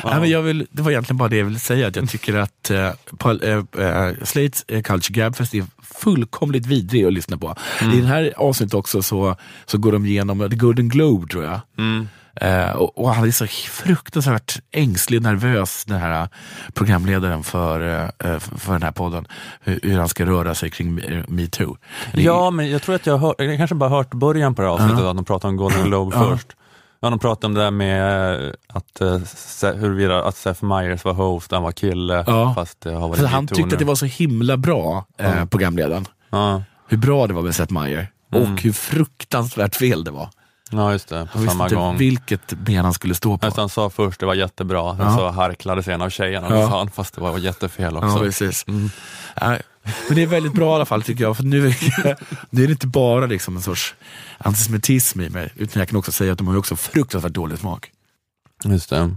Nej, 0.05 0.21
men 0.21 0.31
jag 0.31 0.43
vill, 0.43 0.67
det 0.71 0.83
var 0.83 0.91
egentligen 0.91 1.17
bara 1.19 1.29
det 1.29 1.37
jag 1.37 1.45
ville 1.45 1.59
säga, 1.59 1.87
att 1.87 1.97
jag 1.97 2.09
tycker 2.11 2.35
att 2.37 2.71
eh, 2.71 2.91
Paul, 3.19 3.41
eh, 3.45 3.85
eh, 3.87 4.15
Slates 4.25 4.65
eh, 4.69 4.83
Culture 4.83 5.21
Gabfest 5.21 5.55
är 5.55 5.65
fullkomligt 5.83 6.67
vidrig 6.67 7.05
att 7.05 7.13
lyssna 7.13 7.39
på. 7.39 7.57
I 7.81 7.85
den 7.97 8.05
här 8.07 8.33
avsnittet 8.37 8.75
också 8.75 9.03
så, 9.03 9.37
så 9.67 9.79
går 9.79 9.93
de 9.93 10.07
igenom 10.07 10.51
The 10.51 10.57
Golden 10.57 10.89
Globe 10.89 11.29
tror 11.29 11.45
jag. 11.45 11.61
Mm. 11.79 12.09
Eh, 12.41 12.71
och, 12.71 12.99
och 12.99 13.15
han 13.15 13.27
är 13.29 13.31
så 13.31 13.47
fruktansvärt 13.47 14.61
ängslig 14.73 15.19
och 15.19 15.23
nervös, 15.23 15.85
den 15.85 16.01
här 16.01 16.29
programledaren 16.75 17.43
för, 17.43 17.81
eh, 18.25 18.39
för 18.39 18.73
den 18.73 18.83
här 18.83 18.91
podden. 18.93 19.27
Hur, 19.61 19.81
hur 19.83 19.99
han 19.99 20.09
ska 20.09 20.27
röra 20.27 20.55
sig 20.55 20.71
kring 20.71 20.99
me- 21.01 21.25
metoo. 21.29 21.77
Ja, 22.13 22.51
men 22.51 22.71
jag 22.71 22.83
tror 22.83 22.95
att 22.95 23.07
jag, 23.07 23.19
hör, 23.19 23.35
jag 23.39 23.57
kanske 23.59 23.75
bara 23.75 23.91
hört 23.91 24.11
början 24.11 24.55
på 24.55 24.63
det 24.63 24.69
här 24.69 24.75
avsnittet, 24.75 24.99
Ja. 25.05 25.11
att 25.11 25.17
de 25.17 25.25
pratar 25.25 25.49
om 25.49 25.57
Golden 25.57 25.85
Globe 25.85 26.17
Ja. 26.17 26.29
först. 26.31 26.49
Ja, 27.01 27.11
de 27.11 27.19
pratade 27.19 27.47
om 27.47 27.55
det 27.55 27.61
där 27.63 27.71
med 27.71 28.35
eh, 28.47 28.53
att, 28.69 29.01
eh, 29.01 29.75
huruvida 29.75 30.25
att 30.25 30.37
Seth 30.37 30.65
Meyers 30.65 31.05
var 31.05 31.13
host, 31.13 31.51
han 31.51 31.63
var 31.63 31.73
kille, 31.73 32.25
Ja. 32.27 32.53
fast 32.55 32.81
det 32.81 32.93
har 32.95 33.09
varit 33.09 33.19
För 33.21 33.27
han 33.27 33.47
tyckte 33.47 33.63
nu. 33.67 33.73
att 33.73 33.79
det 33.79 33.85
var 33.85 33.95
så 33.95 34.07
himla 34.07 34.57
bra, 34.57 35.07
eh, 35.19 35.39
Ja. 35.39 35.47
programledaren. 35.47 36.07
Ja. 36.31 36.63
Hur 36.89 36.97
bra 36.99 37.27
det 37.27 37.35
var 37.35 37.43
med 37.43 37.55
Seth 37.55 37.73
Meyer. 37.73 38.11
Mm. 38.35 38.53
Och 38.53 38.63
hur 38.63 38.73
fruktansvärt 38.73 39.77
fel 39.77 40.05
det 40.05 40.11
var. 40.11 40.29
Ja, 40.79 40.93
just 40.93 41.09
det, 41.09 41.15
på 41.27 41.29
Han 41.33 41.43
visste 41.43 41.53
samma 41.53 41.65
inte 41.65 41.75
gång. 41.75 41.97
vilket 41.97 42.53
ben 42.53 42.85
han 42.85 42.95
skulle 42.95 43.15
stå 43.15 43.39
på. 43.39 43.47
Just, 43.47 43.57
han 43.57 43.69
sa 43.69 43.91
först 43.91 44.21
det 44.21 44.27
var 44.27 44.35
jättebra, 44.35 44.97
sen 44.97 45.07
Ja. 45.07 45.17
så 45.17 45.29
harklades 45.31 45.89
en 45.89 46.03
av 46.03 46.11
tjejerna, 46.11 46.47
Ja. 46.51 46.57
ja. 46.61 46.69
sa 46.69 46.79
han, 46.79 46.91
fast 46.91 47.15
det 47.15 47.21
var 47.21 47.39
jättefel 47.39 47.97
också. 47.97 48.09
Ja, 48.09 48.19
precis. 48.19 48.65
Nej, 48.67 49.63
Men 50.09 50.17
det 50.17 50.23
är 50.23 50.27
väldigt 50.27 50.53
bra 50.55 50.73
i 50.73 50.75
alla 50.75 50.85
fall 50.87 51.03
tycker 51.03 51.25
jag. 51.25 51.37
För 51.37 51.45
nu, 51.45 51.61
nu 52.51 52.63
är 52.63 52.67
det 52.67 52.73
inte 52.73 52.87
bara 52.87 53.27
liksom 53.27 53.57
en 53.57 53.63
sorts 53.63 53.95
antisemitism 54.39 55.21
i 55.21 55.29
mig. 55.29 55.53
Utan 55.57 55.81
jag 55.81 55.89
kan 55.89 55.99
också 55.99 56.13
säga 56.13 56.33
att 56.33 56.39
de 56.39 56.47
har 56.47 56.57
också 56.57 56.77
fruktansvärt 56.77 57.33
dålig 57.33 57.59
smak. 57.59 57.91
Just 58.65 58.91
det. 58.91 59.17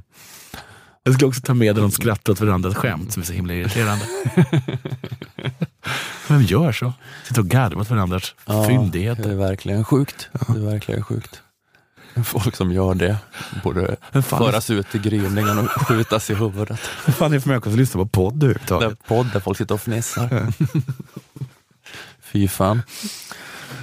Jag 1.04 1.14
skulle 1.14 1.28
också 1.28 1.42
ta 1.42 1.54
med 1.54 1.76
när 1.76 1.82
de 1.82 1.92
skrattar 1.92 2.34
åt 2.34 2.40
varandras 2.40 2.76
skämt 2.76 3.14
som 3.14 3.22
är 3.22 3.26
så 3.28 3.34
himla 3.34 3.54
irriterande. 3.54 4.06
Vem 6.28 6.42
gör 6.42 6.72
så? 6.72 6.94
Sitter 7.28 7.42
och 7.42 7.48
garvar 7.48 7.82
åt 7.82 7.90
varandras 7.90 8.36
Det 8.46 8.66
fyndigheter. 8.68 9.30
är 9.30 9.36
verkligen 9.36 9.84
sjukt. 9.86 10.30
Det 10.48 10.54
är 10.60 10.66
verkligen 10.72 11.04
sjukt. 11.04 11.42
Folk 12.24 12.56
som 12.56 12.72
gör 12.72 12.94
det 12.94 13.18
borde 13.64 13.96
föras 14.22 14.70
ut 14.70 14.90
till 14.90 15.02
gryningen 15.02 15.60
och 15.60 15.70
skjutas 15.70 16.30
i 16.30 16.34
huvudet. 16.36 16.80
vad 17.06 17.16
fan 17.16 17.32
är 17.32 17.36
det 17.36 17.42
för 17.42 17.50
människor 17.50 17.72
som 17.72 17.80
lyssnar 17.80 18.04
på 18.04 18.10
podd 18.10 18.34
Det 18.34 18.46
överhuvudtaget? 18.46 18.92
är 18.92 18.96
podd 19.08 19.28
där 19.34 19.40
folk 19.40 19.58
sitter 19.58 19.76
och 19.76 19.82
fnissar. 19.82 20.54
Fy 22.22 22.48
fan. 22.48 22.82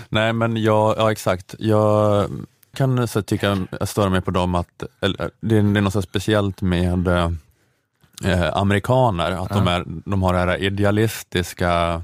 Nej 0.09 0.33
men 0.33 0.57
jag, 0.57 0.95
ja 0.99 1.13
exakt, 1.13 1.55
jag 1.59 2.29
kan 2.77 3.09
så 3.09 3.23
tycka, 3.23 3.67
jag 3.81 3.89
stör 3.89 4.09
mig 4.09 4.21
på 4.21 4.31
dem 4.31 4.55
att, 4.55 4.83
eller, 5.01 5.31
det, 5.41 5.57
är, 5.57 5.63
det 5.63 5.81
är 5.81 5.83
något 5.83 6.05
speciellt 6.05 6.63
med 6.63 7.09
eh, 7.09 8.51
amerikaner, 8.57 9.31
att 9.31 9.49
de, 9.49 9.69
är, 9.69 9.85
de 9.87 10.23
har 10.23 10.33
det 10.33 10.39
här 10.39 10.57
idealistiska, 10.57 12.03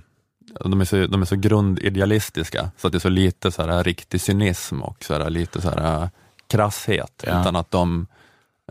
de 0.65 0.81
är 0.81 0.85
så, 0.85 1.07
de 1.07 1.23
är 1.23 1.27
så 1.27 1.37
grundidealistiska, 1.37 2.71
så 2.77 2.87
att 2.87 2.93
det 2.93 2.97
är 2.97 3.01
så 3.01 3.09
lite 3.09 3.51
så 3.53 3.63
här 3.67 3.85
riktig 3.85 4.21
cynism 4.21 4.83
och 4.83 5.05
så 5.05 5.15
här, 5.15 5.31
lite 5.31 5.61
så 5.61 5.71
här 5.71 6.11
krasshet, 6.47 7.25
Ja. 7.27 7.41
utan 7.41 7.57
att 7.57 7.71
de, 7.71 8.07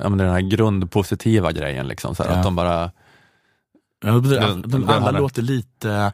ja, 0.02 0.10
men 0.10 0.18
den 0.18 0.30
här 0.30 0.42
grundpositiva 0.42 1.52
grejen, 1.52 1.88
liksom, 1.88 2.16
så 2.16 2.24
här, 2.24 2.32
Ja. 2.32 2.38
att 2.38 2.44
de 2.44 2.56
bara 2.56 2.92
Ja, 4.04 4.12
de, 4.12 4.22
Den- 4.30 4.62
de, 4.62 4.72
den 4.72 4.84
alla 4.84 4.94
handlar- 4.94 5.22
låter 5.22 5.42
lite, 5.42 6.14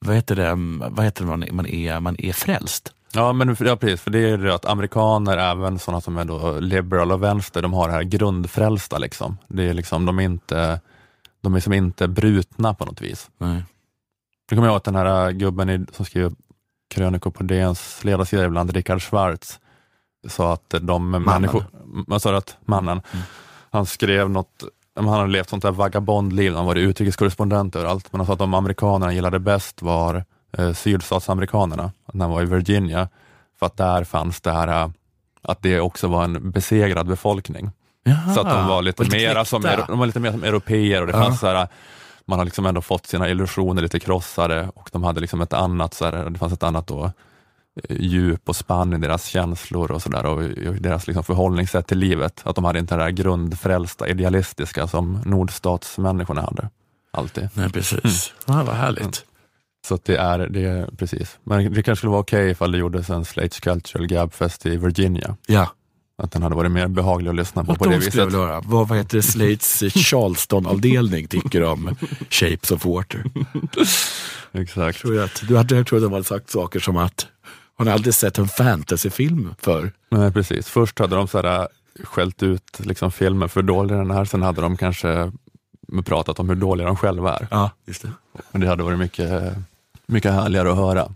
vad 0.00 0.14
heter 0.14 0.36
det, 0.36 0.54
vad 0.90 1.04
heter 1.04 1.24
det 1.24 1.30
man, 1.30 1.44
man, 1.52 1.66
är, 1.66 2.00
man 2.00 2.16
är 2.18 2.32
frälst? 2.32 2.92
Ja, 3.12 3.32
men 3.32 3.56
ja, 3.60 3.76
precis, 3.76 4.00
för 4.00 4.10
det 4.10 4.18
är 4.18 4.38
det 4.38 4.54
att 4.54 4.64
amerikaner, 4.66 5.36
även 5.38 5.78
sådana 5.78 6.00
som 6.00 6.16
är 6.18 6.24
då 6.24 6.60
liberal 6.60 7.12
och 7.12 7.22
vänster, 7.22 7.62
de 7.62 7.72
har 7.72 7.88
det 7.88 7.94
här 7.94 8.02
grundfrälsta. 8.02 8.98
Liksom. 8.98 9.38
Det 9.48 9.62
är 9.62 9.74
liksom, 9.74 10.06
de 10.06 10.18
är 10.18 10.22
inte, 10.22 10.80
de 11.40 11.54
är 11.54 11.60
som 11.60 11.72
inte 11.72 12.08
brutna 12.08 12.74
på 12.74 12.84
något 12.84 13.00
vis. 13.00 13.30
Nej. 13.38 13.62
Jag 14.50 14.56
kommer 14.56 14.68
ihåg 14.68 14.76
att 14.76 14.84
den 14.84 14.94
här 14.96 15.30
gubben 15.32 15.70
i, 15.70 15.86
som 15.92 16.04
skrev 16.04 16.34
krönikor 16.94 17.30
på 17.30 17.42
DNs 17.42 18.04
ledarsida 18.04 18.44
ibland, 18.44 18.70
Richard 18.74 19.02
Schwartz, 19.02 19.60
sa 20.28 20.52
att 20.52 20.74
de 20.80 21.10
människor, 21.10 21.64
man 22.06 22.20
sa 22.20 22.36
att 22.36 22.56
mannen, 22.64 23.00
Mm. 23.12 23.24
han 23.70 23.86
skrev 23.86 24.30
något, 24.30 24.64
han 24.96 25.08
hade 25.08 25.26
levt 25.26 25.48
sånt 25.48 25.62
där 25.62 25.70
vagabondliv, 25.70 26.54
han 26.54 26.66
var 26.66 26.74
utrikeskorrespondent 26.74 27.76
överallt, 27.76 28.12
men 28.12 28.20
han 28.20 28.26
sa 28.26 28.32
att 28.32 28.38
de 28.38 28.54
amerikanerna 28.54 29.12
gillade 29.12 29.38
bäst 29.38 29.82
var 29.82 30.24
eh, 30.58 30.72
sydstatsamerikanerna, 30.72 31.92
när 32.12 32.24
han 32.24 32.32
var 32.34 32.42
i 32.42 32.44
Virginia. 32.44 33.08
För 33.58 33.66
att 33.66 33.76
där 33.76 34.04
fanns 34.04 34.40
det 34.40 34.52
här, 34.52 34.68
äh, 34.82 34.88
att 35.42 35.62
det 35.62 35.80
också 35.80 36.08
var 36.08 36.24
en 36.24 36.50
besegrad 36.50 37.06
befolkning. 37.06 37.70
Jaha, 38.04 38.34
Så 38.34 38.40
att 38.40 38.50
de 38.54 38.66
var 38.68 38.82
lite, 38.82 39.10
mera 39.10 39.44
som, 39.44 39.62
de 39.88 39.98
var 39.98 40.06
lite 40.06 40.20
mer 40.20 40.30
som 40.32 40.44
europeer 40.44 41.00
och 41.00 41.06
det 41.06 41.12
Ja. 41.12 41.24
fanns 41.24 41.40
så 41.40 41.46
här, 41.46 41.68
man 42.28 42.38
har 42.38 42.44
liksom 42.44 42.66
ändå 42.66 42.80
fått 42.80 43.06
sina 43.06 43.28
illusioner 43.28 43.82
lite 43.82 44.00
krossade 44.00 44.70
och 44.74 44.88
de 44.92 45.04
hade 45.04 45.20
liksom 45.20 45.40
ett 45.40 45.52
annat, 45.52 45.94
så 45.94 46.04
här, 46.04 46.30
det 46.30 46.38
fanns 46.38 46.52
ett 46.52 46.62
annat 46.62 46.86
då, 46.86 47.04
eh, 47.82 47.96
djup 48.00 48.48
och 48.48 48.56
spann 48.56 48.92
i 48.92 48.98
deras 48.98 49.24
känslor 49.24 49.90
och 49.90 50.02
sådär 50.02 50.26
och 50.26 50.44
i 50.44 50.78
deras 50.80 51.06
liksom 51.06 51.24
förhållningssätt 51.24 51.86
till 51.86 51.98
livet. 51.98 52.42
Att 52.44 52.56
de 52.56 52.64
hade 52.64 52.78
inte 52.78 52.96
det 52.96 53.02
där 53.02 53.10
grundfrälsta, 53.10 54.08
idealistiska 54.08 54.86
som 54.86 55.22
nordstatsmänniskorna 55.24 56.40
hade. 56.40 56.70
Alltid. 57.10 57.48
Nej, 57.54 57.70
precis. 57.70 58.32
Ja, 58.46 58.62
vad 58.62 58.76
härligt. 58.76 59.24
Så 59.86 59.94
att 59.94 60.04
det 60.04 60.16
är, 60.16 60.38
det 60.38 60.64
är 60.64 60.86
precis. 60.96 61.38
Men 61.44 61.72
det 61.72 61.82
kanske 61.82 62.00
skulle 62.00 62.10
vara 62.10 62.20
okej 62.20 62.50
ifall 62.50 62.72
det 62.72 62.78
gjordes 62.78 63.10
en 63.10 63.24
Slates 63.24 63.60
Cultural 63.60 64.06
Gabfest 64.06 64.66
i 64.66 64.76
Virginia. 64.76 65.36
Ja, 65.46 65.68
Att 66.22 66.32
den 66.32 66.42
hade 66.42 66.54
varit 66.54 66.70
mer 66.70 66.88
behaglig 66.88 67.30
att 67.30 67.36
lyssna 67.36 67.64
på 67.64 67.72
och 67.72 67.78
på 67.78 67.84
det 67.84 67.90
de 67.90 67.94
jag 67.94 68.00
viset. 68.00 68.32
höra. 68.32 68.60
Vad, 68.60 68.88
vad 68.88 68.98
heter 68.98 69.16
det, 69.16 69.22
Slates 69.22 69.80
Charleston-avdelning 69.94 71.28
tycker 71.28 71.64
om 71.64 71.96
Shapes 72.30 72.70
of 72.70 72.84
Water? 72.84 73.24
Exakt. 74.52 74.98
Tror 74.98 75.14
jag, 75.14 75.24
att, 75.24 75.42
du 75.48 75.56
hade, 75.56 75.76
jag 75.76 75.86
tror 75.86 75.98
att 75.98 76.02
de 76.04 76.12
hade 76.12 76.24
sagt 76.24 76.50
saker 76.50 76.80
som 76.80 76.96
att 76.96 77.26
hon 77.76 77.88
aldrig 77.88 78.14
sett 78.14 78.38
en 78.38 78.48
fantasyfilm 78.48 79.54
för. 79.58 79.92
Nej, 80.10 80.32
precis. 80.32 80.68
Först 80.68 80.98
hade 80.98 81.16
de 81.16 81.28
så 81.28 81.42
här, 81.42 81.60
äh, 81.60 81.66
skällt 82.04 82.42
ut 82.42 82.78
liksom, 82.78 83.12
filmer 83.12 83.48
för 83.48 83.62
dåliga 83.62 83.98
den 83.98 84.10
här, 84.10 84.24
sen 84.24 84.42
hade 84.42 84.60
de 84.60 84.76
kanske 84.76 85.32
pratat 86.04 86.38
om 86.40 86.48
hur 86.48 86.56
dåliga 86.56 86.86
de 86.86 86.96
själva 86.96 87.36
är. 87.36 87.46
Ja, 87.50 87.70
just 87.86 88.02
det. 88.02 88.10
Men 88.50 88.60
det 88.60 88.66
hade 88.66 88.82
varit 88.82 88.98
mycket, 88.98 89.54
mycket 90.06 90.32
härligare 90.32 90.70
att 90.70 90.76
höra. 90.76 91.08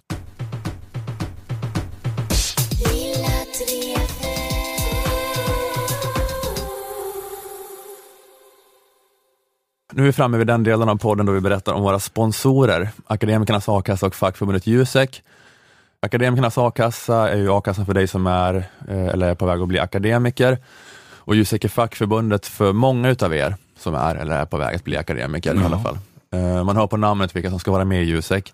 Nu 9.95 10.03
är 10.03 10.07
vi 10.07 10.13
framme 10.13 10.39
vid 10.39 10.47
den 10.47 10.63
delen 10.65 10.89
av 10.89 10.97
podden 10.97 11.27
då 11.27 11.33
vi 11.33 11.41
berättar 11.41 11.73
om 11.73 11.83
våra 11.83 11.99
sponsorer, 11.99 12.89
Akademikernas 13.07 13.69
a-kassa 13.69 14.07
och 14.07 14.15
fackförbundet 14.15 14.67
Jusek. 14.67 15.23
Akademikernas 16.01 16.59
a-kassa 16.59 17.29
är 17.31 17.37
ju 17.37 17.51
a-kassan 17.53 17.87
för 17.87 17.95
dig 17.95 18.07
som 18.07 18.27
är 18.27 18.55
eh, 18.89 19.07
eller 19.07 19.29
är 19.29 19.35
på 19.35 19.47
väg 19.47 19.61
att 19.61 19.69
bli 19.69 19.79
akademiker 19.79 20.59
och 21.17 21.35
Jusek 21.37 21.65
är 21.65 21.69
fackförbundet 21.69 22.47
för 22.47 22.73
många 22.73 23.09
utav 23.11 23.35
er 23.35 23.57
som 23.79 23.95
är 23.95 24.15
eller 24.17 24.37
är 24.37 24.45
på 24.45 24.57
väg 24.57 24.77
att 24.77 24.85
bli 24.85 24.97
akademiker 24.97 25.55
i 25.55 25.65
alla 25.65 25.79
fall. 25.79 25.99
Eh, 26.35 26.65
Man 26.65 26.77
hör 26.77 26.87
på 26.87 26.97
namnet 26.97 27.37
vilka 27.37 27.51
som 27.51 27.59
ska 27.59 27.71
vara 27.73 27.85
med 27.85 28.03
i 28.03 28.07
Jusek. 28.07 28.53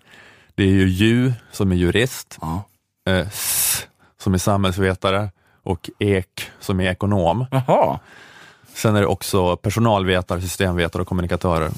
Det 0.55 0.63
är 0.63 0.67
ju 0.67 0.87
Ju 0.89 1.33
som 1.51 1.71
är 1.71 1.75
jurist, 1.75 2.37
Ja. 2.41 2.63
eh, 3.09 3.27
S 3.27 3.87
som 4.21 4.33
är 4.33 4.37
samhällsvetare 4.37 5.29
och 5.63 5.89
Ek 5.99 6.51
som 6.59 6.79
är 6.79 6.91
ekonom. 6.91 7.45
Jaha. 7.51 7.99
Sen 8.81 8.95
är 8.95 9.01
det 9.01 9.07
också 9.07 9.57
personalvetare, 9.57 10.41
systemvetare 10.41 11.01
och 11.01 11.07
kommunikatörer. 11.07 11.71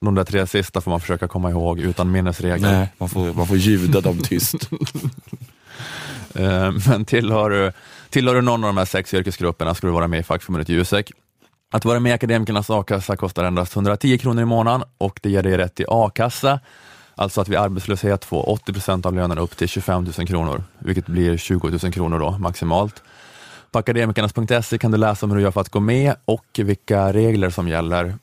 De 0.00 0.14
där 0.14 0.24
tre 0.24 0.46
sista 0.46 0.80
får 0.80 0.90
man 0.90 1.00
försöka 1.00 1.28
komma 1.28 1.50
ihåg 1.50 1.80
utan 1.80 2.10
minnesregel. 2.10 2.62
Nej, 2.62 2.88
man 2.98 3.08
får, 3.08 3.32
man 3.32 3.46
får 3.46 3.56
ljuda 3.56 4.00
dem 4.00 4.18
tyst. 4.18 4.54
Eh, 6.34 6.72
Men 6.88 7.04
tillhör 7.04 7.50
du, 7.50 7.72
tillhör 8.10 8.34
du 8.34 8.40
någon 8.40 8.64
av 8.64 8.68
de 8.68 8.76
här 8.76 8.84
sex 8.84 9.14
yrkesgrupperna 9.14 9.74
ska 9.74 9.86
du 9.86 9.92
vara 9.92 10.08
med 10.08 10.20
i 10.20 10.22
fackförbundet 10.22 10.68
Jusek. 10.68 11.12
Att 11.72 11.84
vara 11.84 12.00
med 12.00 12.10
i 12.10 12.12
Akademikernas 12.12 12.70
a-kassa 12.70 13.16
kostar 13.16 13.44
endast 13.44 13.76
110 13.76 14.18
kronor 14.18 14.42
i 14.42 14.44
månaden 14.44 14.82
och 14.98 15.20
det 15.22 15.30
ger 15.30 15.42
dig 15.42 15.56
rätt 15.56 15.74
till 15.74 15.86
a-kassa. 15.88 16.60
Alltså 17.14 17.40
att 17.40 17.48
vid 17.48 17.58
arbetslöshet 17.58 18.24
få 18.24 18.40
80 18.42 18.72
procent 18.72 19.06
av 19.06 19.14
lönen 19.14 19.38
upp 19.38 19.56
till 19.56 19.68
25 19.68 20.04
000 20.18 20.26
kronor, 20.26 20.64
vilket 20.78 21.06
blir 21.06 21.36
20 21.36 21.68
000 21.82 21.92
kronor 21.92 22.18
då 22.18 22.30
maximalt. 22.30 23.02
På 23.74 23.78
akademikernas.se 23.78 24.78
kan 24.78 24.90
du 24.90 24.98
läsa 24.98 25.26
om 25.26 25.30
hur 25.30 25.36
du 25.36 25.42
gör 25.42 25.50
för 25.50 25.60
att 25.60 25.68
gå 25.68 25.80
med 25.80 26.14
och 26.24 26.46
vilka 26.58 27.12
regler 27.12 27.50
som 27.50 27.68
gäller. 27.68 28.14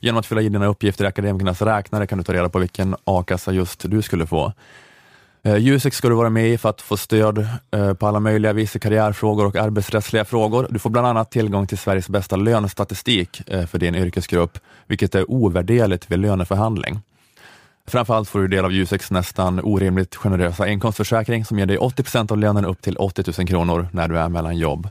Genom 0.00 0.18
att 0.18 0.26
fylla 0.26 0.40
i 0.42 0.48
dina 0.48 0.66
uppgifter 0.66 1.04
i 1.04 1.08
Akademikernas 1.08 1.62
räknare 1.62 2.06
kan 2.06 2.18
du 2.18 2.24
ta 2.24 2.32
reda 2.32 2.48
på 2.48 2.58
vilken 2.58 2.96
a-kassa 3.04 3.52
just 3.52 3.90
du 3.90 4.02
skulle 4.02 4.26
få. 4.26 4.52
Eh, 5.42 5.56
Jusek 5.56 5.94
ska 5.94 6.08
du 6.08 6.14
vara 6.14 6.30
med 6.30 6.48
i 6.48 6.58
för 6.58 6.68
att 6.68 6.80
få 6.80 6.96
stöd 6.96 7.48
eh, 7.70 7.94
på 7.94 8.06
alla 8.06 8.20
möjliga 8.20 8.52
vis 8.52 8.76
i 8.76 8.78
karriärfrågor 8.78 9.46
och 9.46 9.56
arbetsrättsliga 9.56 10.24
frågor. 10.24 10.66
Du 10.70 10.78
får 10.78 10.90
bland 10.90 11.06
annat 11.06 11.30
tillgång 11.30 11.66
till 11.66 11.78
Sveriges 11.78 12.08
bästa 12.08 12.36
lönestatistik 12.36 13.42
eh, 13.46 13.66
för 13.66 13.78
din 13.78 13.94
yrkesgrupp, 13.94 14.58
vilket 14.86 15.14
är 15.14 15.30
ovärderligt 15.30 16.10
vid 16.10 16.18
löneförhandling. 16.18 17.00
Framförallt 17.88 18.28
får 18.28 18.40
du 18.40 18.48
del 18.48 18.64
av 18.64 18.72
Juseks 18.72 19.10
nästan 19.10 19.60
orimligt 19.60 20.16
generösa 20.16 20.68
inkomstförsäkring 20.68 21.44
som 21.44 21.58
ger 21.58 21.66
dig 21.66 21.78
80 21.78 22.32
av 22.32 22.38
lönen 22.38 22.64
upp 22.64 22.82
till 22.82 22.96
80 22.96 23.24
000 23.38 23.48
kronor 23.48 23.88
när 23.92 24.08
du 24.08 24.18
är 24.18 24.28
mellan 24.28 24.56
jobb. 24.56 24.88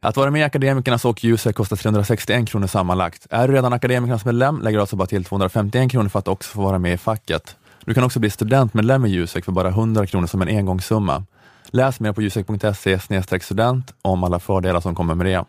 Att 0.00 0.16
vara 0.16 0.30
med 0.30 0.40
i 0.40 0.44
Akademikernas 0.44 1.04
och 1.04 1.24
Jusek 1.24 1.56
kostar 1.56 1.76
361 1.76 2.48
kronor 2.48 2.66
sammanlagt. 2.66 3.26
Är 3.30 3.48
du 3.48 3.54
redan 3.54 3.72
Akademikernas 3.72 4.24
medlem 4.24 4.60
lägger 4.60 4.78
du 4.78 4.80
alltså 4.80 4.96
bara 4.96 5.06
till 5.06 5.24
251 5.24 5.90
kronor 5.90 6.08
för 6.08 6.18
att 6.18 6.28
också 6.28 6.50
få 6.50 6.62
vara 6.62 6.78
med 6.78 6.94
i 6.94 6.96
facket. 6.96 7.56
Du 7.84 7.94
kan 7.94 8.04
också 8.04 8.20
bli 8.20 8.30
studentmedlem 8.30 9.06
i 9.06 9.08
Jusek 9.08 9.44
för 9.44 9.52
bara 9.52 9.68
100 9.68 10.06
kronor 10.06 10.26
som 10.26 10.42
en 10.42 10.48
engångssumma. 10.48 11.24
Läs 11.70 12.00
mer 12.00 12.12
på 12.12 12.22
jusek.se 12.22 12.98
student 13.40 13.94
om 14.02 14.24
alla 14.24 14.40
fördelar 14.40 14.80
som 14.80 14.94
kommer 14.94 15.14
med 15.14 15.26
det. 15.26 15.44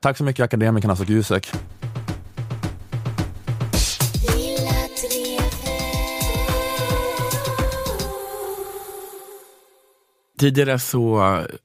Tack 0.00 0.16
så 0.16 0.24
mycket 0.24 0.44
Akademikernas 0.44 1.00
och 1.00 1.10
Jusek. 1.10 1.52
Tidigare 10.40 10.78
så 10.78 11.18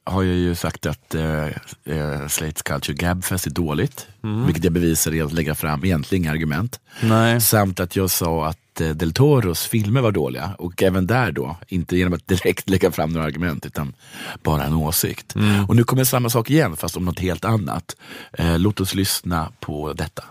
har 0.04 0.24
jag 0.24 0.36
ju 0.36 0.56
sagt 0.56 0.86
att 0.86 1.16
eh, 1.16 1.46
eh, 1.86 2.28
Slates 2.28 2.62
Culture 2.62 2.98
Gabfest 2.98 3.46
är 3.46 3.52
dåligt, 3.52 4.08
vilket 4.46 4.64
jag 4.64 4.74
bevisar 4.74 5.12
genom 5.12 5.28
att 5.28 5.34
lägga 5.34 5.56
fram 5.56 5.86
egentligen 5.86 6.24
inga 6.24 6.32
argument. 6.32 6.80
Nej. 7.02 7.42
Samt 7.42 7.80
att 7.80 7.96
jag 7.96 8.10
sa 8.10 8.48
att 8.48 8.82
eh, 8.82 8.90
Del 8.90 9.14
Toros 9.14 9.66
filmer 9.66 10.02
var 10.02 10.12
dåliga 10.12 10.56
och 10.58 10.84
även 10.84 11.08
där 11.08 11.32
då, 11.32 11.58
inte 11.68 11.98
genom 11.98 12.14
att 12.14 12.28
direkt 12.28 12.70
lägga 12.70 12.92
fram 12.92 13.10
några 13.10 13.28
argument 13.28 13.66
utan 13.66 13.94
bara 14.44 14.64
en 14.64 14.74
åsikt. 14.74 15.36
Och 15.68 15.76
nu 15.76 15.84
kommer 15.84 16.04
samma 16.04 16.30
sak 16.30 16.50
igen 16.50 16.76
fast 16.76 16.98
om 16.98 17.06
något 17.06 17.20
helt 17.20 17.46
annat. 17.46 17.96
Eh, 18.34 18.60
låt 18.60 18.82
oss 18.82 18.96
lyssna 18.96 19.52
på 19.60 19.94
detta. 19.94 20.24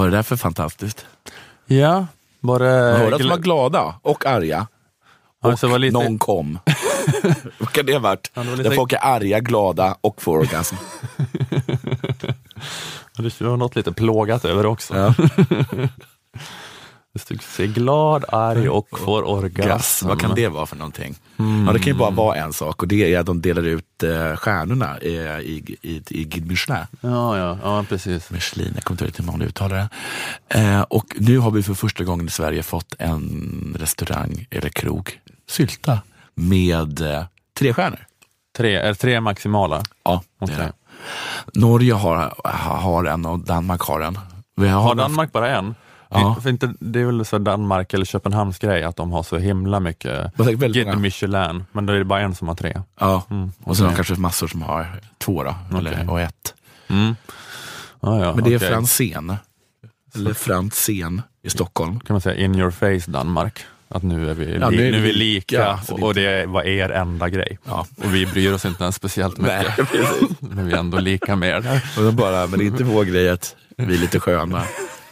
Var 0.00 0.10
det 0.10 0.16
där 0.16 0.22
för 0.22 0.36
fantastiskt? 0.36 1.06
Ja, 1.66 2.06
var 2.40 2.58
det... 2.58 2.92
Man 2.92 3.00
hörde 3.00 3.16
att 3.16 3.22
de 3.22 3.28
var 3.28 3.38
glada 3.38 3.94
och 4.02 4.26
arga. 4.26 4.66
Och 5.42 5.50
Alltså, 5.50 5.68
var 5.68 5.78
lite- 5.78 5.92
någon 5.92 6.18
kom. 6.18 6.58
Vad 7.58 7.72
kan 7.72 7.86
det 7.86 7.92
ha 7.92 8.00
varit? 8.00 8.30
Ja, 8.34 8.42
det 8.42 8.50
var 8.50 8.56
lite- 8.56 8.68
Där 8.68 8.76
folk 8.76 8.92
är 8.92 9.04
arga, 9.04 9.40
glada 9.40 9.96
och 10.00 10.22
får 10.22 10.38
orgasm. 10.38 10.76
Det 13.16 13.40
var 13.40 13.56
något 13.56 13.76
lite 13.76 13.92
plågat 13.92 14.44
över 14.44 14.66
också. 14.66 14.96
Ja. 14.96 15.14
Se 17.40 17.66
glad, 17.66 18.24
arg 18.28 18.68
och 18.68 18.98
får 18.98 19.28
orgasm. 19.28 19.68
Gas, 19.68 20.02
vad 20.02 20.20
kan 20.20 20.34
det 20.34 20.48
vara 20.48 20.66
för 20.66 20.76
någonting? 20.76 21.14
Ja, 21.66 21.72
det 21.72 21.78
kan 21.78 21.92
ju 21.92 21.94
bara 21.98 22.10
vara 22.10 22.36
en 22.36 22.52
sak 22.52 22.82
och 22.82 22.88
det 22.88 23.14
är 23.14 23.20
att 23.20 23.26
de 23.26 23.40
delar 23.40 23.62
ut 23.62 24.02
eh, 24.02 24.36
stjärnorna 24.36 24.98
eh, 24.98 25.40
i, 25.40 25.76
i, 25.82 26.02
i 26.08 26.24
Guide 26.24 26.46
Michelin. 26.46 26.84
Ja, 27.00 27.38
ja, 27.38 27.58
ja 27.62 27.84
precis. 27.88 28.30
Michelin, 28.30 28.72
jag 28.74 28.84
kommer 28.84 29.04
inte 29.04 29.22
ihåg 29.22 29.26
hur 29.26 29.32
man 29.38 29.42
uttalar 29.48 29.76
det. 29.76 29.88
Eh, 30.60 30.80
och 30.80 31.04
nu 31.16 31.38
har 31.38 31.50
vi 31.50 31.62
för 31.62 31.74
första 31.74 32.04
gången 32.04 32.26
i 32.26 32.30
Sverige 32.30 32.62
fått 32.62 32.94
en 32.98 33.76
restaurang 33.78 34.46
eller 34.50 34.68
krog, 34.68 35.20
Sylta, 35.48 35.98
med 36.34 37.00
eh, 37.00 37.24
tre 37.58 37.74
stjärnor. 37.74 38.06
Tre, 38.56 38.76
är 38.76 38.94
tre 38.94 39.20
maximala? 39.20 39.82
Ja, 40.04 40.22
det 40.38 40.44
Okej. 40.44 40.56
är 40.56 40.60
det. 40.60 40.72
Norge 41.60 41.92
har, 41.92 42.34
har 42.78 43.04
en 43.04 43.26
och 43.26 43.38
Danmark 43.38 43.80
har 43.80 44.00
en. 44.00 44.18
Vi 44.56 44.68
har, 44.68 44.80
Har 44.82 44.94
Danmark 44.94 45.32
bara 45.32 45.48
en? 45.56 45.74
Ja. 46.10 46.36
För 46.42 46.50
inte, 46.50 46.74
det 46.80 47.00
är 47.00 47.04
väl 47.04 47.24
så 47.24 47.38
Danmark 47.38 47.94
eller 47.94 48.04
Köpenhamns 48.04 48.58
grej 48.58 48.82
att 48.82 48.96
de 48.96 49.12
har 49.12 49.22
så 49.22 49.38
himla 49.38 49.80
mycket 49.80 50.38
många. 50.38 50.96
Michelin, 50.96 51.64
men 51.72 51.86
då 51.86 51.92
är 51.92 51.98
det 51.98 52.04
bara 52.04 52.20
en 52.20 52.34
som 52.34 52.48
har 52.48 52.54
tre. 52.54 52.82
Ja, 53.00 53.22
och 53.64 53.76
sen 53.76 53.86
har 53.86 53.94
kanske 53.94 54.14
massor 54.14 54.48
som 54.48 54.62
har 54.62 55.00
två 55.18 55.42
då, 55.42 55.54
eller, 55.78 55.92
Okej. 55.92 56.08
och 56.08 56.20
ett. 56.20 56.54
Mm. 56.88 57.16
Ja, 58.00 58.24
ja, 58.24 58.34
Men 58.34 58.44
det 58.44 58.54
är. 58.54 58.58
Franzén, 58.58 59.36
eller 60.14 60.34
Franzén 60.34 61.22
i 61.42 61.50
Stockholm. 61.50 62.00
Kan 62.00 62.14
man 62.14 62.20
säga 62.20 62.44
in 62.44 62.54
your 62.54 62.70
face 62.70 63.10
Danmark? 63.10 63.60
Att 63.88 64.02
nu 64.02 64.30
är 64.30 64.34
vi, 64.34 64.58
Ja, 64.58 64.70
nu 64.70 64.88
är 64.88 64.92
nu 64.92 65.00
vi 65.00 65.12
lika, 65.12 65.72
lika, 65.76 65.92
och, 65.94 66.02
och 66.02 66.14
det 66.14 66.46
var 66.46 66.62
er 66.62 66.90
enda 66.90 67.28
grej. 67.28 67.58
Ja. 67.64 67.86
Och 67.96 68.14
vi 68.14 68.26
bryr 68.26 68.52
oss 68.52 68.64
inte 68.64 68.82
ens 68.82 68.96
speciellt 68.96 69.38
mycket. 69.38 69.78
Men 70.40 70.66
vi 70.66 70.72
är 70.72 70.76
ändå 70.76 70.98
lika 70.98 71.36
med 71.36 71.66
er. 71.66 71.82
Och 71.98 72.14
bara, 72.14 72.46
men 72.46 72.58
det 72.58 72.64
är 72.64 72.66
inte 72.66 72.84
vår 72.84 73.04
grej 73.04 73.30
att 73.30 73.56
vi 73.76 73.94
är 73.94 73.98
lite 73.98 74.20
sköna. 74.20 74.62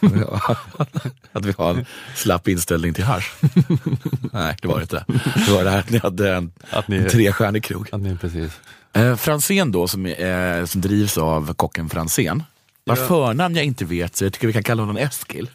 att 1.31 1.45
vi 1.45 1.53
har 1.57 1.69
en 1.73 1.85
slapp 2.15 2.47
inställning 2.47 2.93
till 2.93 3.03
hasch. 3.03 3.33
Nej, 4.33 4.57
det 4.61 4.67
var 4.67 4.75
det 4.75 4.81
inte. 4.81 5.05
Det 5.45 5.51
var 5.51 5.63
det 5.63 5.69
här 5.69 5.79
att 5.79 5.89
ni 5.89 5.97
hade 5.97 6.35
en, 6.35 6.51
Att 6.69 6.87
ni- 6.87 6.97
en 6.97 7.09
trestjärnig 7.09 7.63
krog. 7.63 7.89
Att 7.91 8.01
ni 8.01 8.17
precis. 8.17 8.59
Eh, 8.93 9.15
Franzén 9.15 9.71
då, 9.71 9.87
som, 9.87 10.05
är, 10.05 10.65
som 10.65 10.81
drivs 10.81 11.17
av 11.17 11.53
kocken 11.53 11.89
Franzén. 11.89 12.43
Vars 12.85 12.99
förnamn 12.99 13.55
jag 13.55 13.65
inte 13.65 13.85
vet, 13.85 14.15
så 14.15 14.25
jag 14.25 14.33
tycker 14.33 14.47
vi 14.47 14.53
kan 14.53 14.63
kalla 14.63 14.81
honom 14.81 14.97
Eskil. 14.97 15.49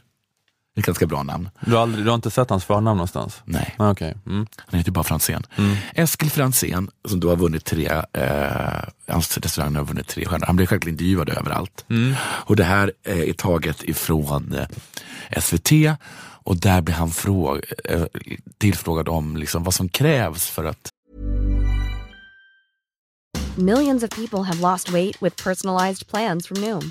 Det 0.75 0.79
är 0.79 0.83
ett 0.83 0.87
ganska 0.87 1.07
bra 1.07 1.22
namn. 1.22 1.49
Du 1.61 1.72
har, 1.75 1.83
aldrig, 1.83 2.05
du 2.05 2.09
har 2.11 2.14
inte 2.14 2.31
sett 2.31 2.51
hans 2.51 2.64
förnamn 2.64 2.97
någonstans? 2.97 3.43
Nej, 3.45 3.75
Ah, 3.79 3.91
Okej. 3.91 4.14
Mm. 4.27 4.47
han 4.59 4.79
heter 4.79 4.93
bara 4.93 5.05
Franzén. 5.05 5.43
Eskil 5.95 6.31
Franzén, 6.31 6.91
som 7.09 7.20
då 7.20 7.29
har 7.29 7.37
vunnit 7.37 7.64
tre, 7.64 8.03
eh, 8.12 8.89
hans 9.09 9.39
restaurang 9.39 9.77
har 9.77 9.85
vunnit 9.85 10.09
tre 10.09 10.25
stjärnor. 10.27 10.47
Han 10.47 10.57
blir 10.57 10.66
självklart 10.66 10.91
intervjuad 10.91 11.29
överallt. 11.29 11.85
Och 12.20 12.57
det 12.57 12.64
här 12.64 12.93
eh, 13.03 13.18
är 13.20 13.33
taget 13.33 13.83
ifrån 13.83 14.55
eh, 14.55 15.41
SVT 15.41 15.70
och 16.47 16.57
där 16.57 16.81
blir 16.81 16.95
han 16.95 17.11
fråg, 17.11 17.61
eh, 17.85 18.05
tillfrågad 18.59 19.09
om 19.09 19.37
liksom, 19.37 19.62
vad 19.64 19.75
som 19.75 19.89
krävs 19.89 20.47
för 20.47 20.64
att 20.64 20.89
Millions 23.57 24.03
of 24.03 24.11
people 24.11 24.43
have 24.43 24.61
lost 24.72 24.89
weight 24.91 25.22
with 25.22 25.45
personalized 25.45 26.09
plans 26.11 26.47
from 26.49 26.61
Noom, 26.61 26.91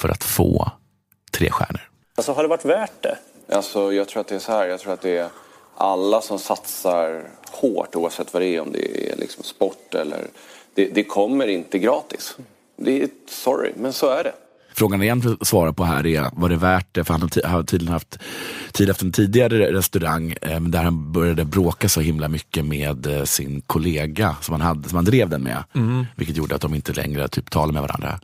För 0.00 0.08
att 0.08 0.24
få 0.24 0.72
tre 1.30 1.50
stjärnor. 1.50 1.80
Alltså 2.16 2.32
har 2.32 2.42
det 2.42 2.48
varit 2.48 2.64
värt 2.64 3.02
det? 3.02 3.18
Alltså, 3.52 3.92
jag 3.92 4.08
tror 4.08 4.20
att 4.20 4.28
det 4.28 4.34
är 4.34 4.38
så 4.38 4.52
här. 4.52 4.66
Jag 4.66 4.80
tror 4.80 4.92
att 4.92 5.00
det 5.00 5.16
är 5.16 5.28
alla 5.76 6.20
som 6.20 6.38
satsar 6.38 7.22
hårt 7.50 7.96
oavsett 7.96 8.32
vad 8.34 8.42
det 8.42 8.46
är, 8.46 8.60
om 8.60 8.72
det 8.72 9.12
är 9.12 9.16
liksom 9.16 9.44
sport 9.44 9.94
eller... 9.94 10.26
Det, 10.74 10.84
det 10.94 11.04
kommer 11.04 11.46
inte 11.46 11.78
gratis. 11.78 12.36
Det 12.76 13.02
är, 13.02 13.08
sorry, 13.28 13.72
men 13.76 13.92
så 13.92 14.08
är 14.08 14.24
det. 14.24 14.32
Frågan 14.74 15.02
igen 15.02 15.36
att 15.40 15.46
svara 15.46 15.72
på 15.72 15.84
här 15.84 16.06
är, 16.06 16.30
var 16.32 16.48
det 16.48 16.56
värt 16.56 16.86
det? 16.92 17.04
För 17.04 17.14
han 17.14 17.28
har 17.44 17.62
tydligen 17.62 17.92
haft 17.92 18.18
tid 18.72 18.90
efter 18.90 19.04
en 19.04 19.12
tidigare 19.12 19.72
restaurang 19.72 20.34
eh, 20.42 20.60
där 20.60 20.82
han 20.82 21.12
började 21.12 21.44
bråka 21.44 21.88
så 21.88 22.00
himla 22.00 22.28
mycket 22.28 22.64
med 22.64 23.06
eh, 23.06 23.24
sin 23.24 23.60
kollega 23.60 24.36
som 24.40 24.52
han, 24.52 24.60
hade, 24.60 24.88
som 24.88 24.96
han 24.96 25.04
drev 25.04 25.28
den 25.28 25.42
med. 25.42 25.64
Vilket 26.16 26.36
gjorde 26.36 26.54
att 26.54 26.60
de 26.60 26.74
inte 26.74 26.92
längre 26.92 27.28
typ 27.28 27.50
talade 27.50 27.72
med 27.72 27.82
varandra. 27.82 28.20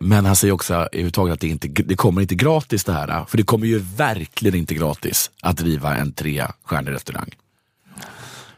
Men 0.00 0.26
han 0.26 0.36
säger 0.36 0.54
också 0.54 0.74
överhuvudtaget 0.74 1.32
att 1.32 1.40
det, 1.40 1.48
inte, 1.48 1.68
det 1.68 1.96
kommer 1.96 2.22
inte 2.22 2.34
gratis 2.34 2.84
det 2.84 2.92
här. 2.92 3.24
För 3.24 3.36
det 3.36 3.42
kommer 3.42 3.66
ju 3.66 3.78
verkligen 3.78 4.58
inte 4.58 4.74
gratis 4.74 5.30
att 5.42 5.56
driva 5.56 5.96
en 5.96 6.12
trestjärnig 6.12 6.92
restaurang. 6.92 7.30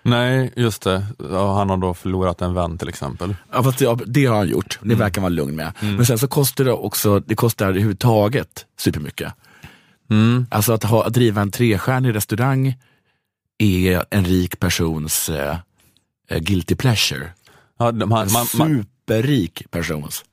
Nej, 0.02 0.52
just 0.56 0.82
det. 0.82 1.06
Ja, 1.18 1.58
han 1.58 1.70
har 1.70 1.76
då 1.76 1.94
förlorat 1.94 2.40
en 2.40 2.54
vän 2.54 2.78
till 2.78 2.88
exempel. 2.88 3.36
Ja, 3.52 3.62
fast 3.62 3.78
det, 3.78 3.98
det 4.06 4.26
har 4.26 4.36
han 4.36 4.48
gjort. 4.48 4.78
Det 4.82 4.94
verkar 4.94 5.22
man 5.22 5.34
lugn 5.34 5.56
med. 5.56 5.72
Men 5.80 6.06
sen 6.06 6.18
så 6.18 6.28
kostar 6.28 6.64
det 6.64 6.72
också, 6.72 7.20
det 7.20 7.34
kostar 7.34 7.68
överhuvudtaget 7.68 8.66
supermycket. 8.78 9.32
Alltså 10.48 10.72
att, 10.72 10.84
ha, 10.84 11.06
att 11.06 11.14
driva 11.14 11.40
en 11.40 11.50
trestjärnig 11.50 12.14
restaurang 12.14 12.74
är 13.58 14.04
en 14.10 14.24
rik 14.24 14.60
persons 14.60 15.28
eh, 15.28 15.56
eh, 16.28 16.38
guilty 16.38 16.74
pleasure. 16.74 17.32
Ja, 17.78 17.92
man, 17.92 18.08
man, 18.08 18.28
man, 18.32 18.46
superrik 18.46 19.70
persons 19.70 20.24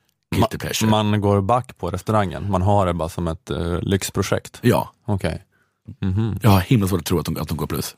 pleasure. 0.59 0.89
man 0.89 1.21
går 1.21 1.41
back 1.41 1.77
på 1.77 1.89
restaurangen. 1.89 2.51
Man 2.51 2.61
har 2.61 2.85
det 2.85 2.93
bara 2.93 3.09
som 3.09 3.27
ett 3.27 3.51
uh, 3.51 3.79
lyxprojekt. 3.81 4.59
ja, 4.61 4.91
Okej. 5.05 5.43
jag 6.41 6.49
har 6.49 6.59
himla 6.59 6.87
svårt 6.87 6.99
att 6.99 7.05
tro 7.05 7.19
att 7.19 7.25
de, 7.25 7.37
att 7.37 7.47
de 7.47 7.57
går 7.57 7.67
plus. 7.67 7.95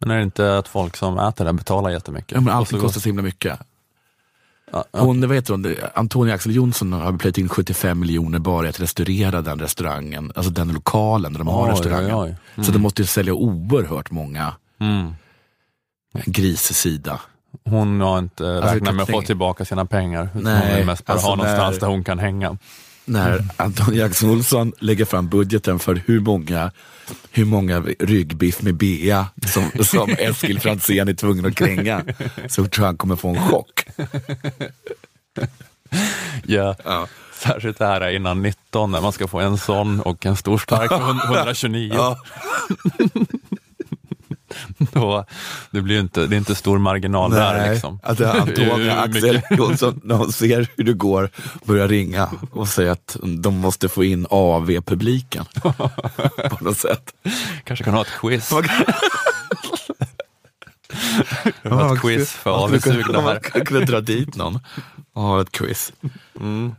Men 0.00 0.10
är 0.10 0.16
det 0.16 0.22
inte 0.22 0.58
att 0.58 0.68
folk 0.68 0.96
som 0.96 1.18
äter 1.18 1.44
det 1.44 1.52
betalar 1.52 1.90
jättemycket? 1.90 2.32
Ja, 2.32 2.40
men 2.40 2.54
allting 2.54 2.80
kostar 2.80 3.00
så 3.00 3.08
himla 3.08 3.22
mycket. 3.22 3.58
Ja, 4.72 4.84
ja. 4.92 5.00
Hon, 5.00 5.30
heter 5.30 5.52
hon, 5.54 5.74
Antonia 5.94 6.34
Axel 6.34 6.54
Jonsson 6.54 6.92
har 6.92 7.12
plöjt 7.18 7.38
in 7.38 7.48
75 7.48 8.00
miljoner 8.00 8.38
bara 8.38 8.66
i 8.66 8.68
att 8.68 8.80
restaurera 8.80 9.42
den 9.42 9.58
restaurangen, 9.60 10.32
alltså 10.34 10.52
den 10.52 10.68
lokalen 10.68 11.32
där 11.32 11.38
de 11.38 11.48
har 11.48 11.66
Oj, 11.66 11.72
restaurangen. 11.72 12.14
oj, 12.14 12.36
oj. 12.56 12.64
Så 12.64 12.72
de 12.72 12.78
måste 12.78 13.02
ju 13.02 13.06
sälja 13.06 13.34
oerhört 13.34 14.10
många 14.10 14.54
Mm. 14.80 15.14
grissida. 16.26 17.20
Hon 17.64 18.00
har 18.00 18.18
inte 18.18 18.44
räknat 18.44 18.94
med 18.94 19.02
att 19.02 19.10
få 19.10 19.22
tillbaka 19.22 19.64
sina 19.64 19.84
pengar. 19.86 20.28
Nej, 20.34 20.66
hon 20.68 20.76
vill 20.76 20.86
mest 20.86 21.06
bara 21.06 21.12
alltså 21.12 21.28
ha 21.28 21.36
någonstans 21.36 21.78
där 21.78 21.86
hon 21.86 22.04
kan 22.04 22.18
hänga. 22.18 22.58
När 23.04 23.44
Antonia 23.56 24.04
Axel 24.06 24.30
Olsson 24.30 24.72
lägger 24.78 25.04
fram 25.04 25.28
budgeten 25.28 25.78
för 25.78 26.02
hur 26.06 26.20
många, 26.20 26.70
hur 27.30 27.44
många 27.44 27.80
ryggbiff 27.98 28.62
med 28.62 28.74
bea 28.74 29.26
som, 29.46 29.84
som 29.84 30.10
Eskil 30.18 30.60
Franzén 30.60 31.08
är 31.08 31.14
tvungen 31.14 31.46
att 31.46 31.54
kränga, 31.54 32.04
så 32.48 32.64
tror 32.66 32.84
jag 32.84 32.86
han 32.86 32.96
kommer 32.96 33.16
få 33.16 33.28
en 33.28 33.48
chock. 33.48 33.84
Ja. 36.46 36.76
Ja. 36.84 37.06
Särskilt 37.34 37.80
här 37.80 38.10
innan 38.10 38.42
19 38.42 38.90
när 38.92 39.00
man 39.00 39.12
ska 39.12 39.28
få 39.28 39.40
en 39.40 39.58
sån 39.58 40.00
och 40.00 40.26
en 40.26 40.36
stor 40.36 40.58
stark 40.58 40.88
för 40.88 41.34
129. 41.34 41.92
Ja. 41.96 42.16
Då, 44.92 45.24
det, 45.70 45.80
blir 45.80 46.00
inte, 46.00 46.26
det 46.26 46.36
är 46.36 46.38
inte 46.38 46.54
stor 46.54 46.78
marginal 46.78 47.30
där. 47.30 47.72
Liksom. 47.72 48.00
Antonia 48.02 48.76
Hur 48.76 48.90
Axel 48.90 49.40
Jonsson, 49.50 50.00
när 50.04 50.14
hon 50.14 50.32
ser 50.32 50.68
hur 50.76 50.84
det 50.84 50.92
går, 50.92 51.30
börjar 51.64 51.88
ringa 51.88 52.30
och 52.52 52.68
säga 52.68 52.92
att 52.92 53.16
de 53.22 53.56
måste 53.56 53.88
få 53.88 54.04
in 54.04 54.26
AV-publiken 54.30 55.44
på 56.50 56.58
något 56.60 56.78
sätt. 56.78 57.14
Kanske 57.64 57.84
kan 57.84 57.94
ha 57.94 58.02
ett 58.02 58.12
quiz. 58.20 58.52
Man 58.52 58.64
Kan 61.62 61.72
ha 61.72 61.94
ett 61.94 62.00
quiz 62.00 62.32
för 62.32 63.12
Man 63.12 63.24
här. 63.24 63.38
kan 63.40 63.66
kunna 63.66 63.80
dra 63.80 64.00
dit 64.00 64.36
någon 64.36 64.58
och 65.12 65.22
ha 65.22 65.40
ett 65.40 65.52
quiz. 65.52 65.92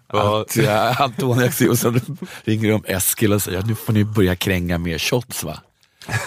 Ja. 0.08 0.42
Att 0.42 0.56
ja, 0.56 0.96
Antonia 1.00 1.46
Axel 1.46 1.68
Jonsson 1.68 2.02
ringer 2.44 2.74
om 2.74 2.84
Eskil 2.88 3.34
och 3.34 3.42
säger 3.42 3.60
att 3.60 3.68
nu 3.68 3.76
får 3.76 3.94
ni 3.94 4.04
börja 4.04 4.36
kränga 4.36 4.78
mer 4.78 4.98
shots 4.98 5.44
va? 5.44 5.58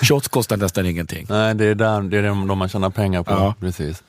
Shots 0.03 0.29
kostar 0.29 0.57
nästan 0.57 0.87
ingenting. 0.87 1.27
Nej, 1.29 1.55
det 1.55 1.65
är, 1.65 1.75
där, 1.75 2.03
det 2.03 2.19
är 2.19 2.23
de 2.23 2.47
de 2.47 2.59
man 2.59 2.69
tjänar 2.69 2.91
pengar 2.91 3.23
på. 3.23 3.31
Ja. 3.33 3.55
Precis. 3.61 4.03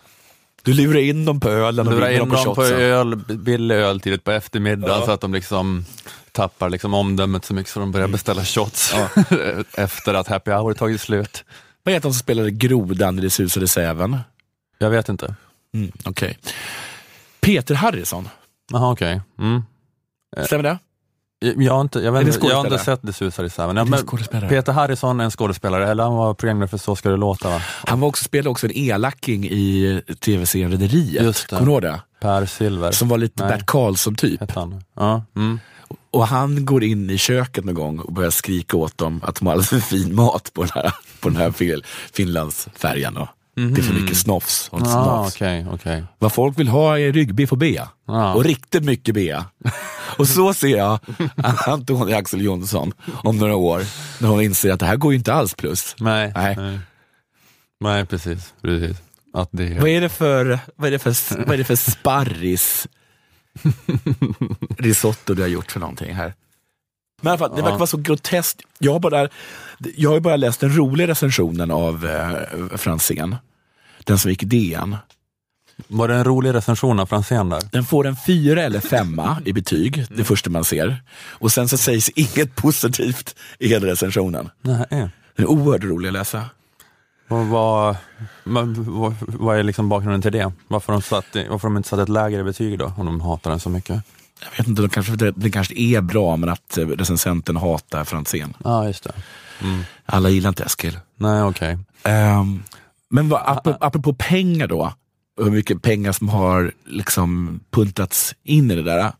Du 0.63 0.73
lurar 0.73 0.99
in 0.99 1.25
dem 1.25 1.39
på 1.39 1.49
ölen 1.49 1.87
och 1.87 1.93
Lura 1.93 2.07
vinner 2.07 2.23
in 2.23 2.29
dem 2.29 2.29
på 2.29 2.35
dem 2.35 2.55
på 2.55 2.61
shotsen. 2.61 2.79
öl, 2.79 3.15
billig 3.15 3.75
öl 3.75 3.99
tidigt 3.99 4.23
på 4.23 4.31
eftermiddagen 4.31 5.05
så 5.05 5.11
att 5.11 5.21
de 5.21 5.33
liksom 5.33 5.85
tappar 6.31 6.69
liksom 6.69 6.93
omdömet 6.93 7.45
så 7.45 7.53
mycket 7.53 7.71
så 7.73 7.79
de 7.79 7.91
börjar 7.91 8.07
beställa 8.07 8.43
shots 8.43 8.93
efter 9.73 10.13
att 10.13 10.27
happy 10.27 10.51
hour 10.51 10.73
tagit 10.73 11.01
slut. 11.01 11.43
Vad 11.83 11.93
heter 11.93 12.07
han 12.07 12.13
som 12.13 12.19
spelade 12.19 12.51
grodan 12.51 13.19
i 13.19 13.21
Det 13.21 13.29
susade 13.29 13.67
säven? 13.67 14.17
Jag 14.77 14.89
vet 14.89 15.09
inte. 15.09 15.35
Mm, 15.73 15.91
Okej. 16.05 16.37
Peter 17.41 17.75
Harrison, 17.75 18.29
Jaha, 18.71 18.91
okej. 18.91 19.21
Mm. 19.39 19.63
stämmer 20.45 20.63
det? 20.63 20.77
Jag 21.57 21.73
har 21.73 21.81
inte, 21.81 21.99
jag 21.99 22.11
vet, 22.11 22.27
inte- 22.27 22.47
jag 22.47 22.55
har 22.55 22.65
inte 22.65 22.77
sett 22.83 22.99
Det 23.03 23.13
susar 23.13 23.43
i 23.43 23.49
säven. 23.49 23.77
Peter 24.49 24.71
Harrison 24.71 25.19
är 25.19 25.23
en 25.23 25.31
skådespelare, 25.31 25.89
eller 25.89 26.03
han 26.03 26.15
var 26.15 26.33
programledare 26.33 26.67
för 26.69 26.77
Så 26.77 26.95
ska 26.95 27.09
det 27.09 27.17
låta 27.17 27.49
va? 27.49 27.61
Han 27.87 27.99
var 27.99 28.07
också, 28.07 28.23
spelade 28.23 28.49
också 28.49 28.65
en 28.67 28.71
elaking 28.75 29.45
i 29.45 30.01
tv-serien 30.19 30.71
Rederiet. 30.71 31.47
Kommer 31.47 31.65
du 31.65 31.71
ihåg 31.71 31.81
det? 31.81 32.01
Per 32.21 32.45
Silver. 32.45 32.91
Som 32.91 33.07
var 33.07 33.17
lite 33.17 33.43
Nej. 33.43 33.57
Bert 33.57 33.65
Karlsson-typ. 33.65 34.39
hette 34.39 34.59
han. 34.59 34.83
Ja, 34.95 35.23
mm. 35.35 35.59
Och 36.11 36.27
han 36.27 36.65
går 36.65 36.83
in 36.83 37.09
i 37.09 37.17
köket 37.17 37.65
någon 37.65 37.75
gång 37.75 37.99
och 37.99 38.13
börjar 38.13 38.29
skrika 38.31 38.77
åt 38.77 38.97
dem 38.97 39.21
att 39.23 39.35
de 39.35 39.45
har 39.45 39.53
alldeles 39.53 39.69
för 39.69 39.79
fin 39.79 40.15
mat 40.15 40.51
på 40.53 40.61
den 40.63 40.71
här, 40.75 40.93
på 41.19 41.29
den 41.29 41.37
här 41.37 41.51
fin- 41.51 41.81
Finlandsfärjan. 42.13 43.27
Och 43.55 43.61
Det 43.61 43.81
är 43.81 43.83
för 43.83 43.93
mycket 43.93 44.17
snofs. 44.17 44.69
Och 44.71 44.81
ah, 44.81 44.85
snofs. 44.85 45.35
okej, 45.35 45.65
okej. 45.71 46.03
Vad 46.19 46.33
folk 46.33 46.59
vill 46.59 46.67
ha 46.67 46.99
är 46.99 47.11
ryggbiff 47.11 47.51
och 47.51 47.57
bea. 47.57 47.89
Ja. 48.07 48.33
Och 48.33 48.43
riktigt 48.43 48.83
mycket 48.83 49.15
bea. 49.15 49.45
och 50.17 50.27
så 50.27 50.53
ser 50.53 50.77
jag 50.77 50.99
Antonia 51.67 52.17
Axel 52.17 52.41
Jonsson 52.41 52.93
om 53.23 53.37
några 53.37 53.55
år, 53.55 53.83
när 54.21 54.29
hon 54.29 54.41
inser 54.41 54.71
att 54.71 54.79
det 54.79 54.85
här 54.85 54.95
går 54.95 55.11
ju 55.13 55.17
inte 55.17 55.33
alls 55.33 55.53
plus. 55.53 55.95
Nej, 55.99 56.31
Nej. 56.35 56.55
nej. 56.55 56.79
Nej, 57.79 58.05
precis. 58.05 58.53
precis. 58.61 58.97
Att 59.33 59.49
det 59.51 59.79
Vad 59.79 59.89
är 59.89 60.01
det 60.01 60.09
för, 60.09 60.59
vad 60.75 60.87
är 60.87 60.91
det 60.91 60.99
för, 60.99 61.37
vad 61.45 61.53
är 61.53 61.57
det 61.57 61.63
för 61.63 61.75
sparris 61.75 62.87
risotto 64.77 65.33
du 65.33 65.41
har 65.41 65.49
gjort 65.49 65.71
för 65.71 65.79
någonting 65.79 66.13
här? 66.13 66.33
Men 67.21 67.27
i 67.27 67.29
alla 67.29 67.37
fall, 67.37 67.55
det 67.55 67.61
verkar 67.61 67.77
vara 67.77 67.87
så 67.87 67.97
groteskt. 67.97 68.61
Jag 68.79 69.01
bara, 69.01 69.29
jag 69.95 70.09
har 70.09 70.19
bara 70.19 70.35
läst 70.35 70.59
den 70.59 70.77
roliga 70.77 71.07
recensionen 71.07 71.71
av 71.71 72.05
eh, 72.05 72.77
Franzén. 72.77 73.35
Den 74.03 74.17
som 74.17 74.31
gick 74.31 74.43
i 74.43 74.45
DN. 74.45 74.97
Var 75.87 76.07
det 76.07 76.15
en 76.15 76.23
rolig 76.23 76.53
recension 76.53 76.99
av 76.99 77.05
Franzén 77.05 77.49
där? 77.49 77.61
Den 77.71 77.85
får 77.85 78.07
en 78.07 78.15
fyra 78.27 78.63
eller 78.63 78.79
femma 78.79 79.37
i 79.45 79.53
betyg, 79.53 80.05
det 80.09 80.23
första 80.23 80.49
man 80.49 80.63
ser. 80.63 81.03
Och 81.29 81.51
sen 81.51 81.67
så 81.67 81.77
sägs 81.77 82.09
inget 82.09 82.55
positivt 82.55 83.35
i 83.59 83.67
hela 83.67 83.87
recensionen. 83.87 84.49
Nej. 84.61 84.87
Den 84.89 85.45
är 85.45 85.45
oerhört 85.45 85.83
rolig 85.83 86.07
att 86.07 86.13
läsa. 86.13 86.49
Och 87.27 87.47
vad, 87.47 87.95
vad, 88.43 89.15
vad, 89.19 89.59
är 89.59 89.63
liksom 89.63 89.89
bakgrunden 89.89 90.21
till 90.21 90.31
det? 90.31 90.51
Varför 90.67 90.93
de, 90.93 91.01
satt, 91.01 91.25
varför 91.49 91.67
de 91.67 91.77
inte 91.77 91.89
satt 91.89 91.99
ett 91.99 92.09
lägre 92.09 92.43
betyg 92.43 92.79
då, 92.79 92.93
om 92.97 93.05
de 93.05 93.21
hatar 93.21 93.49
den 93.49 93.59
så 93.59 93.69
mycket? 93.69 94.03
Jag 94.43 94.57
vet 94.57 94.67
inte, 94.67 94.81
de 94.81 94.89
kanske, 94.89 95.15
det, 95.15 95.31
det 95.31 95.51
kanske 95.51 95.79
är 95.79 96.01
bra 96.01 96.37
men 96.37 96.49
att 96.49 96.77
eh, 96.77 96.87
recensenten 96.87 97.57
hatar 97.57 98.03
Franzén. 98.03 98.53
Ja, 98.63 98.87
just 98.87 99.03
det. 99.03 99.11
Alla 100.05 100.29
gillar 100.29 100.49
inte 100.49 100.63
Eskil. 100.63 100.99
Nej, 101.17 101.43
okej. 101.43 101.77
Ehm, 102.03 102.63
men 103.09 103.29
vad, 103.29 103.41
apropå, 103.45 103.85
apropå 103.85 104.13
pengar 104.13 104.67
då, 104.67 104.93
hur 105.37 105.51
mycket 105.51 105.81
pengar 105.81 106.11
som 106.11 106.29
har 106.29 106.71
liksom 106.85 107.59
puntats 107.69 108.35
in 108.43 108.71
i 108.71 108.75
det 108.75 108.83
där. 108.83 109.11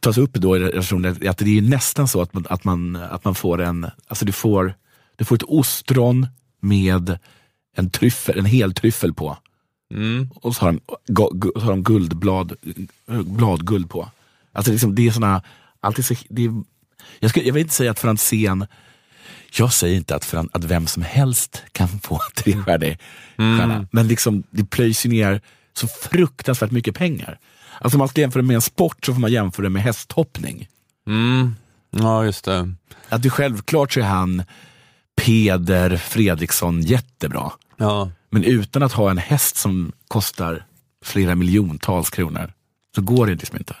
Tas 0.00 0.18
upp 0.18 0.34
då 0.34 0.56
i 0.56 0.60
relationen 0.60 1.28
att 1.28 1.38
det 1.38 1.58
är 1.58 1.62
nästan 1.62 2.08
så 2.08 2.22
att 2.22 2.34
man, 2.34 2.46
att 2.50 2.64
man, 2.64 2.96
att 2.96 3.24
man 3.24 3.34
får 3.34 3.60
en, 3.62 3.86
alltså 4.08 4.24
du 4.24 4.32
får, 4.32 4.74
du 5.16 5.24
får 5.24 5.36
ett 5.36 5.42
ostron 5.42 6.26
med 6.60 7.18
en 7.76 7.90
tryffel, 7.90 8.38
en 8.38 8.44
hel 8.44 8.74
tryffel 8.74 9.14
på. 9.14 9.36
Och 10.34 10.56
så 10.56 10.64
har 10.64 10.72
de, 10.72 10.80
så 11.54 11.60
har 11.60 11.70
de 11.70 11.82
guldblad, 11.82 12.56
bladguld 13.24 13.90
på. 13.90 14.08
Alltså 14.52 14.72
liksom, 14.72 14.94
det 14.94 15.06
är 15.06 15.10
såna, 15.10 15.42
alltid 15.80 16.04
så, 16.04 16.14
det 16.28 16.44
är, 16.44 16.62
jag, 17.20 17.30
ska, 17.30 17.42
jag 17.42 17.52
vill 17.52 17.62
inte 17.62 17.74
säga 17.74 17.90
att 17.90 17.98
Franzén 17.98 18.66
jag 19.58 19.72
säger 19.72 19.96
inte 19.96 20.16
att, 20.16 20.24
Fran, 20.24 20.48
att 20.52 20.64
vem 20.64 20.86
som 20.86 21.02
helst 21.02 21.62
kan 21.72 21.88
få 21.88 22.20
trestjärnig 22.34 22.98
stjärna, 23.36 23.86
men 23.92 24.08
liksom, 24.08 24.42
det 24.50 24.64
plöjs 24.64 25.06
ju 25.06 25.10
ner 25.10 25.40
så 25.74 25.88
fruktansvärt 25.88 26.70
mycket 26.70 26.94
pengar. 26.94 27.38
Alltså 27.80 27.96
om 27.96 27.98
man 27.98 28.08
ska 28.08 28.20
jämföra 28.20 28.42
med 28.42 28.54
en 28.54 28.62
sport 28.62 29.04
så 29.06 29.12
får 29.14 29.20
man 29.20 29.32
jämföra 29.32 29.68
med 29.68 29.82
hästhoppning. 29.82 30.68
Mm. 31.06 31.54
Ja, 31.90 32.24
just 32.24 32.44
det. 32.44 32.74
Att 33.08 33.22
det 33.22 33.30
självklart 33.30 33.92
så 33.92 34.00
är 34.00 34.04
han 34.04 34.42
Peder 35.16 35.96
Fredriksson 35.96 36.82
jättebra. 36.82 37.52
Ja. 37.76 38.10
Men 38.30 38.44
utan 38.44 38.82
att 38.82 38.92
ha 38.92 39.10
en 39.10 39.18
häst 39.18 39.56
som 39.56 39.92
kostar 40.08 40.64
flera 41.04 41.34
miljontals 41.34 42.10
kronor 42.10 42.52
så 42.94 43.02
går 43.02 43.26
det 43.26 43.34
liksom 43.34 43.58
inte. 43.58 43.76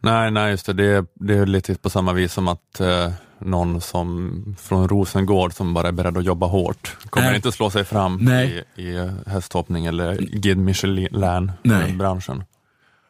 Nej, 0.00 0.30
nej, 0.30 0.50
just 0.50 0.66
det. 0.66 0.72
Det 0.72 0.84
är, 0.84 1.06
det 1.14 1.34
är 1.34 1.46
lite 1.46 1.74
på 1.74 1.90
samma 1.90 2.12
vis 2.12 2.32
som 2.32 2.48
att 2.48 2.80
eh, 2.80 3.12
någon 3.38 3.80
som 3.80 4.56
från 4.60 4.88
Rosengård 4.88 5.54
som 5.54 5.74
bara 5.74 5.88
är 5.88 5.92
beredd 5.92 6.16
att 6.16 6.24
jobba 6.24 6.46
hårt 6.46 6.96
kommer 7.10 7.26
Nej. 7.26 7.36
inte 7.36 7.52
slå 7.52 7.70
sig 7.70 7.84
fram 7.84 8.16
Nej. 8.22 8.64
i, 8.76 8.82
i 8.82 9.10
hästhoppning 9.26 9.86
eller 9.86 10.16
Guide 10.16 10.58
Michelin 10.58 11.08
Nej. 11.62 11.92
branschen. 11.92 12.44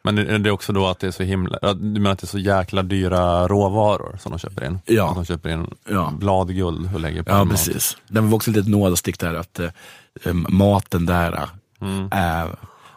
Men 0.03 0.15
det, 0.15 0.37
det 0.37 0.49
är 0.49 0.51
också 0.51 0.73
då 0.73 0.87
att 0.87 0.99
det 0.99 1.07
är 1.07 1.11
så 1.11 1.23
himla, 1.23 1.73
du 1.73 1.99
menar 1.99 2.11
att 2.11 2.19
det 2.19 2.25
är 2.25 2.27
så 2.27 2.39
jäkla 2.39 2.83
dyra 2.83 3.47
råvaror 3.47 4.17
som 4.21 4.31
de 4.31 4.39
köper 4.39 4.65
in? 4.65 4.79
Ja. 4.85 5.09
Att 5.09 5.15
de 5.15 5.25
köper 5.25 5.49
in 5.49 5.67
Ja. 5.89 6.13
bladguld 6.19 6.93
och 6.93 6.99
lägger 6.99 7.23
på 7.23 7.31
Ja, 7.31 7.45
precis. 7.49 7.97
Det 8.07 8.21
var 8.21 8.35
också 8.35 8.51
lite 8.51 8.69
nådastick 8.69 9.19
där 9.19 9.33
att 9.33 9.59
eh, 9.59 10.33
maten 10.33 11.05
där, 11.05 11.49
eh, 12.11 12.47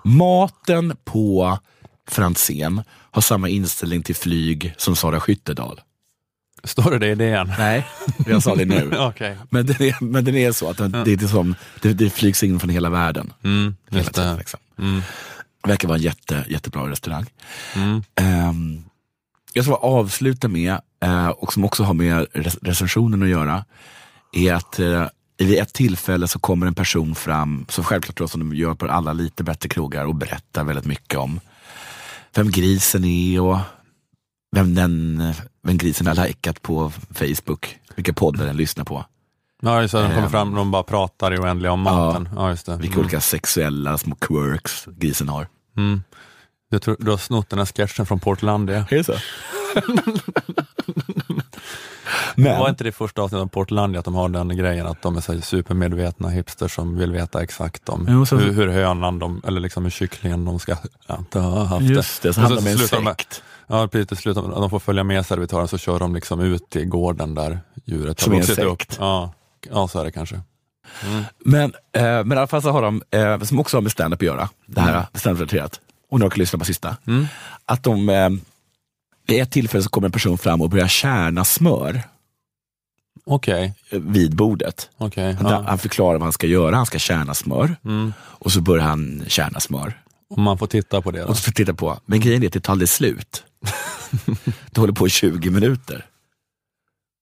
maten 0.05 0.97
på 1.05 1.59
Franzén 2.09 2.83
har 3.11 3.23
samma 3.23 3.49
inställning 3.49 4.03
till 4.03 4.17
flyg 4.17 4.75
som 4.77 4.97
Sara 4.97 5.21
Skyttedal. 5.21 5.81
Står 6.65 6.91
det 6.91 6.99
det 6.99 7.09
i 7.09 7.15
DN? 7.15 7.53
Nej, 7.59 7.87
jag 8.27 8.43
sa 8.43 8.55
det 8.55 8.65
nu. 8.65 8.91
Okej. 8.99 9.37
Men 9.51 9.67
den 9.67 9.83
är, 9.83 10.05
men 10.05 10.25
den 10.25 10.37
är 10.37 10.53
så 10.53 10.71
att 10.71 10.77
den, 10.77 10.93
det, 10.93 11.23
är 11.23 11.29
som, 11.29 11.55
det, 11.83 11.93
det 11.93 12.11
flygs 12.11 12.43
in 12.43 12.61
från 12.61 12.71
hela 12.71 12.91
världen. 12.91 13.33
Mm, 13.45 13.77
Hela 13.91 14.11
tiden, 14.11 14.37
liksom. 14.37 14.61
Verkar 15.67 15.89
vara 15.89 15.99
en 15.99 16.03
jätte, 16.05 16.45
jättebra 16.49 16.91
restaurang. 16.91 17.27
Ehm, 18.15 18.85
jag 19.53 19.65
ska 19.65 19.75
avsluta 19.75 20.49
med, 20.49 20.81
eh, 21.03 21.29
och 21.29 21.53
som 21.53 21.65
också 21.65 21.83
har 21.83 21.95
med 21.95 22.27
recensionen 22.63 23.23
att 23.23 23.29
göra, 23.29 23.65
är 24.33 24.55
att 24.55 24.79
eh, 24.79 25.07
vid 25.39 25.59
ett 25.59 25.73
tillfälle 25.73 26.29
så 26.29 26.39
kommer 26.39 26.67
en 26.67 26.75
person 26.75 27.15
fram, 27.15 27.67
som 27.69 27.85
självklart 27.85 28.17
då, 28.17 28.29
som 28.29 28.41
de 28.41 28.57
gör 28.57 28.75
på 28.75 28.87
alla 28.87 29.13
lite 29.13 29.45
bättre 29.45 29.69
krogar, 29.69 30.05
och 30.05 30.15
berättar 30.15 30.65
väldigt 30.65 30.85
mycket 30.87 31.19
om 31.19 31.41
vem 32.35 32.51
grisen 32.51 33.05
är 33.05 33.41
och 33.41 33.59
vem, 34.57 34.75
den, 34.75 35.33
vem 35.63 35.79
grisen 35.79 36.07
har 36.07 36.27
likat 36.27 36.63
på 36.63 36.93
Facebook, 37.15 37.79
vilka 37.95 38.13
poddar 38.13 38.47
den 38.47 38.57
lyssnar 38.57 38.85
på. 38.85 39.05
Ja, 39.63 39.83
just 39.83 39.93
det. 39.95 39.99
De 40.03 40.09
kommer 40.09 40.23
Ehm. 40.23 40.31
fram 40.31 40.55
de 40.55 40.71
bara 40.71 40.83
pratar 40.83 41.35
i 41.35 41.39
oändliga 41.39 41.73
om 41.73 41.81
maten. 41.81 42.29
Ja, 42.37 42.51
just 42.51 42.67
det. 42.67 42.77
Vilka 42.77 42.95
Mm. 42.95 43.01
olika 43.05 43.21
sexuella 43.21 43.99
små 43.99 44.15
quirks 44.15 44.85
grisen 44.87 45.29
har. 45.29 45.47
Mm. 45.77 46.03
Jag 46.69 46.83
tror, 46.83 46.97
du 47.01 47.11
har 47.11 47.19
snott 47.19 47.51
den 47.51 47.59
här 47.59 47.67
sketchen 47.67 48.07
från 48.07 48.21
Portlandia. 48.21 48.87
Är 48.91 48.97
det 48.97 49.05
så? 49.05 49.15
Men, 52.37 52.59
Var 52.59 52.69
inte 52.69 52.85
det 52.85 52.93
första 52.93 53.23
avsnittet 53.23 53.43
av 53.43 53.47
Portlandia 53.49 53.99
att 53.99 54.05
de 54.05 54.15
har 54.15 54.29
den 54.29 54.57
grejen 54.57 54.87
att 54.87 55.03
de 55.03 55.17
är 55.17 55.21
så 55.21 55.41
supermedvetna 55.41 56.29
hipsters 56.29 56.75
som 56.75 56.97
vill 56.99 57.13
veta 57.13 57.43
exakt 57.43 57.89
om 57.89 58.27
så- 58.27 58.37
hur, 58.37 58.53
hur 58.53 58.69
hönan, 58.69 59.19
de, 59.19 59.43
eller 59.47 59.61
liksom 59.61 59.83
hur 59.83 59.91
kycklingen 59.91 60.45
de 60.45 60.59
ska 60.59 60.77
ja, 61.07 61.25
ha 61.41 61.65
haft 61.65 61.89
det. 61.89 61.95
just 61.95 62.23
det, 62.23 62.33
så 62.33 62.41
Och 62.41 62.43
handlar 62.49 62.63
det 62.63 62.97
om 62.99 63.07
en 63.07 63.07
sekt. 63.17 63.43
Ja, 63.71 63.89
precis. 63.89 64.09
Till 64.09 64.17
slut, 64.17 64.37
om 64.37 64.51
de 64.51 64.71
får 64.71 64.79
följa 64.79 65.05
med 65.05 65.27
servitören 65.27 65.69
så 65.69 65.79
kör 65.79 65.99
de 65.99 66.15
liksom 66.15 66.41
ut 66.41 66.77
i 66.77 66.85
gården 66.85 67.35
där 67.35 67.61
djuret 67.85 68.21
Som 68.21 68.33
har 68.33 68.41
vuxit 68.41 68.59
upp. 68.59 68.83
Ja, 68.99 69.33
ja, 69.71 69.89
så 69.89 70.01
är 70.01 70.05
det 70.05 70.13
kanske. 70.13 70.41
Men, 71.39 71.75
eh, 71.93 72.03
men 72.03 72.33
i 72.33 72.37
alla 72.37 72.47
fall 72.47 72.63
så 72.63 72.71
har 72.71 72.83
de, 72.83 73.03
eh, 73.11 73.41
som 73.41 73.61
också 73.61 73.77
har 73.77 73.83
med 73.83 73.93
stand-up 73.93 74.21
att 74.23 74.27
göra, 74.27 74.49
det 74.67 74.81
här 74.81 74.93
mm. 74.93 75.05
standup-relaterat, 75.15 75.81
och 76.11 76.21
nu 76.21 76.31
kan 76.31 76.39
lyssna 76.39 76.59
på 76.59 76.65
sista, 76.65 76.97
att 77.65 77.83
de 77.83 78.09
eh, 78.09 78.31
vid 79.27 79.43
ett 79.43 79.51
tillfälle 79.51 79.83
så 79.83 79.91
kommer 79.91 80.09
en 80.09 80.13
person 80.13 80.39
fram 80.39 80.61
och 80.61 80.71
börjar 80.71 80.89
kärna 80.89 81.45
smör 81.45 82.03
eh, 83.91 84.01
vid 84.01 84.37
bordet. 84.37 84.91
okej. 84.97 85.33
Han, 85.33 85.53
ja. 85.53 85.65
han 85.69 85.79
förklarar 85.79 86.19
vad 86.19 86.23
han 86.23 86.33
ska 86.33 86.47
göra, 86.47 86.77
han 86.77 86.87
ska 86.87 86.99
kärna 86.99 87.35
smör 87.35 87.77
Mm. 87.85 88.13
och 88.21 88.53
så 88.53 88.61
börjar 88.61 88.85
han 88.85 89.25
kärna 89.27 89.61
smör. 89.61 89.95
Och 90.31 90.39
man 90.39 90.59
får 90.59 90.67
titta 90.67 91.03
på 91.03 91.11
det 91.11 91.21
då. 91.21 91.27
Och 91.27 91.37
så 91.37 91.43
får 91.43 91.53
titta 91.53 91.75
på, 91.75 91.99
men 92.07 92.21
grejen 92.21 92.43
är 92.43 92.47
att 92.47 92.53
det 92.53 92.61
tar 92.61 92.73
aldrig 92.73 92.89
slut. 92.89 93.45
det 94.71 94.81
håller 94.81 94.93
på 94.93 95.07
i 95.07 95.11
20 95.11 95.51
minuter. 95.51 96.07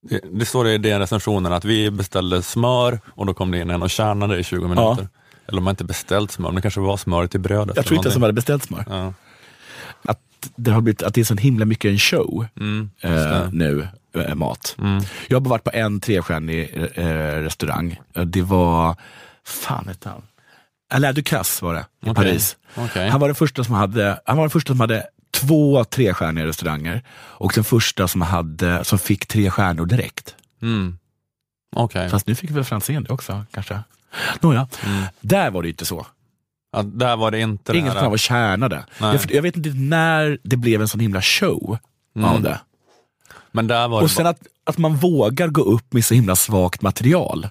Det, 0.09 0.21
det 0.33 0.45
står 0.47 0.69
i 0.69 0.79
den 0.79 1.01
recensionen 1.01 1.53
att 1.53 1.65
vi 1.65 1.91
beställde 1.91 2.43
smör 2.43 3.01
och 3.07 3.27
då 3.27 3.35
kom 3.35 3.51
det 3.51 3.59
in 3.59 3.71
en 3.71 3.83
och 3.83 3.91
kärnade 3.91 4.39
i 4.39 4.45
20 4.45 4.69
minuter. 4.69 5.09
Eller 5.47 5.57
de 5.57 5.67
har 5.67 5.71
inte 5.71 5.85
beställt 5.85 6.31
smör, 6.31 6.49
men 6.49 6.55
det 6.57 6.63
kanske 6.63 6.81
var 6.81 6.97
smöret 6.97 7.35
i 7.35 7.39
brödet. 7.39 7.77
Jag 7.77 7.87
tror 7.87 7.97
inte 7.97 8.07
ens 8.07 8.15
de 8.15 8.23
hade 8.23 8.33
beställt 8.33 8.63
smör. 8.65 8.85
någonting. 8.89 9.15
Att 10.05 10.21
det, 10.57 10.71
har 10.71 10.81
blivit, 10.81 11.03
att 11.03 11.15
det 11.15 11.21
är 11.21 11.25
så 11.25 11.35
himla 11.35 11.65
mycket 11.65 11.89
en 11.91 11.99
show 11.99 12.47
Ja. 12.55 12.63
Mm, 12.63 12.91
eh, 13.01 13.49
nu, 13.53 13.89
eh, 14.15 14.35
mat. 14.35 14.77
Mm. 14.79 15.03
Jag 15.29 15.37
har 15.37 15.41
bara 15.41 15.51
varit 15.51 15.65
på 15.65 15.71
en 15.75 16.01
trestjärnig 16.01 16.89
eh, 16.95 17.05
restaurang. 17.43 18.01
Eh, 18.15 18.23
Det 18.25 18.43
var, 18.43 18.97
fan 19.45 19.89
hette 19.89 20.09
han? 20.09 20.23
Alain 20.91 21.15
Ducasse 21.15 21.65
var 21.65 21.75
det, 21.75 21.81
i 21.81 21.85
Okej. 22.01 22.15
Paris. 22.15 22.57
Okej. 22.75 23.09
Han 23.09 23.21
var 23.21 23.29
den 23.29 23.35
första 23.35 23.65
som 23.65 23.75
hade, 23.75 24.21
han 24.27 24.37
var 24.37 24.45
den 24.45 24.51
första 24.51 24.73
som 24.73 24.81
hade 24.81 25.07
två 25.31 25.85
trestjärniga 25.85 26.47
restauranger 26.47 27.03
och 27.11 27.53
den 27.55 27.65
första 27.65 28.09
som, 28.09 28.23
hade, 28.23 28.85
som 28.85 28.99
fick 28.99 29.27
tre 29.27 29.51
stjärnor 29.51 29.87
direkt. 29.87 30.35
Mm. 30.63 30.99
Okej. 31.77 32.09
Fast 32.09 32.27
nu 32.27 32.35
fick 32.35 32.51
väl 32.51 32.65
Franzén 32.65 33.05
det 33.05 33.13
också 33.13 33.45
kanske. 33.51 33.81
Nåja, 34.41 34.69
där 35.21 35.51
var 35.51 35.63
det 35.63 35.69
inte 35.69 35.85
så. 35.85 36.07
Ja, 36.73 36.83
där 36.83 37.17
var 37.17 37.31
det 37.31 37.41
inte 37.41 37.77
Ingen 37.77 37.93
som 37.93 38.11
var 38.11 38.17
kärnade. 38.17 38.85
Nej. 39.01 39.17
Jag, 39.17 39.35
jag 39.35 39.43
vet 39.43 39.57
inte 39.57 39.71
när 39.75 40.39
det 40.43 40.57
blev 40.57 40.81
en 40.81 40.89
sån 40.89 41.01
himla 41.01 41.23
show 41.23 41.79
av 42.25 42.43
det. 42.43 42.61
Men 43.53 43.67
där 43.67 43.89
var 43.89 43.97
Och 43.97 44.09
det 44.09 44.15
sen 44.15 44.25
bara, 44.25 44.31
att, 44.31 44.47
att 44.65 44.79
man 44.79 44.97
vågar 44.97 45.49
gå 45.49 45.63
upp 45.63 45.93
med 45.93 46.05
så 46.05 46.15
himla 46.15 46.37
svagt 46.37 46.83
material. 46.83 47.49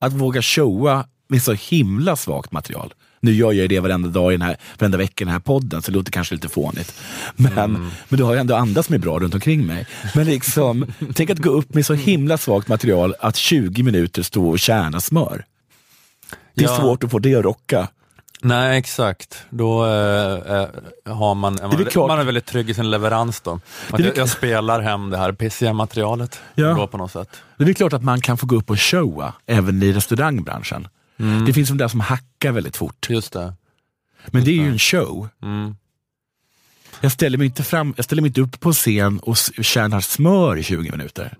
Att 0.00 0.12
våga 0.12 0.42
showa 0.42 1.06
med 1.34 1.42
så 1.42 1.52
himla 1.52 2.16
svagt 2.16 2.52
material. 2.52 2.94
Nu 3.20 3.32
gör 3.32 3.46
jag 3.46 3.54
ju 3.54 3.68
det 3.68 3.80
varenda 3.80 4.08
dag, 4.08 4.32
i 4.32 4.36
den 4.36 4.46
här, 4.46 4.56
varenda 4.78 4.98
vecka 4.98 5.22
i 5.22 5.24
den 5.24 5.32
här 5.32 5.40
podden, 5.40 5.82
så 5.82 5.90
det 5.90 5.96
låter 5.98 6.12
kanske 6.12 6.34
lite 6.34 6.48
fånigt. 6.48 6.94
Men, 7.36 7.72
men 8.08 8.18
du 8.18 8.22
har 8.22 8.34
ju 8.34 8.40
ändå 8.40 8.56
andra 8.56 8.82
som 8.82 8.94
är 8.94 8.98
bra 8.98 9.18
runt 9.18 9.34
omkring 9.34 9.66
mig. 9.66 9.86
Men 10.14 10.26
liksom, 10.26 10.86
tänk 11.14 11.30
att 11.30 11.38
gå 11.38 11.50
upp 11.50 11.74
med 11.74 11.86
så 11.86 11.94
himla 11.94 12.38
svagt 12.38 12.68
material 12.68 13.14
att 13.20 13.36
20 13.36 13.82
minuter 13.82 14.22
stå 14.22 14.48
och 14.48 14.58
kärna 14.58 15.00
smör. 15.00 15.44
Det 16.54 16.64
är 16.64 16.68
Ja. 16.68 16.76
svårt 16.76 17.04
att 17.04 17.10
få 17.10 17.18
det 17.18 17.34
att 17.34 17.44
rocka. 17.44 17.88
Nej, 18.42 18.78
exakt. 18.78 19.38
Då 19.50 19.84
eh, 19.84 20.66
har 21.14 21.34
man, 21.34 21.58
är 21.58 21.68
man, 21.68 21.84
klart. 21.84 22.08
man 22.08 22.18
är 22.20 22.24
väldigt 22.24 22.46
trygg 22.46 22.70
i 22.70 22.74
sin 22.74 22.90
leverans 22.90 23.40
då. 23.40 23.60
Är 23.92 24.00
jag, 24.04 24.16
jag 24.16 24.28
spelar 24.28 24.80
hem 24.80 25.10
det 25.10 25.18
här 25.18 25.32
pissiga 25.32 25.72
materialet 25.72 26.40
Ja. 26.54 26.86
på 26.86 26.98
något 26.98 27.12
sätt. 27.12 27.28
Det 27.58 27.64
är 27.64 27.72
klart 27.74 27.92
att 27.92 28.02
man 28.04 28.20
kan 28.20 28.38
få 28.38 28.46
gå 28.46 28.56
upp 28.56 28.70
och 28.70 28.80
showa, 28.80 29.32
även 29.46 29.82
i 29.82 29.92
restaurangbranschen. 29.92 30.88
Det 31.46 31.52
finns 31.52 31.68
de 31.68 31.78
där 31.78 31.88
som 31.88 32.00
hackar 32.00 32.52
väldigt 32.52 32.76
fort. 32.76 33.10
Just 33.10 33.32
det. 33.32 33.54
Men 34.26 34.44
det 34.44 34.50
är 34.50 34.54
ju 34.54 34.68
en 34.68 34.78
show. 34.78 35.28
Mm. 35.42 35.76
Jag 37.00 37.12
ställer 37.12 37.38
mig 37.38 37.46
inte, 37.46 37.62
fram, 37.62 37.94
jag 37.96 38.04
ställer 38.04 38.22
mig 38.22 38.28
inte 38.28 38.40
upp 38.40 38.60
på 38.60 38.72
scen 38.72 39.18
och 39.18 39.36
kärnar 39.36 40.00
smör 40.00 40.56
i 40.56 40.62
20 40.62 40.90
minuter. 40.90 41.36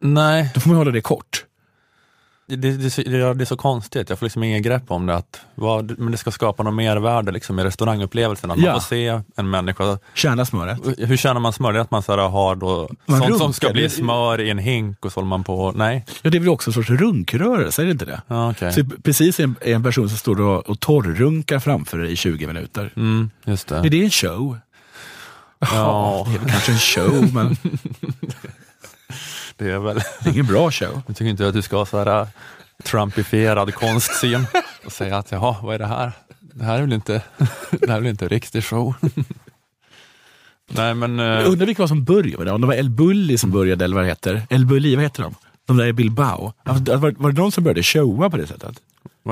Nej, 0.00 0.50
Då 0.54 0.60
får 0.60 0.68
man 0.68 0.76
hålla 0.76 0.90
det 0.90 1.00
kort. 1.00 1.44
Det, 2.56 2.76
det, 2.76 2.84
är 2.86 2.90
så- 2.90 3.02
det, 3.02 3.34
det 3.34 3.44
är 3.44 3.46
så 3.46 3.56
konstigt, 3.56 4.10
jag 4.10 4.18
får 4.18 4.26
liksom 4.26 4.42
ingen 4.42 4.62
grepp 4.62 4.90
om 4.90 5.06
det. 5.06 5.14
Att, 5.14 5.40
vad, 5.54 5.98
men 5.98 6.12
det 6.12 6.18
ska 6.18 6.30
skapa 6.30 6.62
något 6.62 6.74
mervärde 6.74 7.32
liksom, 7.32 7.58
i 7.58 7.64
restaurangupplevelsen, 7.64 8.50
att 8.50 8.58
Ja. 8.58 8.72
man 8.72 8.80
får 8.80 8.86
se 8.86 9.20
en 9.36 9.50
människa. 9.50 9.98
Kärna 10.14 10.44
smöret. 10.44 10.78
Hur 10.98 11.16
känner 11.16 11.40
man 11.40 11.52
smör? 11.52 11.72
Det 11.72 11.78
är 11.78 11.82
att 11.82 11.90
man 11.90 12.02
så 12.02 12.12
här, 12.12 12.18
har 12.28 12.54
då, 12.56 12.88
Man 13.06 13.18
sånt 13.18 13.30
som 13.30 13.40
runkar. 13.40 13.52
ska 13.52 13.70
bli 13.72 13.88
smör 13.90 14.40
i 14.40 14.50
en 14.50 14.58
hink 14.58 15.04
och 15.04 15.12
så 15.12 15.20
håller 15.20 15.28
man 15.28 15.44
på, 15.44 15.72
nej? 15.76 16.04
Ja, 16.22 16.30
det 16.30 16.38
är 16.38 16.40
väl 16.40 16.48
också 16.48 16.70
en 16.70 16.74
sorts 16.74 16.90
runkrörelse, 16.90 17.82
är 17.82 17.86
det 17.86 17.92
inte 17.92 18.04
det? 18.04 18.22
Ja, 18.26 18.50
okej. 18.50 18.72
Så 18.72 18.84
precis 19.02 19.40
en, 19.40 19.54
en 19.60 19.82
person 19.82 20.08
som 20.08 20.18
står 20.18 20.40
och, 20.40 20.68
och 20.70 20.80
torrrunkar 20.80 21.58
framför 21.58 21.98
dig 21.98 22.12
i 22.12 22.16
20 22.16 22.46
minuter. 22.46 22.92
Mm, 22.96 23.30
just 23.44 23.68
det. 23.68 23.76
Är 23.76 23.88
det 23.90 24.04
en 24.04 24.10
show? 24.10 24.58
Ja. 25.60 26.26
det 26.28 26.34
är 26.34 26.38
väl 26.38 26.50
kanske 26.50 26.72
en 26.72 26.78
show, 26.78 27.34
men 27.34 27.56
Det 29.62 29.72
är 29.72 29.78
väl, 29.78 29.96
det 30.20 30.28
är 30.28 30.32
ingen 30.32 30.46
bra 30.46 30.70
show. 30.70 31.02
jag 31.06 31.16
tycker 31.16 31.30
inte 31.30 31.48
att 31.48 31.54
du 31.54 31.62
ska 31.62 31.76
ha 31.76 31.86
så 31.86 31.98
här 31.98 32.20
äh, 32.20 32.28
trumpifierad 32.82 33.74
konstsyn 33.74 34.46
och 34.86 34.92
säga 34.92 35.16
att 35.16 35.32
jaha, 35.32 35.56
vad 35.62 35.74
är 35.74 35.78
det 35.78 35.86
här? 35.86 36.12
Det 36.40 36.64
här 36.64 36.76
är 36.76 36.80
väl 36.80 36.92
inte, 36.92 37.22
det 37.70 37.88
här 37.88 37.96
är 37.96 38.00
väl 38.00 38.10
inte 38.10 38.24
en 38.24 38.28
riktig 38.28 38.64
show? 38.64 38.94
Nej 40.70 40.94
men, 40.94 41.20
eh, 41.20 41.26
Jag 41.26 41.46
undrar 41.46 41.66
vilka 41.66 41.82
var 41.82 41.88
som 41.88 42.04
började 42.04 42.38
med 42.38 42.46
det. 42.46 42.52
Om 42.52 42.60
det 42.60 42.66
var 42.66 42.74
El 42.74 42.90
Bulli 42.90 43.38
som 43.38 43.50
började, 43.50 43.84
eller 43.84 43.96
vad 43.96 44.04
det 44.04 44.08
heter. 44.08 44.42
El 44.50 44.66
Bulli, 44.66 44.94
vad 44.94 45.04
heter 45.04 45.22
de? 45.22 45.34
De 45.66 45.76
där 45.76 45.86
i 45.86 45.92
Bilbao. 45.92 46.52
Var, 46.64 46.96
var, 46.96 47.32
det 47.32 47.40
någon 47.40 47.52
som 47.52 47.64
började 47.64 47.82
showa 47.82 48.30
på 48.30 48.36
det 48.36 48.46
sättet? 48.46 48.76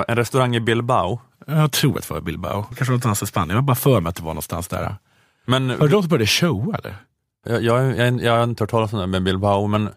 en 0.09 0.17
restaurang 0.17 0.57
i 0.57 0.61
Bilbao. 0.61 1.21
Jag 1.47 1.73
tror 1.73 1.99
att 1.99 2.09
det 2.09 2.15
var 2.15 2.21
Bilbao. 2.21 2.63
Kanske 2.63 2.85
någonstans 2.85 3.23
i 3.23 3.27
Spanien. 3.27 3.55
Jag 3.55 3.65
bara 3.65 3.77
för 3.77 4.01
mig 4.01 4.11
att 4.11 4.17
det 4.17 4.23
var 4.23 4.33
någonstans 4.33 4.69
där. 4.69 4.97
Men 5.47 5.69
Var 5.69 5.89
det 5.89 5.89
de 5.89 6.03
som 6.03 6.09
började 6.09 6.27
showa 6.27 6.77
eller? 6.79 6.97
jag, 7.47 7.63
jag, 7.63 7.97
jag, 7.97 8.23
jag 8.23 8.37
har 8.37 8.45
inte 8.45 8.63
hört 8.63 8.71
talas 8.71 8.93
om 8.93 8.99
det 8.99 9.07
med 9.07 9.23
Bilbao, 9.23 9.67
men 9.67 9.89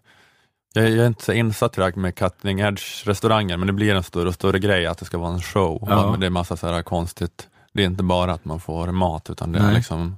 jag, 0.73 0.89
jag 0.89 0.97
är 0.97 1.07
inte 1.07 1.23
så 1.23 1.33
insatt 1.33 1.73
tillräckligt 1.73 2.01
med 2.01 2.15
cutting 2.15 2.59
edge 2.59 3.07
restauranger, 3.07 3.57
men 3.57 3.67
det 3.67 3.73
blir 3.73 3.95
en 3.95 4.03
större 4.03 4.27
och 4.27 4.33
större 4.33 4.59
grej 4.59 4.85
att 4.85 4.97
det 4.97 5.05
ska 5.05 5.17
vara 5.17 5.33
en 5.33 5.41
show. 5.41 5.87
Ja. 5.89 6.11
Men 6.11 6.19
det 6.19 6.25
är 6.25 6.29
massa 6.29 6.57
så 6.57 6.67
här 6.67 6.83
konstigt, 6.83 7.47
det 7.73 7.81
är 7.81 7.85
inte 7.85 8.03
bara 8.03 8.33
att 8.33 8.45
man 8.45 8.59
får 8.59 8.91
mat, 8.91 9.29
utan 9.29 9.51
det 9.51 9.59
är 9.59 9.63
Nej. 9.63 9.75
liksom 9.75 10.17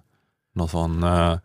någon 0.56 0.70
sån 0.70 1.04
eh, 1.04 1.38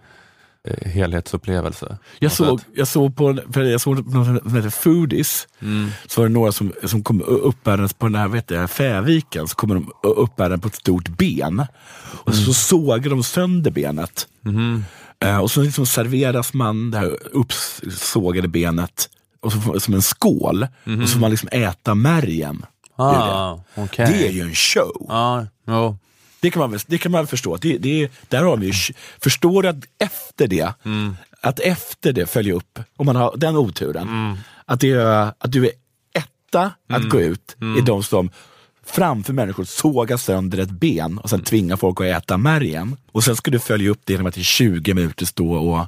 helhetsupplevelse. 0.85 1.99
Jag 2.19 2.33
såg, 2.33 2.61
jag 2.75 2.89
såg 2.89 3.17
på 3.17 3.39
för 3.53 3.63
jag 3.63 3.81
såg 3.81 4.15
något 4.15 4.43
som 4.43 4.57
heter 4.57 4.71
Foodies. 4.71 5.49
Mm. 5.61 5.91
Så 6.07 6.21
var 6.21 6.29
det 6.29 6.35
några 6.35 6.53
som, 6.53 6.73
som 6.85 7.03
kom 7.03 7.23
uppbärandes 7.23 7.93
på 7.93 8.07
den 8.07 8.15
här 8.15 8.29
vet 8.29 8.51
jag, 8.51 8.71
Fäviken, 8.71 9.49
så 9.49 9.57
kommer 9.57 9.75
de 9.75 9.93
uppbärande 10.03 10.59
på 10.59 10.69
ett 10.69 10.75
stort 10.75 11.09
ben. 11.09 11.67
Och 12.25 12.35
så 12.35 12.53
sågar 12.55 13.11
de 13.11 13.23
sönder 13.23 13.71
benet. 13.71 14.29
Mhm. 14.43 14.85
Eh, 15.25 15.39
och 15.39 15.51
så 15.51 15.63
liksom 15.63 15.87
serveras 15.87 16.53
man 16.55 16.91
det 16.91 16.99
här 16.99 17.19
uppsågade 17.33 18.49
benet 18.49 19.09
och 19.41 19.53
så 19.53 19.81
som 19.81 19.95
en 19.95 20.03
skål. 20.03 20.63
Och 21.03 21.09
så 21.09 21.13
får 21.13 21.21
man 21.21 21.31
liksom 21.31 21.49
äta 21.53 21.95
märgen. 21.95 22.67
Är 22.99 23.03
det. 23.05 23.35
Ah, 23.35 23.61
okej. 23.75 24.07
Det 24.13 24.27
är 24.29 24.31
ju 24.33 24.41
en 24.41 24.55
show. 24.55 25.07
Ja, 25.09 25.47
jo. 25.67 25.99
Det 26.41 26.51
kan 26.51 26.61
man, 26.61 26.71
väl- 26.71 26.81
det 26.87 26.99
kan 26.99 27.13
man 27.13 27.27
förstå. 27.27 27.57
Det, 27.57 27.79
det, 27.79 28.03
är- 28.03 28.11
där 28.29 28.43
har 28.45 28.57
vi 28.57 28.67
ju, 28.67 28.73
förstår 29.23 29.63
du 29.63 29.69
att 29.69 29.85
efter 29.99 30.47
det, 30.49 30.73
att 31.41 31.59
efter 31.61 32.13
det 32.13 32.27
följa 32.27 32.55
upp, 32.55 32.79
om 32.97 33.07
man 33.07 33.17
har 33.17 33.35
den 33.37 33.57
oturen, 33.57 34.37
att, 34.67 34.81
det 34.81 34.95
att 35.39 35.53
du 35.53 35.65
är 35.67 35.73
etta 36.15 36.73
att 36.93 37.09
gå 37.09 37.21
ut, 37.21 37.57
är 37.61 37.83
de 37.83 38.03
som 38.03 38.31
framför 38.91 39.33
människor 39.33 39.65
sågar 39.65 40.17
sönder 40.17 40.59
ett 40.59 40.71
ben 40.71 41.19
och 41.19 41.31
sen 41.31 41.43
tvingar 41.43 41.77
folk 41.77 42.01
att 42.01 42.07
äta 42.07 42.37
märgen. 42.37 42.97
Och 43.13 43.25
sen 43.25 43.37
ska 43.37 43.51
du 43.51 43.59
följa 43.59 43.91
upp 43.91 44.01
det 44.05 44.13
genom 44.13 44.27
att 44.27 44.39
i 44.39 44.43
20 44.45 44.95
minuter 44.95 45.27
stå 45.27 45.53
och 45.53 45.87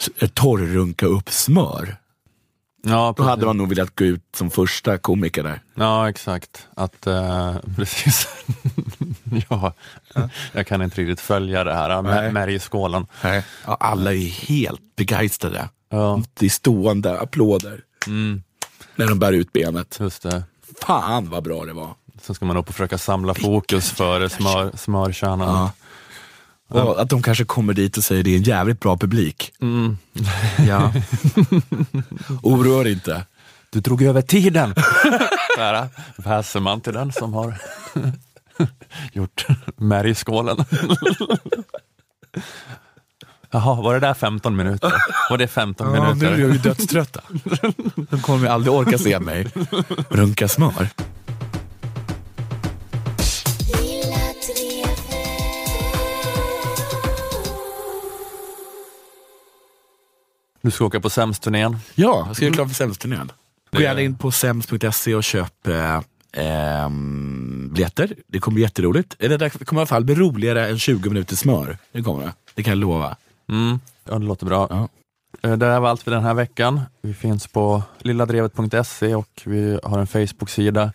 s- 0.00 0.30
torrrunka 0.34 1.06
upp 1.06 1.30
smör. 1.30 1.96
Ja, 2.82 3.14
Då 3.16 3.22
hade 3.22 3.46
man 3.46 3.56
nog 3.56 3.68
velat 3.68 3.96
gå 3.96 4.04
ut 4.04 4.22
som 4.36 4.50
första 4.50 4.98
komiker 4.98 5.42
där. 5.42 5.60
Ja, 5.74 6.08
exakt. 6.08 6.66
Att, 6.76 7.06
eh, 7.06 7.56
precis. 7.76 8.28
ja, 9.48 9.72
jag 10.52 10.66
kan 10.66 10.82
inte 10.82 11.00
riktigt 11.00 11.20
följa 11.20 11.64
det 11.64 11.74
här 11.74 12.02
med 12.02 12.32
märgskålen. 12.34 13.06
Ja, 13.22 13.42
alla 13.64 14.12
är 14.14 14.28
helt 14.48 14.80
begeistrade. 14.96 15.68
Ja, 15.90 16.22
Det 16.34 16.46
är 16.46 16.50
stående 16.50 17.20
applåder 17.20 17.80
mm, 18.06 18.42
när 18.96 19.06
de 19.06 19.18
bär 19.18 19.32
ut 19.32 19.52
benet. 19.52 19.96
just 20.00 20.22
det. 20.22 20.42
Fan 20.82 21.30
vad 21.30 21.42
bra 21.44 21.64
det 21.64 21.72
var. 21.72 21.94
Sen 22.22 22.34
ska 22.34 22.44
man 22.44 22.56
upp 22.56 22.68
och 22.68 22.74
försöka 22.74 22.98
samla 22.98 23.34
fokus 23.34 23.90
för 23.90 24.28
smör, 24.28 24.76
smörkärnan. 24.76 25.48
Ja. 25.48 26.82
Och 26.82 27.00
att 27.00 27.10
de 27.10 27.22
kanske 27.22 27.44
kommer 27.44 27.74
dit 27.74 27.96
och 27.96 28.04
säger 28.04 28.22
det 28.22 28.30
är 28.30 28.36
en 28.36 28.42
jävligt 28.42 28.80
bra 28.80 28.96
publik. 28.96 29.52
Mm. 29.60 29.98
Ja. 30.68 30.92
Oroa 32.42 32.82
dig 32.82 32.92
inte. 32.92 33.26
Du 33.70 33.80
drog 33.80 34.02
över 34.02 34.22
tiden! 34.22 34.74
Här 35.58 35.88
väser 36.16 36.60
man 36.60 36.80
till 36.80 36.92
den 36.92 37.12
som 37.12 37.34
har 37.34 37.58
gjort 39.12 39.46
märgskålen. 39.76 40.64
Jaha, 43.50 43.82
var 43.82 43.94
det 43.94 44.00
där 44.00 44.14
15 44.14 44.56
minuter? 44.56 44.92
Var 45.30 45.38
det 45.38 45.46
15 45.48 45.86
Ja, 45.86 45.92
nu 45.92 45.98
är 45.98 46.14
minuter? 46.14 46.38
jag 46.42 46.52
ju 46.52 46.58
dödströtta. 46.58 47.20
De 48.10 48.22
kommer 48.22 48.40
ju 48.46 48.48
aldrig 48.48 48.74
orka 48.74 48.98
se 48.98 49.20
mig 49.20 49.46
runka 50.10 50.48
smör. 50.48 50.88
Du 60.62 60.70
ska 60.70 60.84
åka 60.84 61.00
på 61.00 61.10
Sämst-turnén. 61.10 61.76
Ja, 61.94 62.24
jag 62.26 62.36
ska 62.36 62.44
göra 62.44 62.54
klart 62.54 62.68
för 62.68 62.74
Sämst-turnén. 62.74 63.32
Gå 63.72 63.78
Det- 63.78 63.82
gärna 63.84 64.00
in 64.00 64.18
på 64.18 64.30
sems.se 64.30 65.14
och 65.14 65.24
köp 65.24 65.66
eh, 65.66 66.00
ehm, 66.32 67.70
biljetter. 67.72 68.14
Det 68.26 68.38
kommer 68.38 68.54
bli 68.54 68.62
jätteroligt. 68.62 69.14
Det 69.18 69.64
kommer 69.66 69.80
i 69.80 69.82
alla 69.82 69.86
fall 69.86 70.04
bli 70.04 70.14
roligare 70.14 70.68
än 70.68 70.78
20 70.78 71.08
minuter 71.10 71.36
smör. 71.36 71.78
Det 71.92 72.02
kommer 72.02 72.24
det. 72.24 72.32
Det 72.54 72.62
kan 72.62 72.70
jag 72.70 72.78
lova. 72.78 73.16
Mm, 73.48 73.80
ja, 74.04 74.18
det 74.18 74.24
låter 74.26 74.46
bra. 74.46 74.66
Ja. 74.70 74.88
Eh, 75.42 75.56
Det 75.56 75.66
här 75.66 75.80
var 75.80 75.88
allt 75.88 76.02
för 76.02 76.10
den 76.10 76.22
här 76.22 76.34
veckan. 76.34 76.80
Vi 77.02 77.14
finns 77.14 77.46
på 77.46 77.82
lilladrevet.se 77.98 79.14
och 79.14 79.42
vi 79.44 79.78
har 79.82 79.98
en 79.98 80.06
Facebook-sida. 80.06 80.92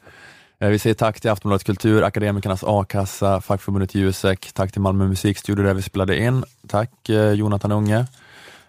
Eh, 0.59 0.69
Vi 0.69 0.79
säger 0.79 0.93
tack 0.93 1.21
till 1.21 1.29
Aftonbladet 1.31 1.63
Kultur, 1.65 2.03
Akademikernas 2.03 2.63
A-kassa, 2.67 3.41
fackförbundet 3.41 3.95
Jusek, 3.95 4.53
tack 4.53 4.71
till 4.71 4.81
Malmö 4.81 5.07
musikstudio 5.07 5.65
där 5.65 5.73
vi 5.73 5.81
spelade 5.81 6.17
in. 6.19 6.43
Tack 6.67 7.09
eh, 7.09 7.31
Jonathan 7.31 7.71
Unge. 7.71 8.05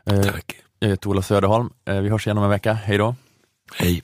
Tack. 0.05 0.57
Jag 0.78 0.89
heter 0.89 1.09
Ola 1.11 1.22
Söderholm. 1.22 1.70
Vi 1.85 2.09
hörs 2.09 2.26
igen 2.26 2.39
om 2.39 2.45
en 2.45 2.51
vecka. 2.51 2.72
Hej 2.72 2.99
då! 2.99 3.14
Hej. 3.76 4.03